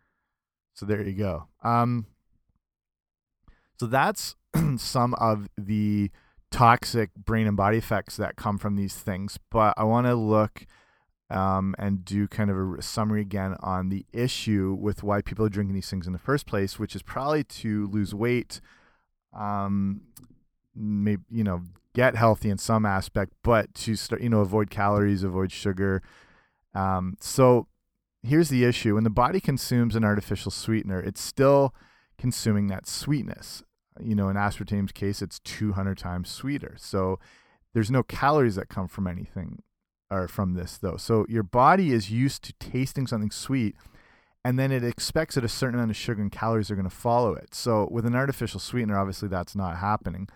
So 0.75 0.87
there 0.87 1.03
you 1.03 1.13
go. 1.13 1.49
Um, 1.63 2.07
so 3.79 3.87
that's 3.87 4.37
some 4.77 5.15
of 5.15 5.49
the 5.57 6.11
toxic 6.51 7.15
brain 7.15 7.47
and 7.47 7.57
body 7.57 7.79
effects 7.79 8.17
that 8.17 8.37
come 8.37 8.59
from 8.59 8.77
these 8.77 8.95
things. 8.95 9.39
But 9.51 9.75
I 9.77 9.85
want 9.85 10.07
to 10.07 10.15
look 10.15 10.67
um, 11.33 11.75
and 11.79 12.05
do 12.05 12.29
kind 12.29 12.51
of 12.51 12.79
a 12.79 12.83
summary 12.83 13.23
again 13.23 13.57
on 13.61 13.89
the 13.89 14.05
issue 14.13 14.77
with 14.79 15.03
why 15.03 15.23
people 15.23 15.47
are 15.47 15.49
drinking 15.49 15.75
these 15.75 15.89
things 15.89 16.07
in 16.07 16.13
the 16.13 16.19
first 16.19 16.47
place, 16.47 16.79
which 16.79 16.95
is 16.95 17.03
probably 17.03 17.43
to 17.43 17.89
lose 17.89 18.15
weight, 18.15 18.61
um, 19.33 20.03
maybe 20.77 21.23
you 21.31 21.43
know 21.43 21.63
get 21.95 22.17
healthy 22.17 22.51
in 22.51 22.59
some 22.59 22.85
aspect, 22.85 23.33
but 23.43 23.75
to 23.75 23.97
start 23.97 24.21
you 24.21 24.29
know 24.29 24.41
avoid 24.41 24.71
calories, 24.71 25.23
avoid 25.23 25.51
sugar. 25.51 26.03
Um, 26.75 27.17
so 27.19 27.67
here's 28.23 28.51
the 28.51 28.65
issue: 28.65 28.95
when 28.95 29.05
the 29.05 29.11
body 29.11 29.41
consumes 29.41 29.97
an 29.97 30.05
artificial 30.05 30.51
sweetener, 30.51 31.01
it's 31.01 31.23
still 31.23 31.75
consuming 32.19 32.67
that 32.67 32.87
sweetness. 32.87 33.63
You 33.99 34.15
know, 34.15 34.29
in 34.29 34.37
aspartame's 34.37 34.93
case, 34.93 35.23
it's 35.23 35.39
200 35.41 35.97
times 35.99 36.31
sweeter. 36.31 36.77
So 36.79 37.19
there's 37.73 37.91
no 37.91 38.03
calories 38.03 38.57
that 38.57 38.69
come 38.69 38.89
from 38.89 39.07
anything 39.07 39.63
or 40.13 40.29
from 40.29 40.55
this 40.55 40.77
though. 40.77 40.97
So 40.97 41.25
your 41.29 41.43
body 41.43 41.93
is 41.93 42.11
used 42.11 42.45
to 42.45 42.53
tasting 42.55 43.07
something 43.07 43.31
sweet 43.31 43.75
and 44.45 44.59
then 44.59 44.73
it 44.73 44.83
expects 44.83 45.37
that 45.37 45.45
a 45.45 45.49
certain 45.49 45.77
amount 45.77 45.93
of 45.93 45.97
sugar 45.97 46.21
and 46.21 46.33
calories 46.33 46.71
are 46.71 46.75
going 46.75 46.89
to 46.89 46.95
follow 46.95 47.35
it. 47.35 47.55
So 47.55 47.89
with 47.91 48.05
an 48.07 48.15
artificial 48.15 48.59
sweetener, 48.59 48.99
obviously 48.99 49.29
that's 49.29 49.55
not 49.55 49.79
happening. 49.79 50.29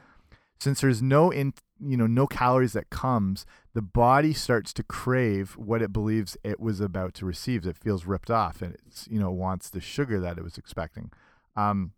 Since 0.58 0.80
there's 0.80 1.02
no 1.02 1.30
in 1.30 1.52
you 1.84 1.98
know 1.98 2.06
no 2.06 2.26
calories 2.26 2.72
that 2.72 2.88
comes, 2.88 3.44
the 3.74 3.82
body 3.82 4.32
starts 4.32 4.72
to 4.74 4.82
crave 4.82 5.52
what 5.58 5.82
it 5.82 5.92
believes 5.92 6.36
it 6.42 6.60
was 6.60 6.80
about 6.80 7.12
to 7.14 7.26
receive. 7.26 7.66
It 7.66 7.76
feels 7.76 8.06
ripped 8.06 8.30
off, 8.30 8.62
and 8.62 8.74
it's 8.86 9.06
you 9.10 9.20
know 9.20 9.30
wants 9.30 9.68
the 9.68 9.82
sugar 9.82 10.18
that 10.20 10.38
it 10.38 10.44
was 10.44 10.56
expecting. 10.56 11.10
Um, 11.56 11.92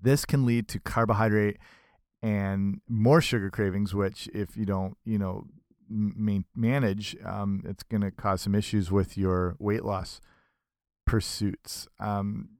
this 0.00 0.24
can 0.24 0.46
lead 0.46 0.68
to 0.68 0.78
carbohydrate 0.78 1.56
and 2.22 2.80
more 2.88 3.20
sugar 3.20 3.50
cravings, 3.50 3.92
which 3.92 4.28
if 4.32 4.56
you 4.56 4.64
don't 4.64 4.96
you 5.04 5.18
know 5.18 5.46
manage, 5.88 7.16
um, 7.24 7.62
it's 7.64 7.82
going 7.82 8.00
to 8.02 8.10
cause 8.10 8.42
some 8.42 8.54
issues 8.54 8.90
with 8.90 9.16
your 9.16 9.56
weight 9.58 9.84
loss 9.84 10.20
pursuits. 11.06 11.88
Um, 11.98 12.50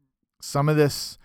some 0.40 0.68
of 0.68 0.76
this 0.76 1.18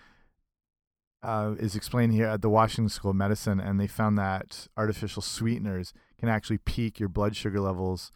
uh, 1.23 1.55
is 1.57 1.75
explained 1.75 2.13
here 2.13 2.27
at 2.27 2.41
the 2.41 2.49
Washington 2.49 2.89
School 2.89 3.11
of 3.11 3.17
Medicine, 3.17 3.59
and 3.59 3.79
they 3.79 3.87
found 3.87 4.17
that 4.17 4.67
artificial 4.75 5.21
sweeteners 5.21 5.93
can 6.19 6.29
actually 6.29 6.57
peak 6.57 6.99
your 6.99 7.09
blood 7.09 7.35
sugar 7.35 7.59
levels 7.59 8.11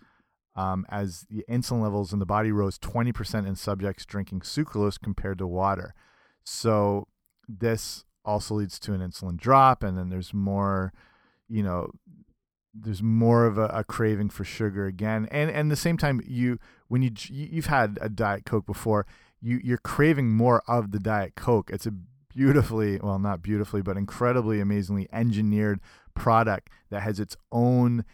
um, 0.56 0.86
as 0.90 1.26
the 1.30 1.46
insulin 1.50 1.82
levels 1.82 2.12
in 2.12 2.20
the 2.20 2.26
body 2.26 2.52
rose 2.52 2.80
20% 2.80 3.48
in 3.48 3.56
subjects 3.56 4.06
drinking 4.06 4.42
sucralose 4.42 5.00
compared 5.00 5.38
to 5.38 5.48
water. 5.48 5.94
So 6.44 7.08
this 7.48 8.04
also 8.26 8.56
leads 8.56 8.80
to 8.80 8.94
an 8.94 9.00
insulin 9.00 9.38
drop, 9.38 9.84
and 9.84 9.98
then 9.98 10.10
there's 10.10 10.34
more, 10.34 10.92
you 11.48 11.64
know, 11.64 11.92
there's 12.84 13.03
more 13.03 13.45
of 13.45 13.57
a, 13.57 13.67
a, 13.67 13.84
craving 13.84 14.30
for 14.30 14.43
sugar 14.43 14.86
again. 14.86 15.28
And 15.32 15.49
and 15.49 15.71
the 15.71 15.75
same 15.75 15.97
time 15.97 16.21
you 16.25 16.59
when 16.88 17.01
you 17.01 17.11
you've 17.30 17.67
had 17.67 17.97
a 18.01 18.09
diet 18.09 18.45
coke 18.45 18.65
before 18.65 19.05
you 19.41 19.59
you're 19.63 19.78
craving 19.78 20.30
more 20.30 20.63
of 20.67 20.91
the 20.91 20.99
diet 20.99 21.36
coke. 21.36 21.69
It's 21.71 21.86
a 21.86 21.91
beautifully 21.91 22.99
well 23.01 23.19
not 23.19 23.41
beautifully 23.41 23.82
but 23.82 23.97
incredibly 23.97 24.59
amazingly 24.59 25.07
engineered 25.11 25.80
product 26.13 26.69
that 26.89 27.01
has 27.01 27.19
its 27.19 27.36
own 27.51 28.05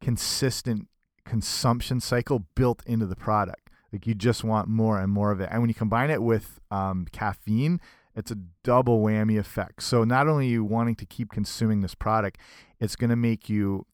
consistent 0.00 0.88
consumption 1.24 2.00
cycle 2.00 2.46
built 2.54 2.82
into 2.86 3.06
the 3.06 3.16
product. 3.16 3.70
Like 3.92 4.06
you 4.06 4.14
just 4.14 4.44
want 4.44 4.68
more 4.68 4.98
and 4.98 5.10
more 5.10 5.30
of 5.30 5.40
it. 5.40 5.48
And 5.50 5.60
when 5.60 5.68
you 5.68 5.74
combine 5.74 6.10
it 6.10 6.22
with 6.22 6.60
um, 6.70 7.06
caffeine 7.12 7.80
it's 8.14 8.32
a 8.32 8.38
double 8.64 9.00
whammy 9.00 9.38
effect. 9.38 9.80
So 9.80 10.02
not 10.02 10.26
only 10.26 10.48
are 10.48 10.50
you 10.50 10.64
wanting 10.64 10.96
to 10.96 11.06
keep 11.06 11.30
consuming 11.30 11.82
this 11.82 11.94
product 11.94 12.38
it's 12.80 12.96
going 12.96 13.10
to 13.10 13.16
make 13.16 13.48
you 13.48 13.86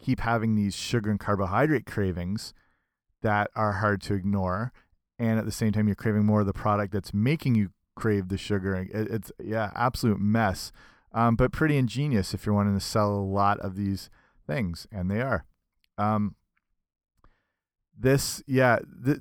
keep 0.00 0.20
having 0.20 0.54
these 0.54 0.74
sugar 0.74 1.10
and 1.10 1.20
carbohydrate 1.20 1.86
cravings 1.86 2.54
that 3.22 3.50
are 3.54 3.72
hard 3.72 4.00
to 4.02 4.14
ignore 4.14 4.72
and 5.18 5.38
at 5.38 5.44
the 5.44 5.52
same 5.52 5.70
time 5.70 5.86
you're 5.86 5.94
craving 5.94 6.24
more 6.24 6.40
of 6.40 6.46
the 6.46 6.52
product 6.52 6.92
that's 6.92 7.12
making 7.12 7.54
you 7.54 7.70
crave 7.94 8.28
the 8.28 8.38
sugar. 8.38 8.88
It's 8.90 9.30
yeah 9.38 9.70
absolute 9.76 10.18
mess. 10.18 10.72
Um, 11.12 11.36
but 11.36 11.52
pretty 11.52 11.76
ingenious 11.76 12.34
if 12.34 12.46
you're 12.46 12.54
wanting 12.54 12.74
to 12.74 12.84
sell 12.84 13.12
a 13.12 13.20
lot 13.20 13.58
of 13.60 13.76
these 13.76 14.10
things 14.46 14.86
and 14.90 15.10
they 15.10 15.20
are. 15.20 15.44
Um, 15.98 16.34
this 17.96 18.42
yeah 18.46 18.78
th 19.04 19.18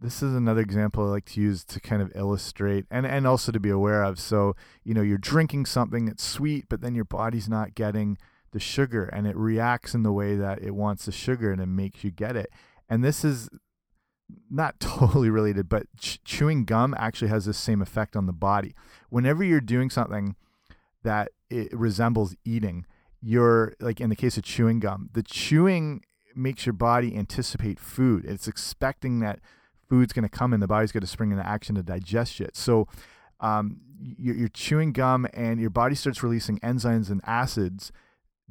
this 0.00 0.22
is 0.22 0.34
another 0.34 0.60
example 0.60 1.04
I 1.04 1.10
like 1.10 1.24
to 1.26 1.40
use 1.40 1.64
to 1.64 1.80
kind 1.80 2.02
of 2.02 2.12
illustrate 2.14 2.86
and 2.90 3.04
and 3.04 3.26
also 3.26 3.50
to 3.50 3.60
be 3.60 3.70
aware 3.70 4.04
of. 4.04 4.20
So 4.20 4.54
you 4.84 4.94
know 4.94 5.02
you're 5.02 5.18
drinking 5.18 5.66
something 5.66 6.06
that's 6.06 6.24
sweet 6.24 6.66
but 6.68 6.80
then 6.80 6.94
your 6.94 7.04
body's 7.04 7.48
not 7.48 7.74
getting 7.74 8.16
the 8.52 8.60
sugar 8.60 9.04
and 9.04 9.26
it 9.26 9.36
reacts 9.36 9.94
in 9.94 10.02
the 10.02 10.12
way 10.12 10.36
that 10.36 10.62
it 10.62 10.74
wants 10.74 11.06
the 11.06 11.12
sugar 11.12 11.50
and 11.50 11.60
it 11.60 11.66
makes 11.66 12.04
you 12.04 12.10
get 12.10 12.36
it. 12.36 12.50
And 12.88 13.02
this 13.02 13.24
is 13.24 13.48
not 14.50 14.78
totally 14.80 15.30
related, 15.30 15.68
but 15.68 15.86
ch 15.98 16.22
chewing 16.24 16.64
gum 16.64 16.94
actually 16.98 17.28
has 17.28 17.44
the 17.44 17.54
same 17.54 17.82
effect 17.82 18.16
on 18.16 18.26
the 18.26 18.32
body. 18.32 18.74
Whenever 19.08 19.42
you're 19.42 19.60
doing 19.60 19.90
something 19.90 20.36
that 21.02 21.32
it 21.50 21.72
resembles 21.76 22.34
eating, 22.44 22.86
you're 23.20 23.74
like 23.80 24.00
in 24.00 24.10
the 24.10 24.16
case 24.16 24.36
of 24.36 24.44
chewing 24.44 24.80
gum, 24.80 25.10
the 25.12 25.22
chewing 25.22 26.02
makes 26.34 26.64
your 26.66 26.72
body 26.72 27.16
anticipate 27.16 27.78
food. 27.78 28.24
It's 28.24 28.48
expecting 28.48 29.20
that 29.20 29.40
food's 29.88 30.12
going 30.12 30.22
to 30.22 30.28
come 30.28 30.52
and 30.52 30.62
the 30.62 30.66
body's 30.66 30.92
going 30.92 31.02
to 31.02 31.06
spring 31.06 31.30
into 31.30 31.46
action 31.46 31.74
to 31.74 31.82
digest 31.82 32.40
it. 32.40 32.56
So 32.56 32.88
um, 33.40 33.80
you're, 34.18 34.34
you're 34.34 34.48
chewing 34.48 34.92
gum 34.92 35.26
and 35.34 35.60
your 35.60 35.70
body 35.70 35.94
starts 35.94 36.22
releasing 36.22 36.58
enzymes 36.60 37.10
and 37.10 37.20
acids 37.26 37.92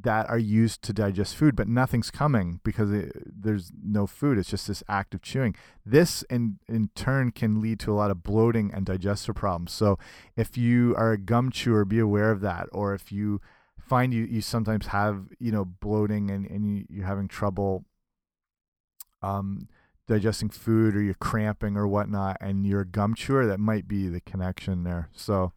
that 0.03 0.29
are 0.29 0.37
used 0.37 0.81
to 0.83 0.93
digest 0.93 1.35
food, 1.35 1.55
but 1.55 1.67
nothing's 1.67 2.11
coming 2.11 2.59
because 2.63 2.91
it, 2.91 3.11
there's 3.25 3.71
no 3.83 4.07
food. 4.07 4.37
It's 4.37 4.49
just 4.49 4.67
this 4.67 4.83
act 4.87 5.13
of 5.13 5.21
chewing. 5.21 5.55
This, 5.85 6.23
in 6.23 6.59
in 6.67 6.89
turn, 6.95 7.31
can 7.31 7.61
lead 7.61 7.79
to 7.81 7.91
a 7.91 7.95
lot 7.95 8.11
of 8.11 8.23
bloating 8.23 8.71
and 8.73 8.85
digestive 8.85 9.35
problems. 9.35 9.71
So, 9.71 9.97
if 10.35 10.57
you 10.57 10.95
are 10.97 11.11
a 11.11 11.17
gum 11.17 11.51
chewer, 11.51 11.85
be 11.85 11.99
aware 11.99 12.31
of 12.31 12.41
that. 12.41 12.67
Or 12.71 12.93
if 12.93 13.11
you 13.11 13.41
find 13.77 14.13
you 14.13 14.23
you 14.23 14.41
sometimes 14.41 14.87
have 14.87 15.25
you 15.39 15.51
know 15.51 15.65
bloating 15.65 16.31
and 16.31 16.45
and 16.49 16.65
you, 16.65 16.85
you're 16.89 17.07
having 17.07 17.27
trouble 17.27 17.85
um, 19.21 19.67
digesting 20.07 20.49
food, 20.49 20.95
or 20.95 21.01
you're 21.01 21.13
cramping 21.13 21.77
or 21.77 21.87
whatnot, 21.87 22.37
and 22.41 22.65
you're 22.65 22.81
a 22.81 22.85
gum 22.85 23.15
chewer, 23.15 23.45
that 23.45 23.59
might 23.59 23.87
be 23.87 24.07
the 24.07 24.21
connection 24.21 24.83
there. 24.83 25.09
So, 25.13 25.53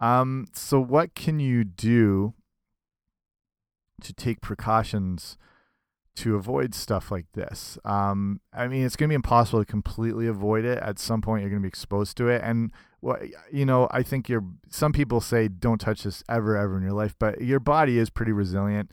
um, 0.00 0.46
so 0.52 0.80
what 0.80 1.14
can 1.14 1.40
you 1.40 1.64
do? 1.64 2.34
To 4.02 4.12
take 4.12 4.40
precautions 4.40 5.36
to 6.16 6.36
avoid 6.36 6.74
stuff 6.74 7.10
like 7.10 7.26
this. 7.32 7.76
Um, 7.84 8.40
I 8.52 8.68
mean, 8.68 8.84
it's 8.84 8.96
going 8.96 9.08
to 9.08 9.12
be 9.12 9.16
impossible 9.16 9.60
to 9.60 9.64
completely 9.64 10.26
avoid 10.26 10.64
it. 10.64 10.78
At 10.78 10.98
some 10.98 11.20
point, 11.20 11.42
you're 11.42 11.50
going 11.50 11.60
to 11.60 11.64
be 11.64 11.68
exposed 11.68 12.16
to 12.18 12.28
it, 12.28 12.40
and 12.44 12.70
well, 13.00 13.18
you 13.50 13.66
know, 13.66 13.88
I 13.90 14.02
think 14.02 14.28
you're. 14.28 14.44
Some 14.70 14.92
people 14.92 15.20
say 15.20 15.48
don't 15.48 15.80
touch 15.80 16.04
this 16.04 16.22
ever, 16.28 16.56
ever 16.56 16.76
in 16.76 16.82
your 16.82 16.92
life, 16.92 17.16
but 17.18 17.40
your 17.42 17.60
body 17.60 17.98
is 17.98 18.10
pretty 18.10 18.32
resilient. 18.32 18.90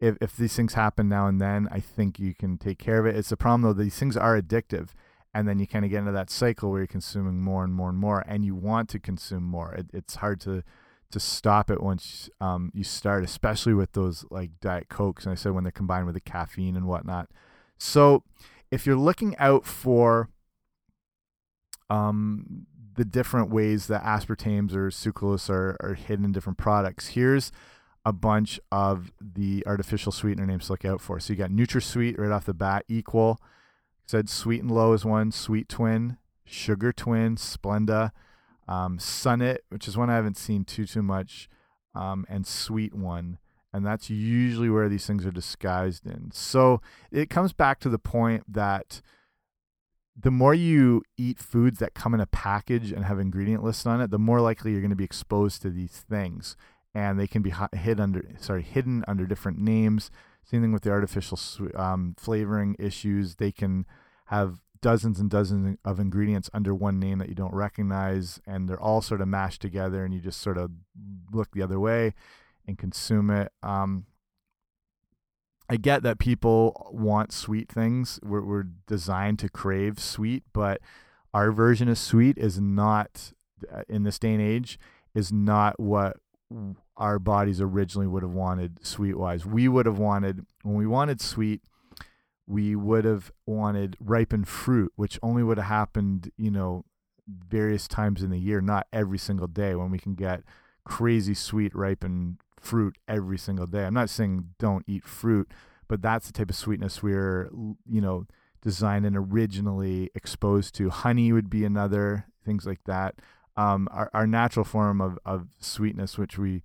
If 0.00 0.16
if 0.20 0.36
these 0.36 0.54
things 0.54 0.74
happen 0.74 1.08
now 1.08 1.26
and 1.26 1.40
then, 1.40 1.68
I 1.70 1.80
think 1.80 2.18
you 2.18 2.34
can 2.34 2.58
take 2.58 2.78
care 2.78 2.98
of 2.98 3.06
it. 3.06 3.16
It's 3.16 3.32
a 3.32 3.36
problem 3.36 3.62
though; 3.62 3.72
these 3.72 3.98
things 3.98 4.16
are 4.16 4.40
addictive, 4.40 4.90
and 5.34 5.48
then 5.48 5.58
you 5.58 5.66
kind 5.66 5.84
of 5.84 5.90
get 5.90 6.00
into 6.00 6.12
that 6.12 6.30
cycle 6.30 6.70
where 6.70 6.80
you're 6.80 6.86
consuming 6.86 7.40
more 7.40 7.64
and 7.64 7.74
more 7.74 7.88
and 7.88 7.98
more, 7.98 8.22
and 8.28 8.44
you 8.44 8.54
want 8.54 8.90
to 8.90 9.00
consume 9.00 9.44
more. 9.44 9.72
It, 9.72 9.86
it's 9.92 10.16
hard 10.16 10.40
to 10.42 10.62
to 11.10 11.20
stop 11.20 11.70
it 11.70 11.82
once 11.82 12.28
um, 12.40 12.70
you 12.74 12.84
start, 12.84 13.24
especially 13.24 13.74
with 13.74 13.92
those 13.92 14.24
like 14.30 14.50
Diet 14.60 14.88
Cokes. 14.88 15.24
And 15.24 15.32
I 15.32 15.36
said 15.36 15.52
when 15.52 15.64
they're 15.64 15.70
combined 15.70 16.06
with 16.06 16.14
the 16.14 16.20
caffeine 16.20 16.76
and 16.76 16.86
whatnot. 16.86 17.28
So 17.78 18.24
if 18.70 18.86
you're 18.86 18.96
looking 18.96 19.36
out 19.38 19.64
for 19.64 20.28
um, 21.88 22.66
the 22.94 23.04
different 23.04 23.50
ways 23.50 23.86
that 23.86 24.02
aspartames 24.02 24.74
or 24.74 24.90
sucralose 24.90 25.48
are, 25.48 25.76
are 25.80 25.94
hidden 25.94 26.24
in 26.24 26.32
different 26.32 26.58
products, 26.58 27.08
here's 27.08 27.52
a 28.04 28.12
bunch 28.12 28.60
of 28.70 29.12
the 29.20 29.62
artificial 29.66 30.12
sweetener 30.12 30.46
names 30.46 30.66
to 30.66 30.72
look 30.72 30.84
out 30.84 31.00
for. 31.00 31.20
So 31.20 31.32
you 31.32 31.38
got 31.38 31.50
NutraSweet 31.50 32.18
right 32.18 32.30
off 32.30 32.44
the 32.44 32.54
bat, 32.54 32.84
Equal. 32.88 33.40
Said 34.06 34.30
Sweet 34.30 34.62
and 34.62 34.70
Low 34.70 34.94
is 34.94 35.04
one, 35.04 35.30
Sweet 35.32 35.68
Twin, 35.68 36.16
Sugar 36.46 36.92
Twin, 36.92 37.36
Splenda 37.36 38.12
um, 38.68 38.98
Sunett, 38.98 39.58
which 39.70 39.88
is 39.88 39.96
one 39.96 40.10
I 40.10 40.16
haven't 40.16 40.36
seen 40.36 40.64
too 40.64 40.86
too 40.86 41.02
much, 41.02 41.48
um, 41.94 42.26
and 42.28 42.46
Sweet 42.46 42.94
One, 42.94 43.38
and 43.72 43.84
that's 43.84 44.10
usually 44.10 44.68
where 44.68 44.88
these 44.88 45.06
things 45.06 45.24
are 45.26 45.30
disguised 45.30 46.06
in. 46.06 46.30
So 46.32 46.80
it 47.10 47.30
comes 47.30 47.52
back 47.52 47.80
to 47.80 47.88
the 47.88 47.98
point 47.98 48.44
that 48.52 49.00
the 50.20 50.30
more 50.30 50.54
you 50.54 51.02
eat 51.16 51.38
foods 51.38 51.78
that 51.78 51.94
come 51.94 52.12
in 52.12 52.20
a 52.20 52.26
package 52.26 52.92
and 52.92 53.04
have 53.04 53.20
ingredient 53.20 53.62
lists 53.62 53.86
on 53.86 54.00
it, 54.00 54.10
the 54.10 54.18
more 54.18 54.40
likely 54.40 54.72
you're 54.72 54.80
going 54.80 54.90
to 54.90 54.96
be 54.96 55.04
exposed 55.04 55.62
to 55.62 55.70
these 55.70 56.04
things, 56.08 56.56
and 56.94 57.18
they 57.18 57.26
can 57.26 57.40
be 57.40 57.54
hid 57.72 58.00
under 58.00 58.22
sorry 58.38 58.62
hidden 58.62 59.04
under 59.08 59.26
different 59.26 59.58
names. 59.58 60.10
Same 60.44 60.62
thing 60.62 60.72
with 60.72 60.82
the 60.82 60.90
artificial 60.90 61.38
um, 61.74 62.14
flavoring 62.18 62.76
issues; 62.78 63.36
they 63.36 63.52
can 63.52 63.86
have 64.26 64.60
dozens 64.80 65.20
and 65.20 65.30
dozens 65.30 65.76
of 65.84 66.00
ingredients 66.00 66.50
under 66.52 66.74
one 66.74 66.98
name 66.98 67.18
that 67.18 67.28
you 67.28 67.34
don't 67.34 67.54
recognize 67.54 68.40
and 68.46 68.68
they're 68.68 68.80
all 68.80 69.00
sort 69.00 69.20
of 69.20 69.28
mashed 69.28 69.60
together 69.60 70.04
and 70.04 70.14
you 70.14 70.20
just 70.20 70.40
sort 70.40 70.58
of 70.58 70.70
look 71.32 71.50
the 71.52 71.62
other 71.62 71.80
way 71.80 72.14
and 72.66 72.78
consume 72.78 73.30
it 73.30 73.52
um, 73.62 74.06
i 75.68 75.76
get 75.76 76.02
that 76.02 76.18
people 76.18 76.90
want 76.92 77.32
sweet 77.32 77.70
things 77.70 78.20
we're, 78.22 78.44
we're 78.44 78.66
designed 78.86 79.38
to 79.38 79.48
crave 79.48 79.98
sweet 79.98 80.42
but 80.52 80.80
our 81.34 81.52
version 81.52 81.88
of 81.88 81.98
sweet 81.98 82.38
is 82.38 82.60
not 82.60 83.32
uh, 83.72 83.82
in 83.88 84.02
this 84.02 84.18
day 84.18 84.32
and 84.32 84.42
age 84.42 84.78
is 85.14 85.32
not 85.32 85.78
what 85.78 86.16
our 86.96 87.18
bodies 87.18 87.60
originally 87.60 88.06
would 88.06 88.22
have 88.22 88.32
wanted 88.32 88.84
sweet 88.84 89.16
wise. 89.16 89.46
We 89.46 89.68
would 89.68 89.86
have 89.86 89.98
wanted 89.98 90.44
when 90.62 90.74
we 90.74 90.86
wanted 90.86 91.20
sweet, 91.20 91.62
we 92.48 92.74
would 92.74 93.04
have 93.04 93.30
wanted 93.46 93.96
ripened 94.00 94.48
fruit, 94.48 94.90
which 94.96 95.18
only 95.22 95.42
would 95.42 95.58
have 95.58 95.66
happened, 95.66 96.32
you 96.38 96.50
know, 96.50 96.84
various 97.28 97.86
times 97.86 98.22
in 98.22 98.30
the 98.30 98.38
year, 98.38 98.62
not 98.62 98.86
every 98.90 99.18
single 99.18 99.46
day 99.46 99.74
when 99.74 99.90
we 99.90 99.98
can 99.98 100.14
get 100.14 100.42
crazy 100.82 101.34
sweet 101.34 101.74
ripened 101.74 102.38
fruit 102.58 102.96
every 103.06 103.36
single 103.36 103.66
day. 103.66 103.84
I'm 103.84 103.92
not 103.92 104.08
saying 104.08 104.54
don't 104.58 104.84
eat 104.88 105.04
fruit, 105.04 105.52
but 105.88 106.00
that's 106.00 106.26
the 106.26 106.32
type 106.32 106.48
of 106.48 106.56
sweetness 106.56 107.02
we're, 107.02 107.50
you 107.86 108.00
know, 108.00 108.26
designed 108.62 109.04
and 109.04 109.16
originally 109.16 110.10
exposed 110.14 110.74
to. 110.76 110.88
Honey 110.88 111.32
would 111.32 111.50
be 111.50 111.66
another, 111.66 112.26
things 112.44 112.66
like 112.66 112.82
that. 112.84 113.16
Um, 113.58 113.88
our, 113.90 114.10
our 114.14 114.26
natural 114.26 114.64
form 114.64 115.02
of, 115.02 115.18
of 115.26 115.48
sweetness, 115.60 116.16
which 116.16 116.38
we 116.38 116.62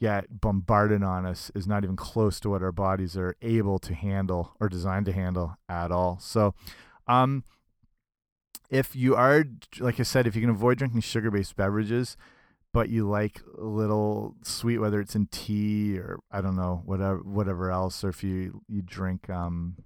get 0.00 0.40
bombarded 0.40 1.02
on 1.02 1.26
us, 1.26 1.50
is 1.54 1.66
not 1.66 1.84
even 1.84 1.96
close 1.96 2.40
to 2.40 2.50
what 2.50 2.62
our 2.62 2.72
bodies 2.72 3.16
are 3.16 3.36
able 3.42 3.78
to 3.78 3.94
handle 3.94 4.54
or 4.60 4.68
designed 4.68 5.06
to 5.06 5.12
handle 5.12 5.56
at 5.68 5.90
all. 5.90 6.18
So, 6.20 6.54
um, 7.06 7.44
if 8.70 8.96
you 8.96 9.14
are, 9.14 9.44
like 9.78 10.00
I 10.00 10.02
said, 10.02 10.26
if 10.26 10.34
you 10.34 10.40
can 10.40 10.50
avoid 10.50 10.78
drinking 10.78 11.02
sugar 11.02 11.30
based 11.30 11.54
beverages, 11.54 12.16
but 12.72 12.88
you 12.88 13.08
like 13.08 13.40
a 13.56 13.64
little 13.64 14.34
sweet, 14.42 14.78
whether 14.78 15.00
it's 15.00 15.14
in 15.14 15.26
tea 15.26 15.96
or 15.96 16.18
I 16.30 16.40
don't 16.40 16.56
know, 16.56 16.82
whatever, 16.84 17.18
whatever 17.18 17.70
else, 17.70 18.02
or 18.02 18.08
if 18.08 18.24
you, 18.24 18.62
you 18.68 18.82
drink, 18.82 19.30
um, 19.30 19.76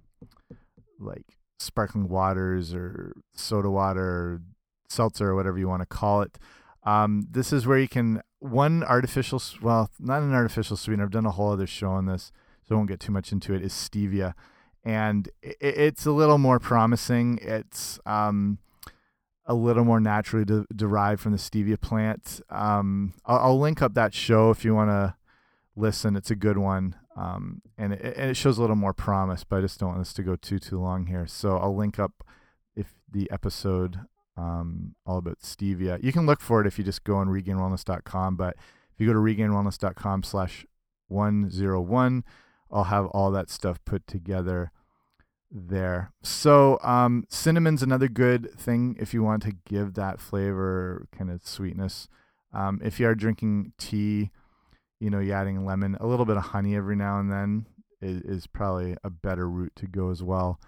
like 0.99 1.37
sparkling 1.59 2.09
waters 2.09 2.73
or 2.73 3.13
soda 3.35 3.69
water 3.69 4.01
or 4.01 4.41
seltzer 4.89 5.29
or 5.29 5.35
whatever 5.35 5.59
you 5.59 5.67
want 5.67 5.81
to 5.81 5.85
call 5.85 6.21
it. 6.21 6.37
Um, 6.83 7.27
this 7.29 7.53
is 7.53 7.67
where 7.67 7.77
you 7.77 7.87
can 7.87 8.21
one 8.39 8.83
artificial, 8.83 9.41
well, 9.61 9.89
not 9.99 10.21
an 10.21 10.33
artificial 10.33 10.77
sweetener. 10.77 11.03
I've 11.03 11.11
done 11.11 11.25
a 11.25 11.31
whole 11.31 11.51
other 11.51 11.67
show 11.67 11.89
on 11.89 12.05
this, 12.05 12.31
so 12.67 12.75
I 12.75 12.77
won't 12.77 12.89
get 12.89 12.99
too 12.99 13.11
much 13.11 13.31
into 13.31 13.53
it. 13.53 13.61
Is 13.61 13.73
stevia, 13.73 14.33
and 14.83 15.27
it, 15.41 15.57
it's 15.59 16.05
a 16.05 16.11
little 16.11 16.37
more 16.37 16.59
promising. 16.59 17.39
It's 17.41 17.99
um, 18.05 18.59
a 19.45 19.53
little 19.53 19.83
more 19.83 19.99
naturally 19.99 20.45
de 20.45 20.65
derived 20.73 21.21
from 21.21 21.33
the 21.33 21.37
stevia 21.37 21.79
plant. 21.79 22.41
Um, 22.49 23.13
I'll, 23.25 23.39
I'll, 23.39 23.59
link 23.59 23.81
up 23.81 23.93
that 23.95 24.13
show 24.13 24.51
if 24.51 24.63
you 24.63 24.73
want 24.73 24.89
to 24.89 25.15
listen. 25.75 26.15
It's 26.15 26.31
a 26.31 26.35
good 26.35 26.57
one. 26.57 26.95
Um, 27.17 27.61
and, 27.77 27.91
it, 27.91 28.15
and 28.15 28.29
it 28.29 28.37
shows 28.37 28.57
a 28.57 28.61
little 28.61 28.77
more 28.77 28.93
promise, 28.93 29.43
but 29.43 29.57
I 29.57 29.61
just 29.61 29.79
don't 29.79 29.89
want 29.89 30.01
this 30.01 30.13
to 30.13 30.23
go 30.23 30.37
too 30.37 30.59
too 30.59 30.79
long 30.79 31.07
here. 31.07 31.27
So 31.27 31.57
I'll 31.57 31.75
link 31.75 31.99
up 31.99 32.23
if 32.75 32.93
the 33.11 33.29
episode 33.31 33.99
um, 34.39 34.95
all 35.05 35.17
about 35.17 35.39
stevia. 35.39 36.01
You 36.01 36.13
can 36.13 36.25
look 36.25 36.39
for 36.39 36.61
it 36.61 36.67
if 36.67 36.77
you 36.77 36.83
just 36.83 37.03
go 37.03 37.17
on 37.17 37.27
regainedwellness.com. 37.27 38.37
But 38.37 38.55
if 38.93 38.99
you 38.99 39.07
go 39.07 39.13
to 39.13 39.19
regainedwellness.com 39.19 40.23
slash 40.23 40.65
101, 41.09 42.23
I'll 42.71 42.83
have 42.85 43.07
all 43.07 43.31
that 43.31 43.49
stuff 43.49 43.83
put 43.83 44.07
together 44.07 44.71
there. 45.51 46.13
So 46.23 46.79
um, 46.83 47.25
cinnamon's 47.29 47.83
another 47.83 48.07
good 48.07 48.51
thing 48.57 48.95
if 48.99 49.13
you 49.13 49.23
want 49.23 49.43
to 49.43 49.53
give 49.65 49.95
that 49.95 50.21
flavor 50.21 51.07
kind 51.11 51.29
of 51.31 51.45
sweetness. 51.45 52.07
Um, 52.53 52.79
if 52.83 52.99
you 52.99 53.07
are 53.07 53.15
drinking 53.15 53.73
tea, 53.77 54.31
you 54.99 55.09
know, 55.09 55.19
you 55.19 55.33
adding 55.33 55.65
lemon, 55.65 55.97
a 55.99 56.07
little 56.07 56.25
bit 56.25 56.37
of 56.37 56.43
honey 56.43 56.75
every 56.75 56.95
now 56.95 57.19
and 57.19 57.31
then 57.31 57.65
is, 58.01 58.21
is 58.21 58.47
probably 58.47 58.95
a 59.03 59.09
better 59.09 59.49
route 59.49 59.75
to 59.77 59.87
go 59.87 60.11
as 60.11 60.23
well. 60.23 60.59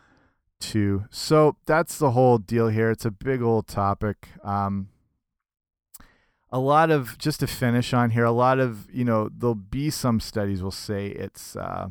So 1.09 1.57
that's 1.65 1.97
the 1.97 2.11
whole 2.11 2.37
deal 2.37 2.69
here. 2.69 2.91
It's 2.91 3.05
a 3.05 3.11
big 3.11 3.41
old 3.41 3.67
topic. 3.67 4.29
Um, 4.43 4.89
a 6.51 6.59
lot 6.59 6.91
of 6.91 7.17
just 7.17 7.39
to 7.39 7.47
finish 7.47 7.93
on 7.93 8.11
here, 8.11 8.25
a 8.25 8.31
lot 8.31 8.59
of 8.59 8.87
you 8.91 9.05
know 9.05 9.29
there'll 9.35 9.55
be 9.55 9.89
some 9.89 10.19
studies 10.19 10.61
will 10.61 10.71
say 10.71 11.07
it's 11.07 11.55
uh, 11.55 11.87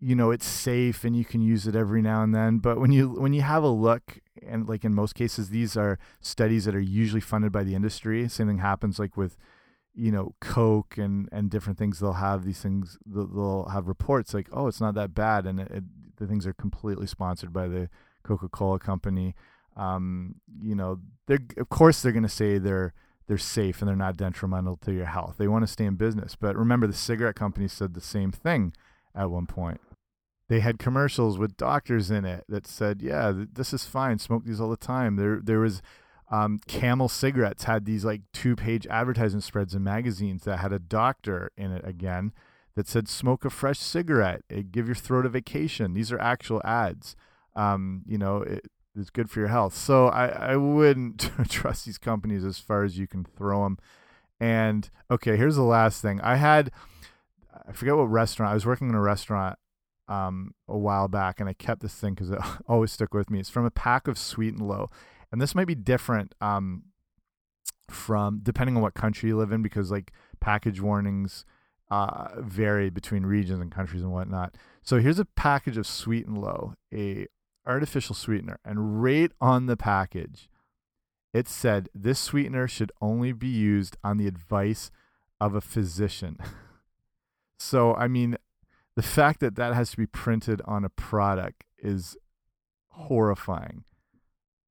you 0.00 0.16
know 0.16 0.30
it's 0.30 0.46
safe 0.46 1.04
and 1.04 1.16
you 1.16 1.24
can 1.24 1.40
use 1.40 1.66
it 1.66 1.76
every 1.76 2.02
now 2.02 2.22
and 2.22 2.34
then. 2.34 2.58
But 2.58 2.80
when 2.80 2.90
you 2.90 3.10
when 3.10 3.32
you 3.32 3.42
have 3.42 3.62
a 3.62 3.68
look 3.68 4.18
and 4.42 4.68
like 4.68 4.84
in 4.84 4.94
most 4.94 5.14
cases 5.14 5.50
these 5.50 5.76
are 5.76 5.98
studies 6.20 6.64
that 6.64 6.74
are 6.74 6.80
usually 6.80 7.20
funded 7.20 7.52
by 7.52 7.62
the 7.62 7.74
industry. 7.74 8.28
Same 8.28 8.48
thing 8.48 8.58
happens 8.58 8.98
like 8.98 9.16
with 9.16 9.36
you 9.94 10.10
know 10.10 10.34
coke 10.40 10.98
and 10.98 11.28
and 11.32 11.50
different 11.50 11.78
things 11.78 11.98
they'll 11.98 12.14
have 12.14 12.44
these 12.44 12.60
things 12.60 12.98
they'll 13.04 13.68
have 13.72 13.88
reports 13.88 14.32
like 14.32 14.48
oh 14.52 14.68
it's 14.68 14.80
not 14.80 14.94
that 14.94 15.14
bad 15.14 15.46
and 15.46 15.58
it, 15.58 15.70
it, 15.70 15.84
the 16.20 16.26
things 16.26 16.46
are 16.46 16.52
completely 16.52 17.06
sponsored 17.06 17.52
by 17.52 17.66
the 17.66 17.88
coca-cola 18.22 18.78
company. 18.78 19.34
Um, 19.76 20.36
you 20.62 20.74
know 20.74 21.00
they're 21.26 21.40
of 21.56 21.68
course 21.68 22.02
they're 22.02 22.12
going 22.12 22.22
to 22.22 22.28
say 22.28 22.58
they're 22.58 22.92
they're 23.26 23.38
safe 23.38 23.80
and 23.80 23.88
they're 23.88 23.96
not 23.96 24.16
detrimental 24.16 24.76
to 24.78 24.92
your 24.92 25.06
health. 25.06 25.36
They 25.38 25.48
want 25.48 25.62
to 25.64 25.72
stay 25.72 25.84
in 25.84 25.94
business. 25.94 26.36
But 26.38 26.56
remember 26.56 26.86
the 26.86 26.92
cigarette 26.92 27.36
companies 27.36 27.72
said 27.72 27.94
the 27.94 28.00
same 28.00 28.32
thing 28.32 28.72
at 29.14 29.30
one 29.30 29.46
point. 29.46 29.80
They 30.48 30.60
had 30.60 30.80
commercials 30.80 31.38
with 31.38 31.56
doctors 31.56 32.10
in 32.10 32.24
it 32.24 32.44
that 32.48 32.66
said 32.66 33.00
yeah 33.02 33.32
this 33.52 33.72
is 33.72 33.84
fine. 33.84 34.18
Smoke 34.18 34.44
these 34.44 34.60
all 34.60 34.70
the 34.70 34.76
time. 34.76 35.16
There 35.16 35.40
there 35.42 35.60
was 35.60 35.80
um, 36.30 36.60
Camel 36.68 37.08
cigarettes 37.08 37.64
had 37.64 37.86
these 37.86 38.04
like 38.04 38.22
two 38.32 38.54
page 38.54 38.86
advertising 38.86 39.40
spreads 39.40 39.74
in 39.74 39.82
magazines 39.82 40.44
that 40.44 40.58
had 40.58 40.72
a 40.72 40.78
doctor 40.78 41.50
in 41.56 41.72
it 41.72 41.84
again 41.86 42.32
that 42.74 42.88
said 42.88 43.08
smoke 43.08 43.44
a 43.44 43.50
fresh 43.50 43.78
cigarette, 43.78 44.42
give 44.70 44.86
your 44.86 44.94
throat 44.94 45.26
a 45.26 45.28
vacation. 45.28 45.94
These 45.94 46.12
are 46.12 46.20
actual 46.20 46.60
ads. 46.64 47.16
Um, 47.56 48.02
you 48.06 48.18
know, 48.18 48.42
it, 48.42 48.66
it's 48.96 49.10
good 49.10 49.30
for 49.30 49.40
your 49.40 49.48
health. 49.48 49.74
So 49.74 50.08
I, 50.08 50.26
I 50.26 50.56
wouldn't 50.56 51.30
trust 51.48 51.86
these 51.86 51.98
companies 51.98 52.44
as 52.44 52.58
far 52.58 52.84
as 52.84 52.98
you 52.98 53.06
can 53.06 53.24
throw 53.24 53.64
them. 53.64 53.78
And 54.38 54.88
okay, 55.10 55.36
here's 55.36 55.56
the 55.56 55.62
last 55.62 56.00
thing. 56.00 56.20
I 56.22 56.36
had, 56.36 56.70
I 57.68 57.72
forget 57.72 57.96
what 57.96 58.04
restaurant. 58.04 58.50
I 58.50 58.54
was 58.54 58.66
working 58.66 58.88
in 58.88 58.94
a 58.94 59.00
restaurant 59.00 59.58
um, 60.08 60.54
a 60.66 60.78
while 60.78 61.08
back, 61.08 61.40
and 61.40 61.48
I 61.48 61.52
kept 61.52 61.82
this 61.82 61.94
thing 61.94 62.14
because 62.14 62.30
it 62.30 62.38
always 62.68 62.92
stuck 62.92 63.12
with 63.12 63.30
me. 63.30 63.40
It's 63.40 63.50
from 63.50 63.66
a 63.66 63.70
pack 63.70 64.08
of 64.08 64.16
Sweet 64.16 64.54
and 64.54 64.66
Low 64.66 64.90
and 65.32 65.40
this 65.40 65.54
might 65.54 65.66
be 65.66 65.74
different 65.74 66.34
um, 66.40 66.84
from 67.88 68.40
depending 68.42 68.76
on 68.76 68.82
what 68.82 68.94
country 68.94 69.28
you 69.28 69.36
live 69.36 69.52
in 69.52 69.62
because 69.62 69.90
like 69.90 70.12
package 70.40 70.80
warnings 70.80 71.44
uh, 71.90 72.28
vary 72.38 72.90
between 72.90 73.26
regions 73.26 73.60
and 73.60 73.72
countries 73.72 74.02
and 74.02 74.12
whatnot. 74.12 74.54
So 74.82 74.98
here's 74.98 75.18
a 75.18 75.24
package 75.24 75.76
of 75.76 75.86
Sweet 75.86 76.26
and 76.26 76.38
Low, 76.38 76.74
a 76.92 77.26
artificial 77.66 78.14
sweetener, 78.14 78.58
and 78.64 79.02
right 79.02 79.32
on 79.40 79.66
the 79.66 79.76
package, 79.76 80.48
it 81.32 81.48
said 81.48 81.88
this 81.94 82.18
sweetener 82.18 82.66
should 82.66 82.92
only 83.00 83.32
be 83.32 83.48
used 83.48 83.96
on 84.02 84.16
the 84.16 84.26
advice 84.26 84.90
of 85.40 85.54
a 85.54 85.60
physician. 85.60 86.38
so 87.58 87.94
I 87.94 88.08
mean, 88.08 88.36
the 88.96 89.02
fact 89.02 89.40
that 89.40 89.56
that 89.56 89.74
has 89.74 89.90
to 89.92 89.96
be 89.96 90.06
printed 90.06 90.60
on 90.64 90.84
a 90.84 90.90
product 90.90 91.64
is 91.78 92.16
horrifying 92.88 93.84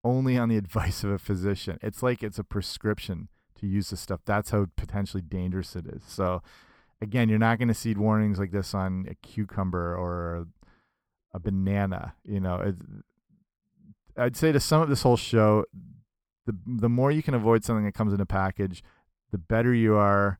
only 0.03 0.37
on 0.37 0.49
the 0.49 0.57
advice 0.57 1.03
of 1.03 1.11
a 1.11 1.17
physician. 1.17 1.77
It's 1.81 2.01
like 2.01 2.23
it's 2.23 2.39
a 2.39 2.43
prescription 2.43 3.29
to 3.59 3.67
use 3.67 3.89
this 3.89 3.99
stuff. 3.99 4.21
That's 4.25 4.51
how 4.51 4.67
potentially 4.75 5.21
dangerous 5.21 5.75
it 5.75 5.85
is. 5.85 6.03
So, 6.07 6.41
again, 7.01 7.29
you're 7.29 7.39
not 7.39 7.57
going 7.57 7.67
to 7.67 7.73
see 7.73 7.93
warnings 7.93 8.39
like 8.39 8.51
this 8.51 8.73
on 8.73 9.05
a 9.09 9.15
cucumber 9.15 9.95
or 9.95 10.47
a 11.33 11.39
banana. 11.39 12.15
You 12.25 12.39
know, 12.39 12.55
it, 12.55 12.75
I'd 14.17 14.35
say 14.35 14.51
to 14.51 14.59
sum 14.59 14.81
up 14.81 14.89
this 14.89 15.03
whole 15.03 15.17
show, 15.17 15.65
the 16.45 16.55
the 16.65 16.89
more 16.89 17.11
you 17.11 17.23
can 17.23 17.33
avoid 17.33 17.63
something 17.63 17.85
that 17.85 17.93
comes 17.93 18.13
in 18.13 18.21
a 18.21 18.25
package, 18.25 18.83
the 19.31 19.37
better 19.37 19.73
you 19.73 19.95
are 19.95 20.39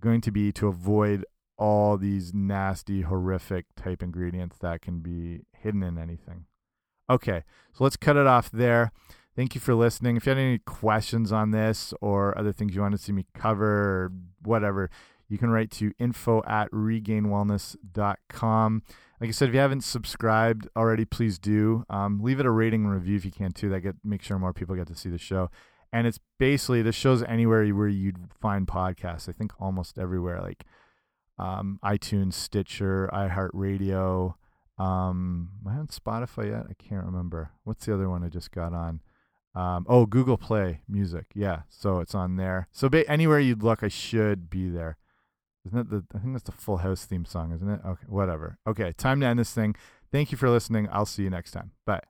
going 0.00 0.20
to 0.22 0.30
be 0.30 0.50
to 0.52 0.68
avoid 0.68 1.24
all 1.58 1.98
these 1.98 2.32
nasty, 2.32 3.02
horrific 3.02 3.66
type 3.76 4.02
ingredients 4.02 4.56
that 4.58 4.80
can 4.80 5.00
be 5.00 5.42
hidden 5.52 5.82
in 5.82 5.98
anything. 5.98 6.46
Okay, 7.10 7.42
so 7.74 7.84
let's 7.84 7.96
cut 7.96 8.16
it 8.16 8.26
off 8.26 8.50
there. 8.50 8.92
Thank 9.36 9.54
you 9.54 9.60
for 9.60 9.74
listening. 9.74 10.16
If 10.16 10.26
you 10.26 10.30
had 10.30 10.38
any 10.38 10.58
questions 10.58 11.32
on 11.32 11.50
this 11.50 11.92
or 12.00 12.36
other 12.38 12.52
things 12.52 12.74
you 12.74 12.80
want 12.80 12.92
to 12.92 12.98
see 12.98 13.12
me 13.12 13.26
cover 13.34 13.66
or 13.66 14.12
whatever, 14.42 14.90
you 15.30 15.38
can 15.38 15.48
write 15.48 15.70
to 15.70 15.92
info 15.98 16.42
at 16.46 16.70
regainedwellness.com. 16.72 18.82
Like 19.20 19.28
I 19.28 19.32
said, 19.32 19.48
if 19.48 19.54
you 19.54 19.60
haven't 19.60 19.84
subscribed 19.84 20.68
already, 20.76 21.06
please 21.06 21.38
do. 21.38 21.86
Um, 21.88 22.22
leave 22.22 22.40
it 22.40 22.46
a 22.46 22.50
rating 22.50 22.84
and 22.84 22.92
review 22.92 23.16
if 23.16 23.24
you 23.24 23.30
can 23.30 23.52
too. 23.52 23.70
That 23.70 23.80
get 23.80 23.94
make 24.04 24.22
sure 24.22 24.38
more 24.38 24.52
people 24.52 24.76
get 24.76 24.88
to 24.88 24.94
see 24.94 25.08
the 25.08 25.16
show. 25.18 25.50
And 25.92 26.06
it's 26.06 26.20
basically 26.38 26.82
this 26.82 26.96
show's 26.96 27.22
anywhere 27.22 27.66
where 27.68 27.88
you'd 27.88 28.18
find 28.40 28.66
podcasts. 28.66 29.28
I 29.28 29.32
think 29.32 29.52
almost 29.60 29.98
everywhere, 29.98 30.40
like 30.40 30.64
um, 31.38 31.78
iTunes, 31.84 32.32
Stitcher, 32.34 33.08
iHeartRadio, 33.12 34.34
um, 34.78 35.50
am 35.64 35.72
I 35.72 35.76
on 35.76 35.86
Spotify 35.88 36.50
yet? 36.50 36.66
I 36.68 36.74
can't 36.78 37.04
remember. 37.04 37.50
What's 37.64 37.86
the 37.86 37.94
other 37.94 38.08
one 38.08 38.24
I 38.24 38.28
just 38.28 38.50
got 38.50 38.72
on? 38.72 39.00
Um, 39.54 39.84
oh, 39.88 40.06
Google 40.06 40.38
Play 40.38 40.80
Music. 40.88 41.26
Yeah, 41.34 41.62
so 41.68 42.00
it's 42.00 42.14
on 42.14 42.36
there. 42.36 42.68
So 42.72 42.88
anywhere 43.08 43.40
you'd 43.40 43.62
look, 43.62 43.82
I 43.82 43.88
should 43.88 44.48
be 44.48 44.70
there. 44.70 44.96
Isn't 45.66 45.76
that 45.76 45.90
the? 45.90 46.16
I 46.16 46.20
think 46.20 46.32
that's 46.32 46.44
the 46.44 46.52
Full 46.52 46.78
House 46.78 47.04
theme 47.04 47.24
song, 47.24 47.52
isn't 47.52 47.68
it? 47.68 47.80
Okay, 47.84 48.06
whatever. 48.08 48.58
Okay, 48.66 48.92
time 48.92 49.20
to 49.20 49.26
end 49.26 49.38
this 49.38 49.52
thing. 49.52 49.76
Thank 50.10 50.32
you 50.32 50.38
for 50.38 50.48
listening. 50.48 50.88
I'll 50.90 51.06
see 51.06 51.22
you 51.22 51.30
next 51.30 51.52
time. 51.52 51.72
Bye. 51.84 52.09